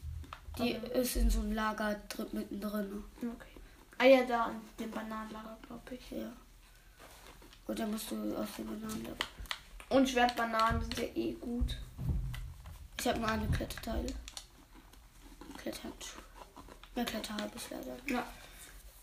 [0.58, 3.04] Die ist in so einem Lager drin, mittendrin.
[3.18, 3.60] Okay.
[3.98, 6.10] Ah ja, da an dem Bananenlager, glaube ich.
[6.10, 6.32] Ja.
[7.66, 9.08] Und dann musst du aus dem Bananen.
[9.88, 11.78] Und Schwertbananen sind ja eh gut.
[12.98, 14.12] Ich habe nur eine Kletterteile.
[15.56, 16.22] Kletterhandschuhe.
[16.94, 17.96] Mehr Kletter habe ich leider.
[18.06, 18.26] Ja.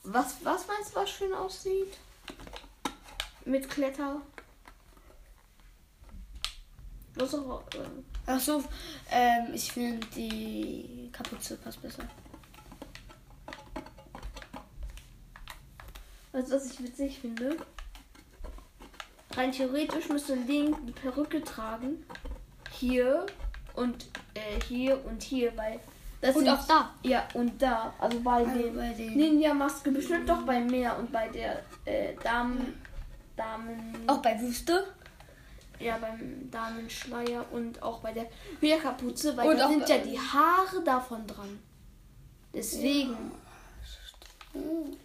[0.03, 1.97] Was, was meinst du, was schön aussieht?
[3.49, 4.21] Mit Kletter?
[7.15, 7.79] Was auch, äh,
[8.27, 8.63] Ach so,
[9.09, 12.03] ähm, ich finde die Kapuze passt besser.
[16.31, 17.57] Weißt du, was ich witzig finde?
[19.35, 22.05] Rein theoretisch müsste Link eine Perücke tragen.
[22.71, 23.25] Hier
[23.73, 25.79] und äh, hier und hier, weil
[26.21, 26.93] das Und sind- auch da.
[27.01, 27.95] Ja, und da.
[27.97, 32.13] Also bei Also dem bei den- Ninja-Maske bestimmt doch bei Meer und bei der äh,
[32.23, 32.79] Damen.
[33.39, 34.03] Damen.
[34.07, 34.85] Auch bei Wüste.
[35.79, 38.25] Ja, beim Damenschleier und auch bei der
[38.59, 41.57] Meerkapuze, weil Und da sind ja die Haare davon dran.
[42.53, 43.15] Deswegen.
[44.51, 44.97] Hm.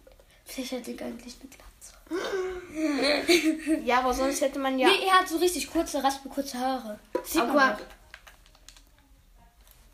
[0.43, 1.65] Vielleicht hat Link eigentlich eine Glatze.
[3.85, 4.87] Ja, aber sonst hätte man ja.
[4.87, 6.99] Nee, er hat so richtig kurze, raspe, kurze Haare.
[7.23, 7.77] Sieht man aber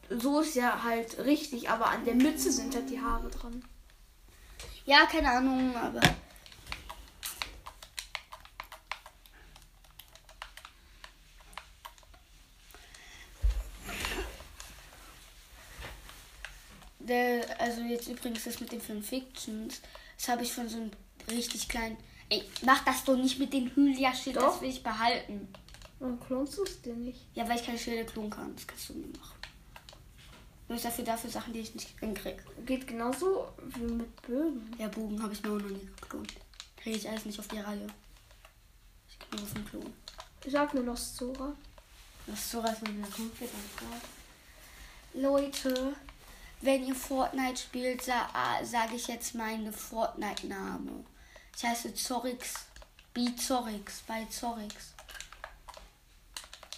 [0.09, 0.21] doch.
[0.21, 3.63] so ist ja halt richtig, aber an der Mütze sind halt die Haare dran.
[4.85, 6.01] Ja, keine Ahnung, aber.
[17.11, 19.81] Der, also jetzt übrigens das mit den Fanfictions,
[20.17, 20.91] das habe ich von so einem
[21.29, 21.97] richtig kleinen.
[22.29, 25.49] Ey, mach das doch nicht mit den Hylia-Schild, das will ich behalten.
[25.99, 27.19] Warum klonst du es dir nicht?
[27.33, 29.35] Ja, weil ich keine Schilder klonen kann, das kannst du mir machen.
[30.69, 32.41] Nur ist dafür dafür Sachen, die ich nicht hinkrieg.
[32.65, 34.73] Geht genauso wie mit Bögen.
[34.79, 36.33] Ja, Bogen habe ich mir auch noch nie geklont.
[36.77, 37.87] Kriege ich alles nicht auf die Reihe.
[39.09, 39.93] Ich kann nur vom Klon.
[40.47, 41.53] Sag mir noch Zora.
[42.27, 44.05] Ist so was mit der komplett anfragt.
[45.13, 45.93] Leute,
[46.61, 48.29] wenn ihr Fortnite spielt, sa
[48.63, 51.03] sage ich jetzt meine Fortnite-Name.
[51.55, 52.65] Ich heiße Zorix.
[53.13, 54.01] Bi Zorix.
[54.07, 54.93] Bei Zorix.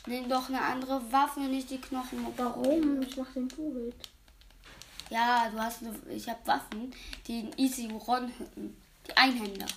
[0.05, 2.25] Nimm doch eine andere Waffe, nicht die Knochen.
[2.35, 3.01] Warum?
[3.01, 3.95] Ich mach den Buchbild.
[5.09, 6.93] Ja, du hast eine, ich habe Waffen,
[7.27, 8.75] die in Easy Run hitten.
[9.07, 9.67] Die Einhänder.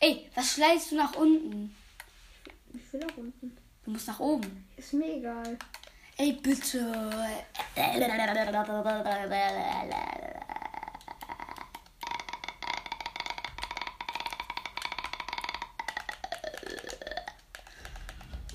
[0.00, 1.74] Ey, was schleichst du nach unten?
[2.74, 3.56] Ich will nach unten.
[3.84, 4.68] Du musst nach oben.
[4.76, 5.58] Ist mir egal.
[6.18, 6.80] Ey, bitte.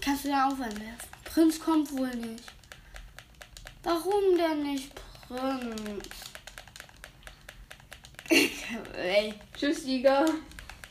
[0.01, 1.10] Kannst du da aufhören werfen?
[1.26, 2.43] Prinz kommt wohl nicht.
[3.84, 4.91] Warum denn nicht,
[5.28, 6.08] Prinz?
[8.97, 10.26] Ey, Tschüss, Liga.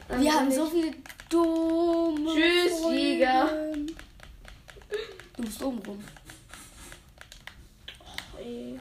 [0.09, 0.93] wir haben so viele
[1.29, 2.99] dumme Tschüss, Freunde.
[2.99, 3.51] Jäger.
[5.37, 6.05] Du musst oben rum.
[8.47, 8.79] Ey.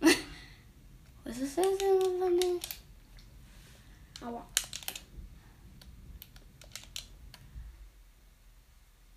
[1.24, 2.66] Was ist das denn aber nicht?
[4.22, 4.46] Aua.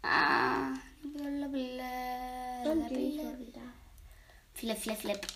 [0.02, 0.74] Ah.
[1.14, 3.62] Dann gehe ich mal wieder.
[4.54, 5.28] Flip, flip, flip.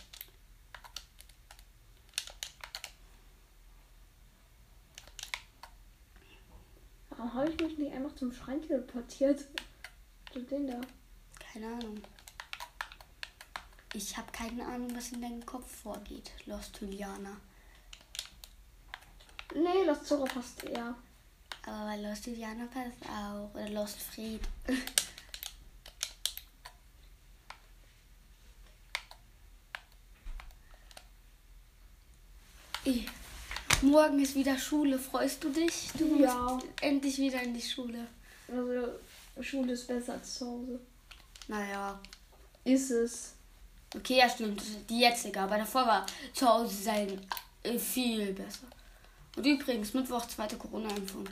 [7.11, 9.45] Warum habe ich mich nicht einfach zum Schrein teleportiert?
[10.33, 10.81] Zu den da.
[11.53, 12.01] Keine Ahnung.
[13.97, 17.35] Ich habe keine Ahnung, was in deinem Kopf vorgeht, Lost Juliana.
[19.55, 20.93] Nee, das Zora passt eher.
[21.65, 23.49] Aber bei Lost Juliana passt auch.
[23.55, 24.41] Oder Lost Fried.
[33.81, 34.97] Morgen ist wieder Schule.
[34.99, 35.89] Freust du dich?
[35.97, 36.33] Du Ja.
[36.35, 38.07] musst endlich wieder in die Schule.
[38.47, 38.99] Also,
[39.41, 40.79] Schule ist besser als zu Hause.
[41.47, 41.99] Naja.
[42.63, 43.33] Ist es.
[43.95, 44.61] Okay, ja stimmt.
[44.89, 45.39] Die jetzige.
[45.39, 47.21] Aber davor war zu Hause sein
[47.63, 48.67] äh, viel besser.
[49.35, 51.25] Und übrigens, Mittwoch zweite Corona-Impfung.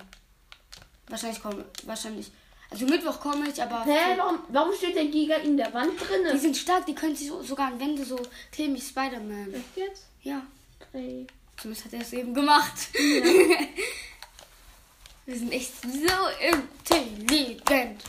[1.07, 2.31] Wahrscheinlich komme wahrscheinlich.
[2.69, 3.83] Also Mittwoch komme ich, aber.
[3.85, 6.39] Hä, warum, warum steht der Giga in der Wand Die drin?
[6.39, 8.19] sind stark, die können sich so, sogar an Wände so
[8.51, 9.53] kleben wie Spider-Man.
[9.53, 10.05] Echt jetzt?
[10.23, 10.41] Ja,
[10.93, 11.27] Ey.
[11.57, 12.73] zumindest hat er es eben gemacht.
[15.27, 15.87] Wir sind echt so
[16.87, 18.03] intelligent.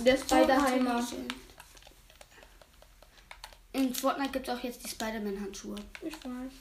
[0.00, 1.06] Der Spiderheimer.
[3.78, 5.76] In Fortnite gibt es auch jetzt die Spider-Man-Handschuhe.
[6.02, 6.52] Ich weiß.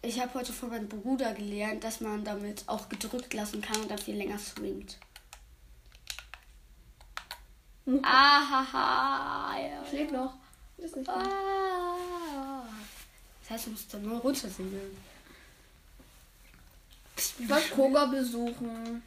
[0.00, 3.90] Ich habe heute von meinem Bruder gelernt, dass man damit auch gedrückt lassen kann und
[3.90, 4.96] dann viel länger swingt.
[8.02, 9.58] Ahaha.
[9.60, 9.84] Ja.
[9.86, 10.32] Schlägt noch.
[10.78, 11.10] Das ist nicht.
[11.10, 12.64] Ah.
[13.42, 14.96] Das heißt, du musst dann nur runtersegeln.
[17.18, 19.02] Ich wollte Koga besuchen.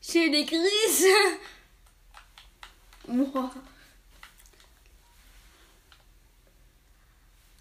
[0.00, 1.14] Schöne Grüße.
[3.06, 3.50] Boah.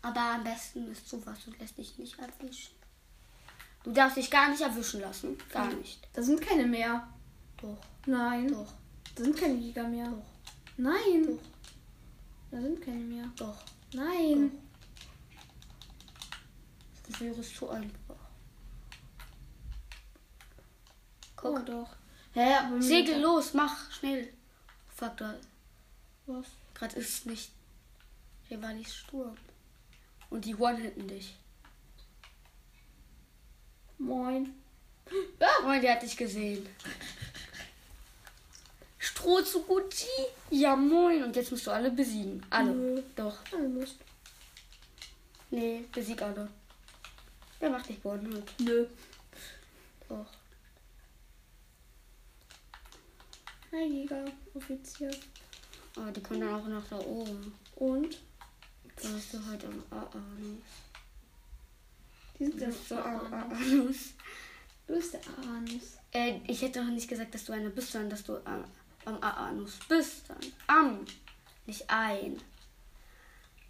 [0.02, 2.74] Aber am besten ist sowas und lässt dich nicht erwischen.
[3.84, 5.38] Du darfst dich gar nicht erwischen lassen.
[5.52, 6.08] Gar nicht.
[6.14, 7.08] Da sind keine mehr.
[7.62, 8.48] Doch, Nein.
[8.48, 8.74] doch,
[9.16, 10.08] Da sind keine Jäger mehr.
[10.10, 10.24] Doch.
[10.78, 11.26] Nein.
[11.28, 11.40] Doch.
[12.52, 13.32] Da sind keine mehr.
[13.38, 13.58] doch.
[13.94, 14.52] Nein.
[17.08, 18.16] Das wäre zu einfach.
[21.44, 21.66] Oh Guck.
[21.66, 21.96] doch.
[22.34, 24.34] Hä, aber Segel los, mach schnell.
[24.96, 25.36] Fuck, da.
[26.28, 26.46] Was?
[26.74, 27.52] Gerade ist nicht.
[28.48, 29.36] Hier war nicht Sturm.
[30.32, 31.36] Und die one-hitten dich.
[34.00, 34.56] Moin.
[35.12, 36.68] Oh, der hat dich gesehen.
[38.98, 40.08] Stroh zu Gucci.
[40.50, 41.24] Ja, moin.
[41.24, 42.44] Und jetzt musst du alle besiegen.
[42.50, 42.72] Alle.
[42.72, 43.04] Nö.
[43.16, 43.44] Doch.
[43.44, 43.98] Keine Lust.
[45.52, 46.48] Nee, besieg alle.
[47.60, 48.60] Der macht dich one-hit.
[48.60, 48.88] Nö.
[50.08, 50.26] Doch.
[53.72, 55.12] Hi Jäger, Offizier.
[55.96, 57.54] Aber Ah, die kommen dann auch nach da oben.
[57.76, 58.18] Und?
[58.96, 60.64] Da bist du halt am Anus.
[62.40, 63.58] Die sind bist so am Anus.
[63.62, 63.98] Anus.
[64.88, 65.98] Du bist der Anus.
[66.12, 68.66] Äh, ich hätte doch nicht gesagt, dass du einer bist, sondern dass du am,
[69.06, 70.24] am Anus bist.
[70.28, 70.38] Dann.
[70.68, 71.06] Am.
[71.66, 72.42] Nicht ein.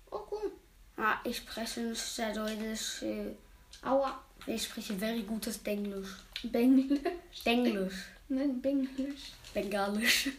[0.10, 0.52] Oh cool.
[0.98, 3.02] Ah, ich spreche nicht sehr deutlich.
[3.02, 3.36] äh,
[3.84, 4.24] Aua.
[4.48, 6.10] Ich spreche very gutes Denglisch.
[6.44, 7.00] Benglisch.
[7.46, 8.06] Denglisch.
[8.30, 9.34] Nein, Benglisch.
[9.54, 10.30] Bengalisch.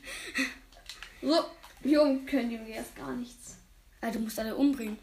[1.21, 1.45] So,
[1.85, 3.57] Jung können die mir erst gar nichts.
[4.03, 4.99] Ah, du musst alle umbringen.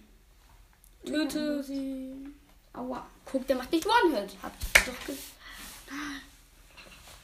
[1.06, 2.14] Töte sie.
[2.74, 3.06] Aua.
[3.26, 4.36] Guck, der macht nicht One-Hit.
[4.43, 5.20] Hab ich doch gesagt.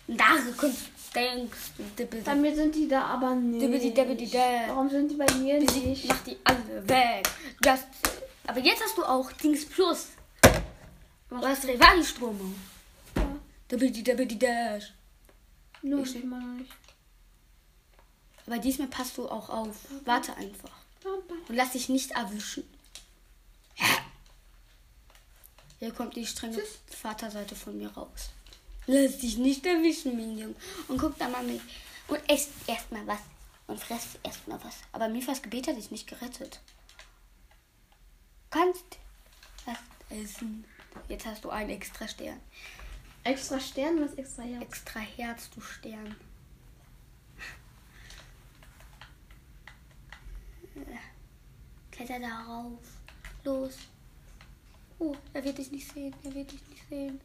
[0.08, 0.36] Da
[1.16, 2.06] denkst du.
[2.24, 3.62] Bei mir sind die da aber nicht.
[3.62, 4.32] Dibbidi, dibbidi.
[4.68, 6.08] Warum sind die bei mir Besieg, nicht?
[6.08, 7.28] mach die alle weg.
[7.62, 7.88] Du hast,
[8.48, 10.08] aber jetzt hast du auch Dings Plus.
[11.30, 12.54] Du hast Rivali-Stromer.
[13.18, 13.36] Ja.
[13.72, 14.94] Dibbidi, dibbidi, dash.
[15.82, 16.72] Nö, Ich- ich mal noch nicht.
[18.46, 19.76] Aber diesmal passt du auch auf.
[20.06, 20.85] Warte einfach.
[21.48, 22.64] Und lass dich nicht erwischen.
[25.80, 28.32] Hier kommt die strenge Vaterseite von mir raus.
[28.88, 30.56] Lass dich nicht erwischen, Minion.
[30.88, 31.62] Und guck da mal mit.
[32.08, 33.20] Und esst erstmal was.
[33.68, 34.76] Und fress erstmal was.
[34.92, 36.60] Aber Mifas Gebet hat dich nicht gerettet.
[38.50, 38.98] Kannst
[39.66, 39.78] was
[40.10, 40.66] essen.
[41.10, 42.40] Jetzt hast du einen extra Stern.
[43.24, 44.64] Extra Stern, was extra Herz?
[44.64, 46.16] Extra Herz, du Stern.
[51.92, 52.80] Kletter da rauf.
[53.44, 53.78] Los.
[55.00, 56.14] Oh, er wird dich nicht sehen.
[56.24, 57.22] Er wird dich nicht sehen.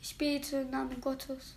[0.00, 1.54] Ich bete im Namen Gottes.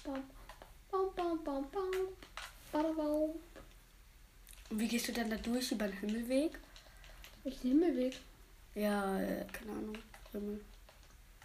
[0.03, 0.25] Baum,
[0.91, 2.09] baum, baum, baum, baum.
[2.73, 3.35] Badabaum.
[4.71, 6.59] Und wie gehst du dann da durch über den Himmelweg?
[7.45, 8.17] Den Himmelweg.
[8.75, 9.99] Ja, äh, keine Ahnung.
[10.33, 10.61] Himmel.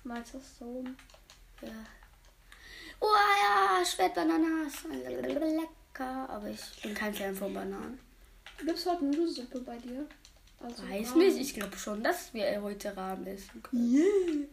[0.03, 0.83] Meinst du das so?
[1.61, 1.85] Ja.
[3.05, 4.83] Oh ja, Schwertbananas.
[4.85, 6.29] Lecker.
[6.29, 7.99] Aber ich bin kein Fan von Bananen.
[8.65, 10.07] Gibt's heute Nudelsuppe bei dir?
[10.61, 11.19] Also Weiß Ramen.
[11.19, 11.37] nicht.
[11.37, 14.47] Ich glaube schon, dass wir heute Rahmen essen können.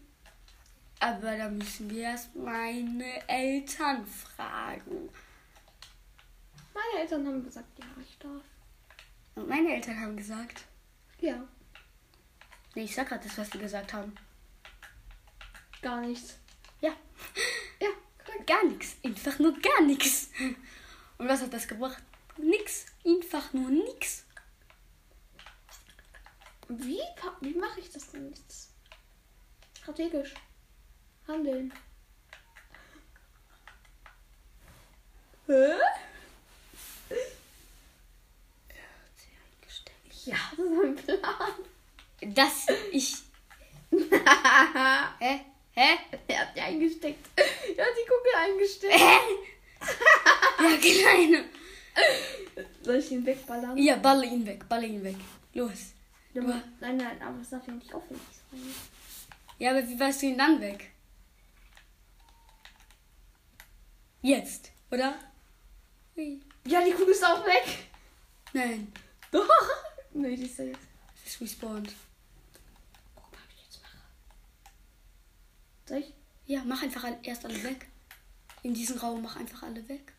[0.98, 5.08] Aber da müssen wir erst meine Eltern fragen.
[6.74, 8.42] Meine Eltern haben gesagt, ja, ich darf.
[9.36, 10.64] Und meine Eltern haben gesagt.
[11.20, 11.46] Ja,
[12.74, 14.14] Nee, ich sag gerade das, was die gesagt haben.
[15.82, 16.38] gar nichts.
[16.80, 16.90] Ja.
[17.80, 17.88] Ja,
[18.50, 18.96] Gar nichts.
[19.04, 20.28] Einfach nur gar nichts.
[21.18, 22.02] Und was hat das gebracht?
[22.36, 22.86] Nix.
[23.06, 24.24] Einfach nur nix.
[26.68, 26.98] Wie,
[27.42, 28.70] wie mache ich das denn jetzt?
[29.78, 30.34] Strategisch.
[31.28, 31.72] Handeln.
[35.46, 35.74] Hä?
[40.24, 42.34] Ja, das ist ein Plan.
[42.34, 43.14] Dass ich.
[45.20, 45.40] Hä?
[45.74, 45.98] Hä?
[46.28, 47.26] Er hat die eingesteckt.
[47.36, 48.94] Er hat die Kugel eingesteckt.
[48.94, 49.18] Hä?
[50.62, 51.44] Ja, kleine.
[52.82, 53.76] Soll ich ihn wegballern?
[53.78, 55.16] Ja, balle ihn weg, balle ihn weg.
[55.54, 55.94] Los.
[56.34, 58.74] Ja, aber- Nein, nein, aber es darf ja nicht auffällig sein.
[59.58, 60.90] Ja, aber wie weißt du ihn dann weg?
[64.22, 65.14] Jetzt, oder?
[66.66, 67.64] Ja, die Kugel ist auch weg.
[68.52, 68.92] Nein,
[69.30, 69.48] Doch.
[70.12, 70.78] Nee, die ist ja jetzt.
[71.24, 71.94] es ist respawned.
[73.14, 73.96] Guck mal, was ich jetzt mache.
[75.90, 76.14] Soll ich?
[76.46, 77.88] Ja, mach einfach erst alle weg.
[78.62, 80.12] In diesem Raum mach einfach alle weg.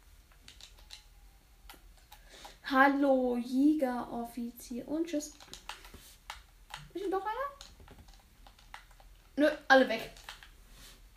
[2.65, 4.85] Hallo, Jägeroffizier.
[4.85, 5.31] Und tschüss.
[6.93, 7.51] Ist noch einer?
[9.37, 10.11] Nö, alle weg.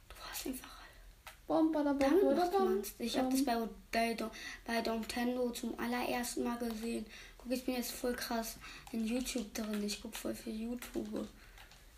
[0.09, 1.35] Du hast einfach alle.
[1.49, 2.95] Bom, bada, bom, Damit macht man's.
[3.01, 3.57] Ich habe das bei,
[3.91, 4.17] bei,
[4.65, 7.07] bei Nintendo zum allerersten Mal gesehen.
[7.39, 8.57] Guck, ich bin jetzt voll krass
[8.93, 9.83] in YouTube drin.
[9.83, 11.29] Ich guck voll viel YouTube.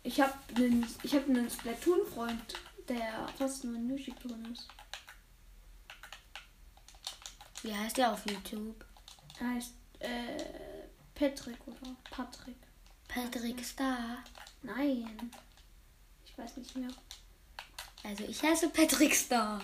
[0.03, 2.55] Ich habe einen, ich hab einen Splatoon-Freund,
[2.87, 4.67] der fast nur in Music drin ist.
[7.63, 8.85] Wie heißt der auf YouTube?
[9.39, 12.55] Er heißt äh, Patrick oder Patrick.
[13.07, 14.23] Patrick Star.
[14.61, 15.31] Nein.
[16.25, 16.89] Ich weiß nicht mehr.
[18.03, 19.61] Also ich heiße Patrick Star.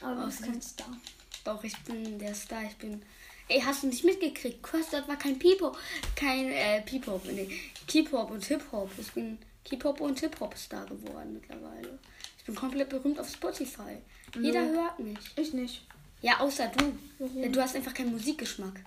[0.00, 0.96] Aber du bist kein Star.
[1.44, 2.64] Doch, ich bin der Star.
[2.64, 3.02] Ich bin.
[3.48, 4.62] Ey, hast du nicht mitgekriegt?
[4.62, 5.76] Custard war kein Pipo,
[6.16, 7.48] kein äh, Pipo, nee,
[7.86, 8.90] K-Pop und Hip-Hop.
[8.98, 11.98] Ich bin K-Pop und Hip-Hop-Star geworden mittlerweile.
[12.38, 13.98] Ich bin komplett berühmt auf Spotify.
[14.40, 14.74] Jeder Mhm.
[14.76, 15.18] hört mich.
[15.36, 15.82] Ich nicht.
[16.22, 16.92] Ja, außer du.
[17.18, 17.42] Warum?
[17.42, 18.80] Ja, du hast einfach keinen Musikgeschmack.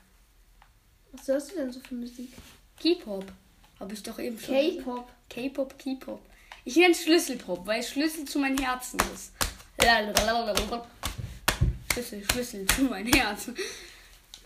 [1.12, 2.34] Was hörst du denn so für Musik?
[2.82, 3.26] K-Pop.
[3.80, 4.56] Habe ich doch eben schon.
[4.56, 5.12] K-Pop.
[5.30, 6.22] K-Pop, K-Pop.
[6.66, 9.32] Ich nenne es Schlüsselpop, weil es Schlüssel zu meinem Herzen ist.
[11.94, 13.56] Schlüssel, Schlüssel zu meinem Herzen.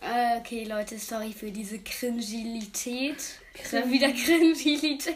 [0.01, 3.17] Äh, Okay, Leute, sorry für diese Cringilität.
[3.63, 5.15] Es war wieder Cringilität.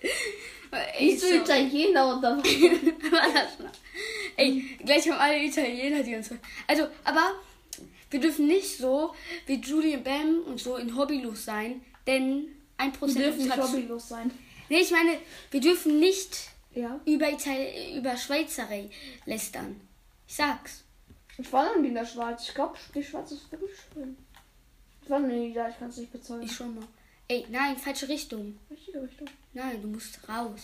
[0.00, 1.36] Du sorry.
[1.38, 3.58] Italiener oder was?
[4.36, 6.40] Ey, gleich haben alle Italiener, die uns hören.
[6.66, 7.32] Also, aber
[8.10, 9.14] wir dürfen nicht so
[9.46, 14.08] wie Julian Bam und so in Hobbylos sein, denn ein Wir Prozent dürfen nicht hobbylos
[14.08, 14.30] sein.
[14.68, 15.18] Nee, ich meine,
[15.50, 16.36] wir dürfen nicht
[16.74, 17.00] Ja.
[17.06, 18.90] über, Itali über Schweizerei
[19.26, 19.80] lästern.
[20.26, 20.84] Ich sag's.
[21.38, 22.48] Ich war noch nie in der Schweiz.
[22.48, 24.16] Ich glaube, die Schweiz ist wirklich schön.
[25.02, 26.42] Ich war noch nie da, ich kann es nicht bezeugen.
[26.42, 26.84] Ich schon mal.
[27.28, 28.58] Ey, nein, falsche Richtung.
[28.70, 29.28] Richtige Richtung.
[29.52, 30.60] Nein, du musst raus.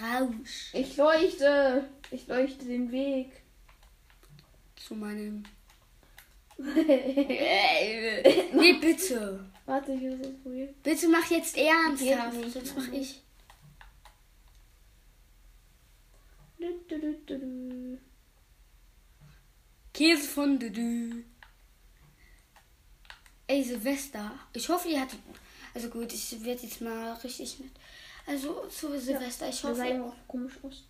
[0.00, 0.70] Raus.
[0.72, 1.88] Ich leuchte.
[2.10, 3.42] Ich leuchte den Weg.
[4.76, 5.42] Zu meinem.
[6.58, 9.44] nee, bitte.
[9.66, 10.74] Warte, ich muss das probieren.
[10.82, 12.32] Bitte mach jetzt ernsthaft.
[12.32, 12.52] Geht nicht.
[12.52, 13.22] Sonst mach ich.
[16.58, 17.98] Du, du, du.
[19.92, 21.24] Käse von Düdü.
[23.46, 24.30] Ey, Silvester.
[24.54, 25.18] Ich hoffe, ihr hattet.
[25.74, 27.70] Also gut, ich werde jetzt mal richtig mit.
[28.26, 29.48] Also zu Silvester.
[29.48, 30.84] Ich Das sah hoffe, immer auch komisch aus.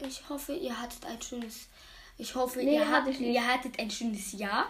[0.00, 1.68] Ich hoffe, ihr hattet ein schönes.
[2.18, 4.66] Ich hoffe, Nee, ihr, hatte habt, ich ihr hattet ein schönes Jahr.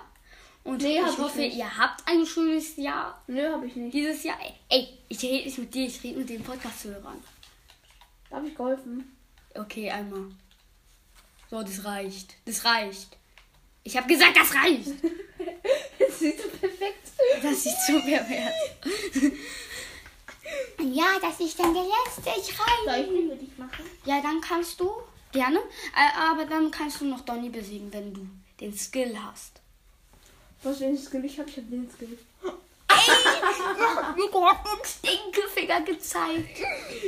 [0.64, 1.56] Und Nee, ich ich hoffe, nicht.
[1.56, 3.22] ihr habt ein schönes Jahr.
[3.26, 3.94] Nö, hab ich nicht.
[3.94, 4.38] Dieses Jahr.
[4.68, 7.22] Ey, ich rede nicht mit dir, ich rede mit den Podcast-Hörern.
[8.28, 9.16] Da hab ich geholfen.
[9.54, 10.26] Okay, einmal.
[11.50, 12.34] So, das reicht.
[12.44, 13.16] Das reicht.
[13.84, 14.88] Ich habe gesagt, das reicht.
[15.98, 17.08] Das sieht so perfekt.
[17.42, 18.54] Das ist so pervers.
[20.80, 22.30] Ja, das ist dann der letzte.
[22.40, 23.30] Ich Soll rein.
[23.32, 23.84] ich dich machen?
[24.04, 24.90] Ja, dann kannst du
[25.32, 25.58] gerne.
[25.58, 28.28] Äh, aber dann kannst du noch Donny besiegen, wenn du
[28.60, 29.60] den Skill hast.
[30.62, 31.48] Was für ein Skill ich habe?
[31.50, 32.18] Ich hab den Skill.
[34.16, 36.58] Nico hat einen Stinkefinger gezeigt.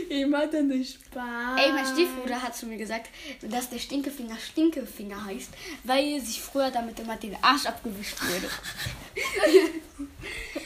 [0.09, 1.61] Immer dann nicht Spaß.
[1.61, 3.11] Ey, mein Stiefbruder hat zu mir gesagt,
[3.43, 5.51] dass der Stinkefinger Stinkefinger heißt,
[5.85, 8.49] weil sich früher damit immer den Arsch abgewischt wurde.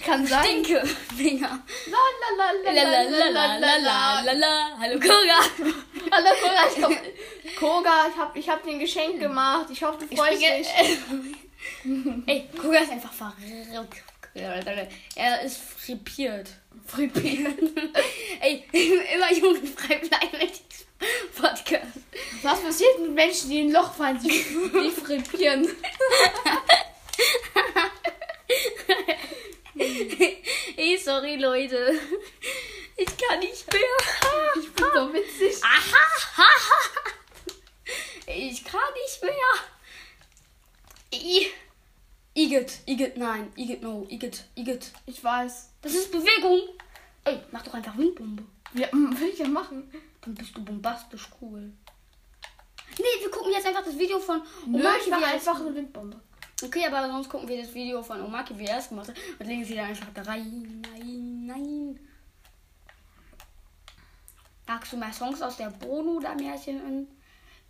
[0.04, 0.44] kann sein.
[0.44, 1.62] Stinkefinger.
[1.86, 4.20] La la la la la la la la la.
[4.20, 4.78] Lalalala.
[4.78, 5.38] Hallo Koga.
[6.10, 6.92] Hallo Koga, ich hab,
[7.58, 9.66] Koga, ich hab, ich hab dir ein Geschenk gemacht.
[9.70, 10.68] Ich hoffe, du freust dich.
[12.26, 14.02] Ey, Koga ist einfach verrückt.
[14.34, 16.50] Er ist frippiert.
[16.86, 17.58] Frippiert.
[18.40, 18.64] Ey,
[19.14, 21.98] immer jugendfrei bleiben mit diesem Podcast.
[22.42, 24.18] Was passiert mit Menschen, die in ein Loch fallen?
[24.20, 25.68] Sie die frippieren.
[30.76, 31.94] Ey, sorry, Leute.
[32.96, 33.82] Ich kann nicht mehr.
[34.56, 35.62] Ich bin so witzig.
[35.62, 36.46] Aha.
[38.26, 39.32] Ich kann nicht mehr.
[41.12, 41.50] I.
[42.34, 43.52] Igitt, Igitt, nein.
[43.56, 44.06] Igitt, no.
[44.08, 44.92] Igitt, Igitt.
[45.06, 45.70] Ich weiß.
[45.82, 46.60] Das ist Bewegung.
[47.24, 48.42] Ey, mach doch einfach Windbombe.
[48.74, 49.90] Ja, will ich ja machen.
[50.20, 51.72] Dann bist du bombastisch cool.
[52.98, 56.20] Nee, wir gucken jetzt einfach das Video von Nö, Omaki, ich es- einfach eine Windbombe.
[56.62, 59.16] Okay, aber sonst gucken wir das Video von Omaki, wie er es gemacht hat.
[59.38, 60.82] Und legen sie da einfach da rein.
[60.92, 62.00] Nein, nein.
[64.66, 67.08] Magst du mehr Songs aus der Bono oder Märchen in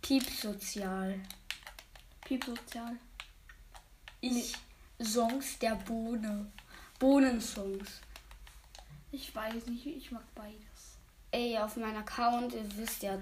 [0.01, 1.19] Piep Sozial?
[4.27, 4.55] Ich
[4.99, 6.51] Songs der Bohne.
[6.97, 8.01] Bohnensongs.
[9.11, 10.97] Ich weiß nicht, ich mag beides.
[11.29, 13.19] Ey, auf meinem Account, ihr wisst ja,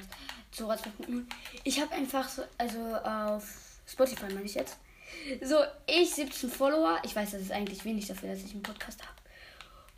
[0.52, 1.26] Zora 2.0.
[1.66, 3.44] Ich habe einfach so, also auf
[3.86, 4.78] Spotify meine ich jetzt.
[5.42, 6.98] So, ich 17 Follower.
[7.04, 9.14] Ich weiß, das ist eigentlich wenig dafür, dass ich einen Podcast habe.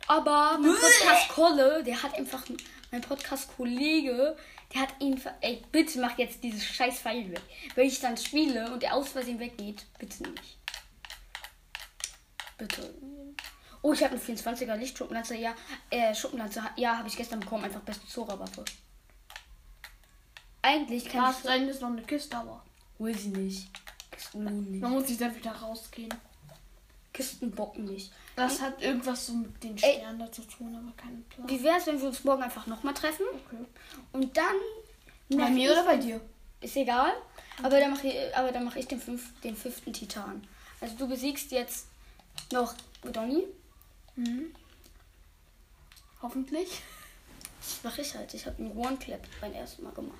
[0.08, 2.42] Aber mein Podcast-Kolle, der hat einfach,
[2.90, 4.36] mein Podcast-Kollege,
[4.74, 7.42] der hat ihn, ey, bitte mach jetzt dieses scheiß Pfeil weg.
[7.76, 10.55] Wenn ich dann spiele und der aus Versehen weggeht, bitte nicht.
[12.58, 12.94] Bitte.
[13.82, 15.36] Oh, ich habe einen 24er Lichtschuppenlanze.
[15.36, 15.54] Ja,
[15.90, 16.62] äh, Schuppenlanze.
[16.76, 17.64] Ja, habe ich gestern bekommen.
[17.64, 18.64] Einfach beste Zora-Waffe.
[20.62, 21.50] Eigentlich kann Last ich...
[21.50, 22.64] Ende ist noch eine Kiste, aber
[22.98, 23.68] Will sie nicht.
[24.10, 24.82] Kisten nicht.
[24.82, 26.12] man muss sich dann wieder rausgehen.
[27.12, 28.12] Kisten bocken nicht.
[28.34, 29.98] Das hat irgendwas so mit den Ey.
[29.98, 31.48] Sternen da zu tun, aber keinen Plan.
[31.48, 33.24] Wie wäre es, wenn wir uns morgen einfach nochmal treffen?
[33.32, 33.64] Okay.
[34.12, 34.56] Und dann...
[35.28, 36.20] Bei mir oder bei dir?
[36.60, 37.12] Ist egal.
[37.62, 40.46] Aber dann mache ich, aber dann mach ich den, fünf, den fünften Titan.
[40.80, 41.86] Also du besiegst jetzt
[42.52, 43.44] noch Donny.
[44.16, 44.54] Mhm.
[46.22, 46.82] Hoffentlich.
[47.60, 48.32] Das mache ich halt.
[48.34, 50.18] Ich habe einen One-Clap beim ersten Mal gemacht.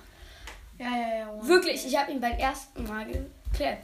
[0.77, 1.31] Ja, ja, ja.
[1.31, 1.47] One.
[1.47, 3.83] Wirklich, ich habe ihn beim ersten Mal geklappt.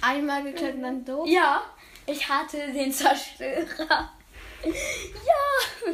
[0.00, 1.28] Einmal geklärt und dann doof.
[1.28, 1.62] Ja,
[2.06, 4.10] ich hatte den Zerstörer.
[4.64, 5.92] Ja.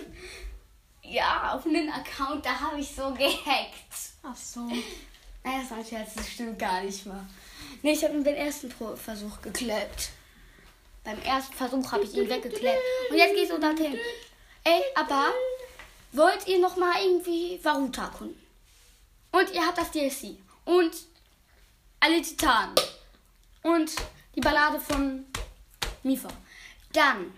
[1.03, 3.93] Ja, auf einen Account, da habe ich so gehackt.
[4.23, 4.61] Ach so.
[4.61, 4.83] Nein,
[5.61, 7.27] das war ein Scherz, das stimmt gar nicht mal.
[7.83, 10.11] Nee, ich habe ihn beim ersten Pro Versuch geklappt.
[11.05, 12.79] Beim ersten Versuch habe ich ihn weggeklappt.
[13.11, 13.99] Und jetzt gehst du dorthin.
[14.65, 15.33] Ey, aber
[16.13, 18.41] wollt ihr noch mal irgendwie Varuta erkunden?
[19.33, 20.37] Und ihr habt das DLC.
[20.65, 20.93] Und
[22.01, 22.75] alle Titanen.
[23.63, 23.93] Und
[24.35, 25.25] die Ballade von
[26.03, 26.29] Mifa.
[26.93, 27.33] Dann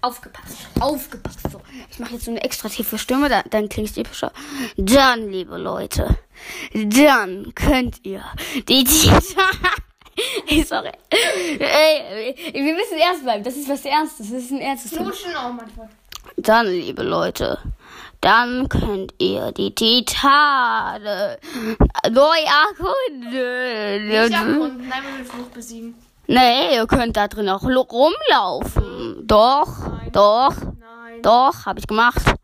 [0.00, 0.58] aufgepasst.
[0.80, 1.40] Aufgepasst.
[1.50, 4.32] So, ich mache jetzt so eine extra tiefe Stimme, dann, dann klingt es epischer.
[4.76, 6.18] Dann, liebe Leute,
[6.74, 8.22] dann könnt ihr
[8.68, 9.93] die Titanen.
[10.48, 10.92] Ey, sorry.
[11.10, 13.44] Ey, wir müssen ernst bleiben.
[13.44, 14.30] Das ist was Ernstes.
[14.30, 15.12] Das ist ein ernstes Thema.
[15.12, 15.88] Flutschen auch manchmal.
[16.36, 17.58] Dann, liebe Leute,
[18.20, 21.38] dann könnt ihr die Titane
[22.10, 24.08] neu erkunden.
[24.08, 25.94] Nicht abrunden, nein, wir Fluch besiegen.
[26.26, 29.26] Nee, ihr könnt da drin auch rumlaufen.
[29.26, 30.12] Doch, Nein.
[30.12, 31.22] doch, Nein.
[31.22, 32.34] doch, habe ich gemacht.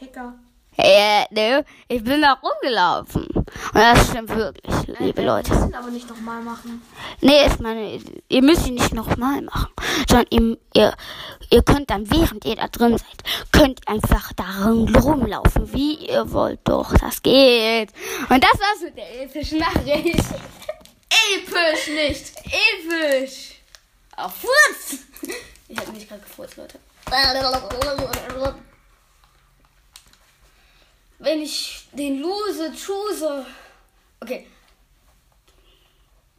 [0.00, 0.34] Hacker.
[0.76, 3.26] Äh, nee, ich bin da rumgelaufen.
[3.26, 5.52] Und das stimmt wirklich, liebe Wir Leute.
[5.54, 6.82] müssen aber nicht nochmal machen.
[7.20, 9.68] Nee, ist meine, ihr müsst ihn nicht nochmal machen,
[10.08, 10.94] sondern ihr, ihr,
[11.50, 13.22] ihr könnt dann, während ihr da drin seid,
[13.52, 16.60] könnt einfach darin rumlaufen, wie ihr wollt.
[16.64, 17.90] Doch, das geht.
[18.28, 20.24] Und das war's mit der epischen Nachricht.
[21.36, 22.32] Episch nicht.
[22.46, 23.60] Episch.
[24.16, 25.00] Auf Furz.
[25.66, 26.78] Ich habe mich gerade gefurzt, Leute.
[31.24, 33.46] Wenn ich den lose, choose.
[34.20, 34.46] Okay.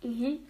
[0.04, 0.48] Mhm.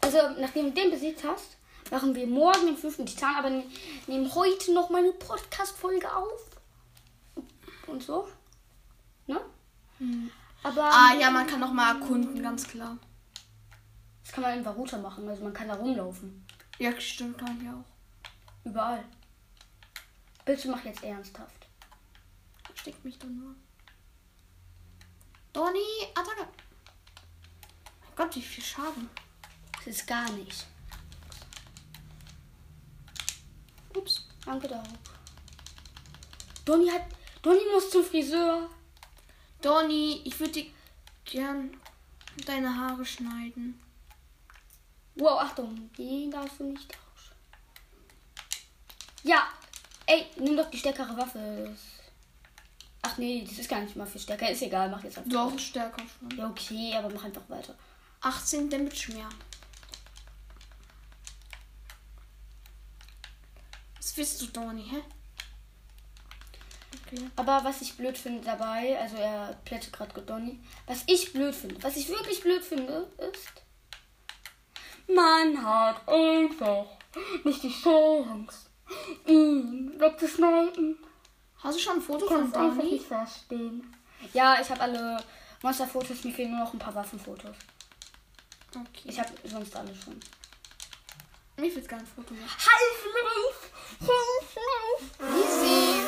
[0.00, 1.56] Also, nachdem du den besiegt hast,
[1.92, 3.64] machen wir morgen den fünften Titan, aber ne-
[4.08, 6.50] nehmen heute noch meine Podcast-Folge auf.
[7.86, 8.28] Und so.
[9.28, 9.40] Ne?
[10.64, 10.82] Aber.
[10.82, 12.98] Ah ja, man kann noch mal erkunden, ganz klar.
[14.24, 16.44] Das kann man in Varuta machen, also man kann da rumlaufen.
[16.80, 18.68] Ja, stimmt, kann ich auch.
[18.68, 19.04] Überall.
[20.44, 21.61] Bitte mach jetzt ernsthaft.
[22.82, 23.54] Steckt mich doch nur.
[25.52, 25.78] Donny,
[26.16, 26.48] Attacke.
[28.00, 29.08] Mein Gott, wie viel Schaden.
[29.76, 30.66] Das ist gar nicht.
[33.94, 34.26] Ups.
[34.44, 34.88] Danke, Daub.
[36.64, 37.02] Donny hat.
[37.40, 38.68] Donny muss zum Friseur.
[39.60, 40.66] Donny, ich würde dir
[41.24, 41.80] gern
[42.46, 43.80] deine Haare schneiden.
[45.14, 47.36] Wow, Achtung, den darfst du nicht tauschen.
[49.22, 49.46] Ja,
[50.06, 51.76] ey, nimm doch die stärkere Waffe.
[53.02, 54.48] Ach nee, das ist gar nicht mal viel stärker.
[54.48, 55.30] Ist egal, mach jetzt einfach.
[55.30, 56.38] Doch, stärker schon.
[56.38, 57.74] Ja, okay, aber mach einfach weiter.
[58.20, 59.28] 18 Damage mehr.
[63.96, 65.02] Was willst du, Donny, hä?
[67.06, 67.28] Okay.
[67.34, 70.60] Aber was ich blöd finde dabei, also er plättet gerade Donny.
[70.86, 73.48] Was ich blöd finde, was ich wirklich blöd finde, ist.
[75.08, 76.86] Man hat einfach
[77.44, 78.70] nicht die Chance,
[79.26, 80.98] ihn wegzuschneiden.
[81.62, 82.92] Hast du schon ein Foto von Donny?
[82.92, 83.94] nicht verstehen.
[84.32, 85.22] Ja, ich habe alle
[85.62, 87.54] Monsterfotos, mir fehlen nur noch ein paar Waffenfotos.
[88.74, 89.04] Okay.
[89.04, 90.18] Ich habe sonst alle schon.
[91.56, 92.46] Mir fehlt gar ein Foto mehr.
[92.46, 93.70] Half-Life!
[94.00, 95.04] Half-Life!
[95.38, 96.02] Easy.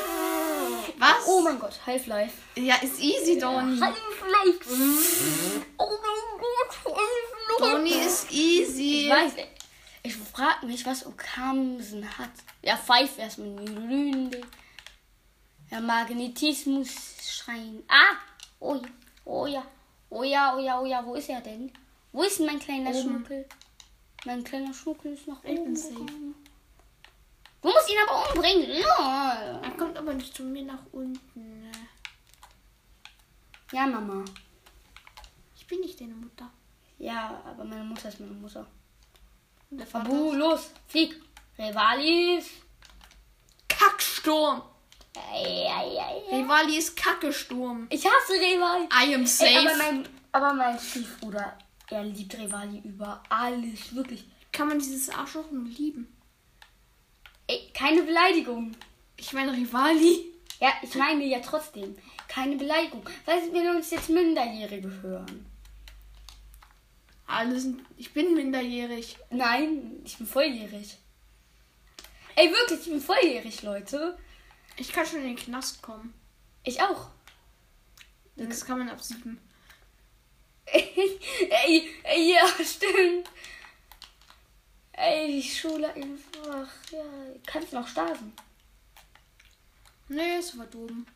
[0.98, 1.26] Was?
[1.26, 2.34] Oh mein Gott, Half-Life.
[2.56, 3.78] Ja, ist easy, Donny.
[3.78, 4.64] Half-Life!
[5.76, 7.60] Oh mein Gott, Half-Life!
[7.60, 9.04] Donny ist easy.
[9.04, 9.32] Ich weiß,
[10.02, 12.30] ich frage mich, was Okamsen hat.
[12.62, 13.48] Ja, Pfeif erstmal
[15.70, 15.70] nie glühende.
[15.70, 16.90] Ja, Magnetismus
[17.22, 17.82] schreien.
[17.88, 18.16] Ah!
[18.60, 18.82] Oh ja,
[19.24, 19.62] oh ja,
[20.10, 21.72] oh ja, oh ja, oh ja, wo ist er denn?
[22.12, 23.00] Wo ist mein kleiner Oben.
[23.02, 23.48] Schnuckel?
[24.24, 25.74] Mein kleiner Schnuckel ist nach oben.
[25.74, 26.34] gegangen.
[27.60, 28.70] Du musst ihn aber umbringen.
[28.80, 31.70] Ja, Er kommt aber nicht zu mir nach unten.
[33.72, 34.24] ja Mama.
[35.56, 36.50] Ich bin nicht deine Mutter.
[36.98, 38.66] Ja, aber meine Mutter ist meine Mutter.
[39.70, 41.20] Und der Babu, los, flieg.
[41.58, 42.46] Rivalis.
[43.68, 44.62] Kacksturm.
[46.30, 47.86] Rivali ist Kackesturm.
[47.90, 48.84] Ich hasse Rivali.
[48.86, 49.58] I am Ey, safe.
[49.58, 51.56] aber, mein, aber mein Stiefbruder,
[51.90, 53.94] er liebt Rivali über alles.
[53.94, 54.24] Wirklich.
[54.52, 56.08] Kann man dieses Arschloch nur lieben?
[57.46, 58.76] Ey, keine Beleidigung.
[59.16, 60.32] Ich meine Rivali.
[60.60, 61.96] Ja, ich meine ja trotzdem.
[62.28, 63.04] Keine Beleidigung.
[63.24, 65.46] Weil wir uns jetzt Minderjährige hören.
[67.26, 67.82] Alle sind.
[67.96, 69.16] Ich bin minderjährig.
[69.30, 70.98] Nein, ich bin volljährig.
[72.36, 74.16] Ey, wirklich, ich bin volljährig, Leute.
[74.76, 76.14] Ich kann schon in den Knast kommen.
[76.64, 77.08] Ich auch.
[78.36, 79.40] Das kann man ab sieben.
[80.66, 83.30] ey, ey, ja, stimmt.
[84.92, 86.68] Ey, die Schule einfach.
[86.90, 87.04] Ja,
[87.46, 88.32] kannst noch Stasen.
[90.08, 91.06] Nee, es war dumm.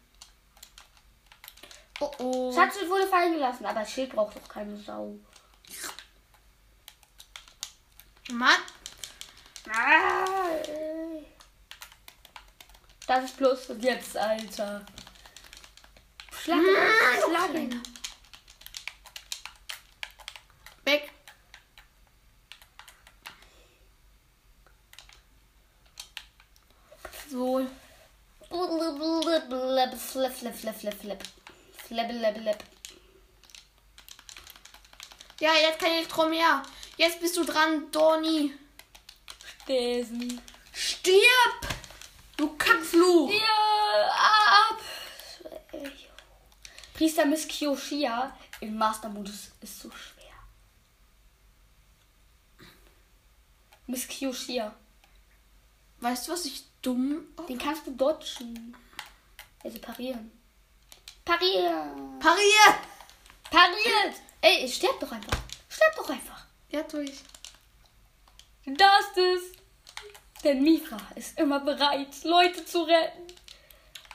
[2.01, 2.53] Oh oh.
[2.53, 5.19] Schatz wurde fallen gelassen, aber das Schild braucht doch keine Sau.
[8.31, 8.61] Mann.
[9.71, 10.98] Ah, ey.
[13.09, 14.85] Das ist plus und jetzt, Alter.
[16.31, 16.61] Schlag,
[17.25, 17.83] schlag ihn.
[20.85, 21.11] Weg.
[27.31, 27.67] So.
[28.47, 31.23] Flip, flip, flip, flip, flip.
[31.87, 32.65] Flip, flip, flip.
[35.41, 36.63] Ja, jetzt kann ich drum her.
[36.99, 38.53] Jetzt bist du dran, Donny.
[39.63, 40.43] Stesen.
[40.73, 41.78] Stirb!
[42.39, 43.33] Du Kackfluch!
[43.33, 44.81] Ja, ab.
[46.95, 50.33] Priester Miss Kyoshia im Master-Modus ist so schwer.
[53.89, 54.73] Miss Kyoshia.
[55.99, 57.27] Weißt du, was ich dumm.
[57.49, 58.77] Den kannst du dodgen.
[59.65, 60.31] Also parieren.
[61.25, 62.21] Parieren.
[62.21, 62.79] Pariert!
[63.51, 64.15] Pariert.
[64.41, 65.39] Ey, ich sterb doch einfach.
[65.69, 66.47] Sterb doch einfach.
[66.71, 67.21] Ja, tu ich.
[68.65, 69.58] Das ist.
[70.45, 73.27] Denn Mifra ist immer bereit, Leute zu retten.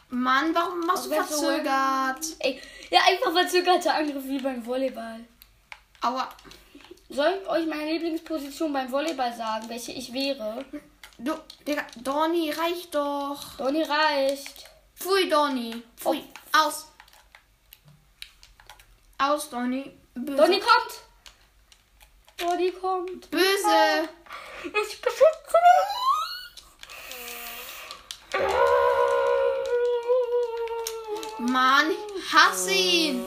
[0.10, 2.26] Mann, warum machst du Aber so- verzögert?
[2.40, 5.20] Ey, ja, einfach verzögerter Angriff wie beim Volleyball.
[6.02, 6.30] Aua.
[7.10, 10.64] Soll ich euch meine Lieblingsposition beim Volleyball sagen, welche ich wäre?
[11.18, 11.34] Du,
[11.68, 13.58] Digga, Donny, reicht doch.
[13.58, 14.66] Donny reicht.
[14.96, 15.84] Pfui, Donny.
[15.98, 16.24] Pfui.
[16.52, 16.88] Aus.
[19.18, 19.92] Aus, Donny.
[20.16, 20.38] Böse.
[20.38, 20.94] Donny kommt.
[22.38, 23.30] Donny kommt.
[23.32, 24.10] Böse.
[24.64, 25.22] Ich beschütze
[25.52, 26.13] dich.
[31.52, 31.92] Mann,
[32.32, 33.26] hass ihn.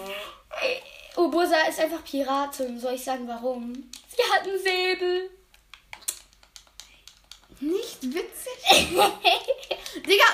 [0.63, 0.83] Ey,
[1.17, 2.79] Urbosa ist einfach Piratin.
[2.81, 3.91] Soll ich sagen, warum?
[4.09, 5.31] Sie hat einen Säbel.
[7.61, 8.53] Nicht witzig.
[10.07, 10.25] Digga,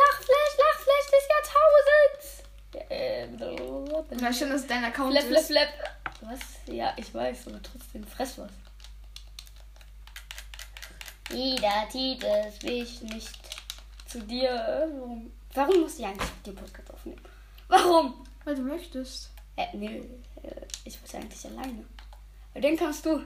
[0.00, 2.42] Lachflash, Lachflash des Jahrtausends.
[2.90, 3.28] Äh,
[4.20, 5.46] na schön, dass dein Account Flap, flap, ist.
[5.46, 5.68] flap.
[6.22, 6.40] Was?
[6.66, 8.50] Ja, ich weiß, aber trotzdem fress was.
[11.32, 13.49] Jeder zieht es mich nicht
[14.10, 14.50] zu dir.
[14.92, 17.20] Warum, warum muss ich eigentlich mit dir Podcast aufnehmen?
[17.68, 18.26] Warum?
[18.44, 19.30] Weil du möchtest.
[19.56, 20.02] Äh, nee,
[20.42, 20.50] äh,
[20.84, 21.84] ich wollte eigentlich alleine.
[22.52, 23.24] Aber den kannst du.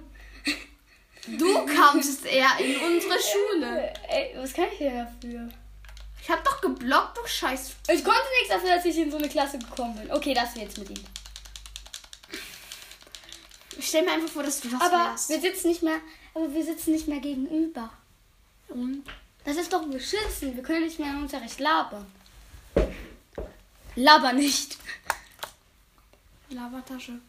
[1.26, 3.94] Du kamst eher in unsere Schule.
[4.08, 5.48] Äh, ey, was kann ich denn dafür?
[6.20, 7.76] Ich hab doch geblockt, du Scheiß.
[7.90, 10.10] Ich konnte nichts dafür, dass ich in so eine Klasse gekommen bin.
[10.10, 11.04] Okay, das jetzt mit ihm.
[13.78, 15.28] Ich stell mir einfach vor, dass du das Aber wärst.
[15.30, 15.98] wir sitzen nicht mehr,
[16.34, 17.90] aber wir sitzen nicht mehr gegenüber.
[18.68, 19.04] Und?
[19.44, 20.56] Das ist doch beschissen.
[20.56, 22.06] Wir können nicht mehr im Unterricht labern.
[23.96, 24.78] Laber nicht.
[26.48, 27.20] Labertasche.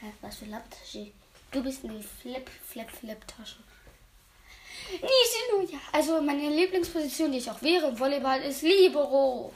[0.00, 1.12] Hä, was für Labertasche?
[1.50, 3.58] Du bist eine Flip, Flip, Flip-Tasche.
[4.90, 5.78] Nishino, ja.
[5.92, 9.52] Also meine Lieblingsposition, die ich auch wäre im Volleyball, ist Libero.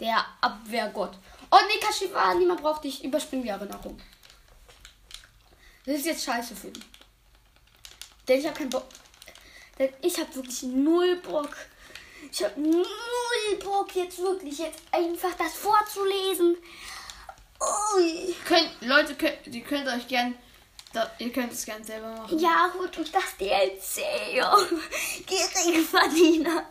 [0.00, 1.18] Der Abwehrgott.
[1.50, 3.02] Oh nee, Kashiwa, niemand braucht dich.
[3.02, 4.00] Überspringen die Erinnerung.
[5.84, 6.84] Das ist jetzt scheiße für ihn.
[8.26, 8.86] Denn ich habe keinen Bock.
[9.78, 11.56] Denn ich habe wirklich null Bock.
[12.32, 12.84] Ich habe null
[13.62, 16.56] Bock, jetzt wirklich jetzt einfach das vorzulesen.
[17.96, 18.34] Ui.
[18.44, 20.34] Könnt, Leute, könnt, ihr könnt euch gern.
[21.18, 22.38] Ihr könnt es gern selber machen.
[22.38, 24.02] Ja, holt euch das DLC.
[25.26, 26.66] Geringverdiener.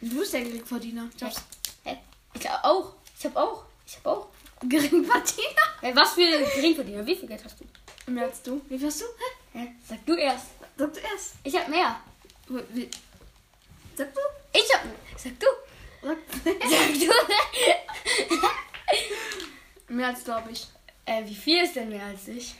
[0.00, 1.08] Du bist der Geringverdiener.
[1.16, 1.42] Ich hab's.
[1.84, 1.98] Hä?
[2.34, 2.94] Ich hab auch.
[3.18, 3.64] Ich hab auch.
[3.86, 4.28] Ich hab auch.
[4.62, 5.66] Geringverdiener?
[5.80, 7.06] Hä, was für Geringverdiener?
[7.06, 8.10] Wie viel Geld hast du?
[8.10, 8.60] Mehr als du.
[8.68, 9.06] Wie viel hast du?
[9.52, 9.72] Hä?
[9.86, 10.46] Sag du erst.
[10.82, 11.34] Sag du erst.
[11.44, 12.00] Ich hab mehr.
[13.96, 14.20] Sag du?
[14.52, 14.82] Ich hab.
[15.16, 15.46] Sag du.
[16.02, 17.06] Sag Sag du.
[19.94, 20.66] Mehr als hab ich.
[21.04, 22.56] Äh, wie viel ist denn mehr als ich?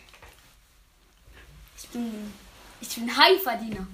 [1.77, 2.33] Ich bin.
[2.81, 3.89] Ich bin High-Verdiener.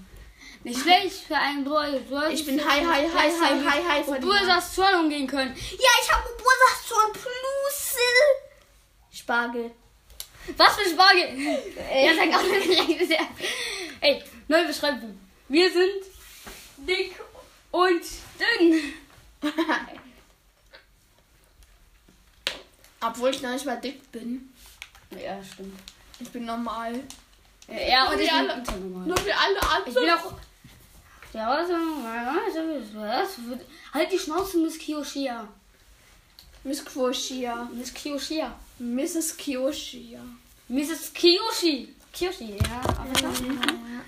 [0.62, 1.98] Nicht schlecht für einen Boy.
[2.30, 4.40] Ich bin High, High, High, High, High, High Wo Verdiener.
[4.40, 5.56] Bursas Zorn umgehen können.
[5.56, 8.02] Ja, ich habe Bursas Plusel.
[9.10, 9.70] Spargel.
[10.58, 11.34] Was für Spargel?
[11.38, 13.10] Ja, sag auch nicht.
[14.00, 15.18] Ey, neue Beschreibung.
[15.48, 16.02] Wir sind
[16.78, 17.14] dick
[17.70, 18.02] und
[18.38, 18.92] dünn.
[23.00, 24.52] Obwohl ich noch nicht mal dick bin.
[25.10, 25.78] Ja, stimmt.
[26.20, 27.00] Ich bin normal.
[27.68, 29.06] Ja, und Nur ich wir bin alle- unternormal.
[29.06, 29.86] Nur für alle anderen.
[29.86, 30.32] Ich bin auch.
[31.34, 31.68] Ja, was?
[32.94, 33.28] was?
[33.94, 35.46] Halt die Schnauze, Miss Kiyoshia.
[36.64, 37.68] Miss Quoshia.
[37.72, 38.58] Miss Kiyoshia.
[38.78, 39.36] Mrs.
[39.36, 40.20] Kyoshia.
[40.68, 41.12] Mrs.
[41.14, 41.94] Kiyoshi.
[42.12, 42.80] Kiyoshi, ja.
[42.80, 44.02] Aber Mhm.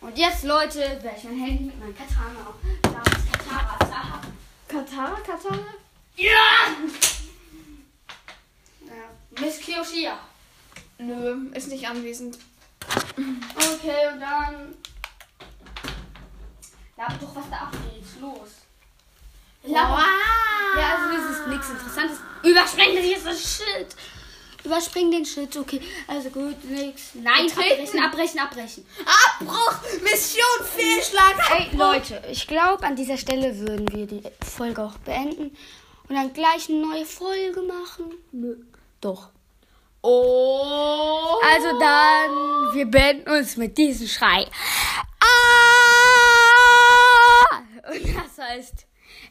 [0.00, 2.54] Und jetzt, Leute, werde ich mein Handy mit meinem Katana.
[2.82, 3.76] Da ist Katana.
[3.80, 4.20] Da.
[4.68, 5.66] Katara, Katara?
[6.16, 6.26] Ja!
[8.82, 9.40] ja!
[9.40, 10.18] Miss Kiyoshia.
[10.98, 12.38] Nö, ist nicht anwesend.
[13.56, 14.74] Okay, und dann.
[16.96, 18.04] Ja, aber doch, was da abgeht.
[18.20, 18.50] Los.
[19.62, 19.74] Wow.
[19.74, 22.18] Ja, also das ist nichts Interessantes.
[22.42, 23.96] Überspring das jetzt das Shit.
[24.66, 25.80] Überspring den Shit, okay.
[26.08, 27.14] Also gut, nix.
[27.14, 28.84] Nein, abbrechen, abbrechen, abbrechen.
[29.38, 29.78] Abbruch!
[30.02, 31.36] Mission Fehlschlag!
[31.56, 35.56] Ey, Leute, ich glaube, an dieser Stelle würden wir die Folge auch beenden
[36.08, 38.12] und dann gleich eine neue Folge machen.
[38.32, 38.56] Nö.
[39.00, 39.28] Doch.
[40.02, 41.38] Oh!
[41.44, 44.46] Also dann, wir beenden uns mit diesem Schrei.
[45.20, 45.86] Ah!
[47.92, 48.85] Und das heißt,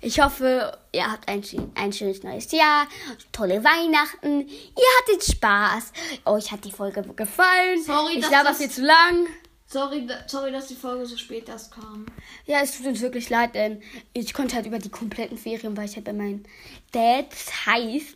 [0.05, 2.87] ich hoffe, ihr habt ein, ein schönes neues Jahr,
[3.31, 5.91] tolle Weihnachten, ihr hattet Spaß,
[6.25, 7.81] euch hat die Folge gefallen.
[7.83, 9.25] Sorry, ich dass laber viel zu lang.
[9.65, 12.05] Sorry, sorry, dass die Folge so spät erst kam.
[12.45, 13.81] Ja, es tut uns wirklich leid, denn
[14.13, 16.43] ich konnte halt über die kompletten Ferien, weil ich halt bei meinem
[16.91, 17.25] Dad
[17.65, 18.15] heißt,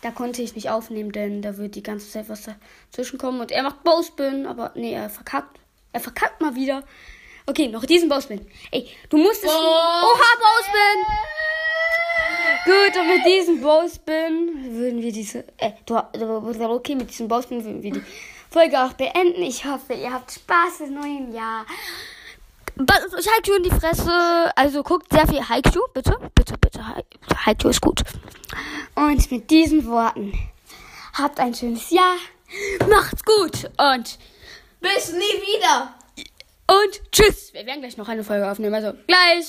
[0.00, 2.48] da konnte ich nicht aufnehmen, denn da wird die ganze Zeit was
[2.90, 5.58] dazwischen kommen und er macht Bowspin, aber nee, er verkackt.
[5.92, 6.84] Er verkackt mal wieder.
[7.46, 8.46] Okay, noch diesen Bowspin.
[8.70, 9.50] Ey, du musst es.
[9.50, 11.04] Oha, Bowspin!
[12.64, 15.44] Gut, und mit diesem Bowspin würden wir diese.
[15.58, 18.02] Äh, du, okay, mit diesem Bowspin würden wir die
[18.50, 19.42] Folge auch beenden.
[19.42, 21.66] Ich hoffe, ihr habt Spaß im neuen Jahr.
[22.76, 24.50] Ballt euch Haiku in die Fresse.
[24.56, 26.16] Also guckt sehr viel Haiku, bitte.
[26.34, 26.86] Bitte, bitte.
[26.86, 27.04] Hai-
[27.44, 28.02] Haiku ist gut.
[28.94, 30.32] Und mit diesen Worten
[31.14, 32.16] habt ein schönes Jahr.
[32.88, 34.18] Macht's gut und,
[34.80, 35.94] Bis nie wieder!
[36.66, 37.52] Und tschüss.
[37.52, 38.74] Wir werden gleich noch eine Folge aufnehmen.
[38.74, 39.46] Also gleich.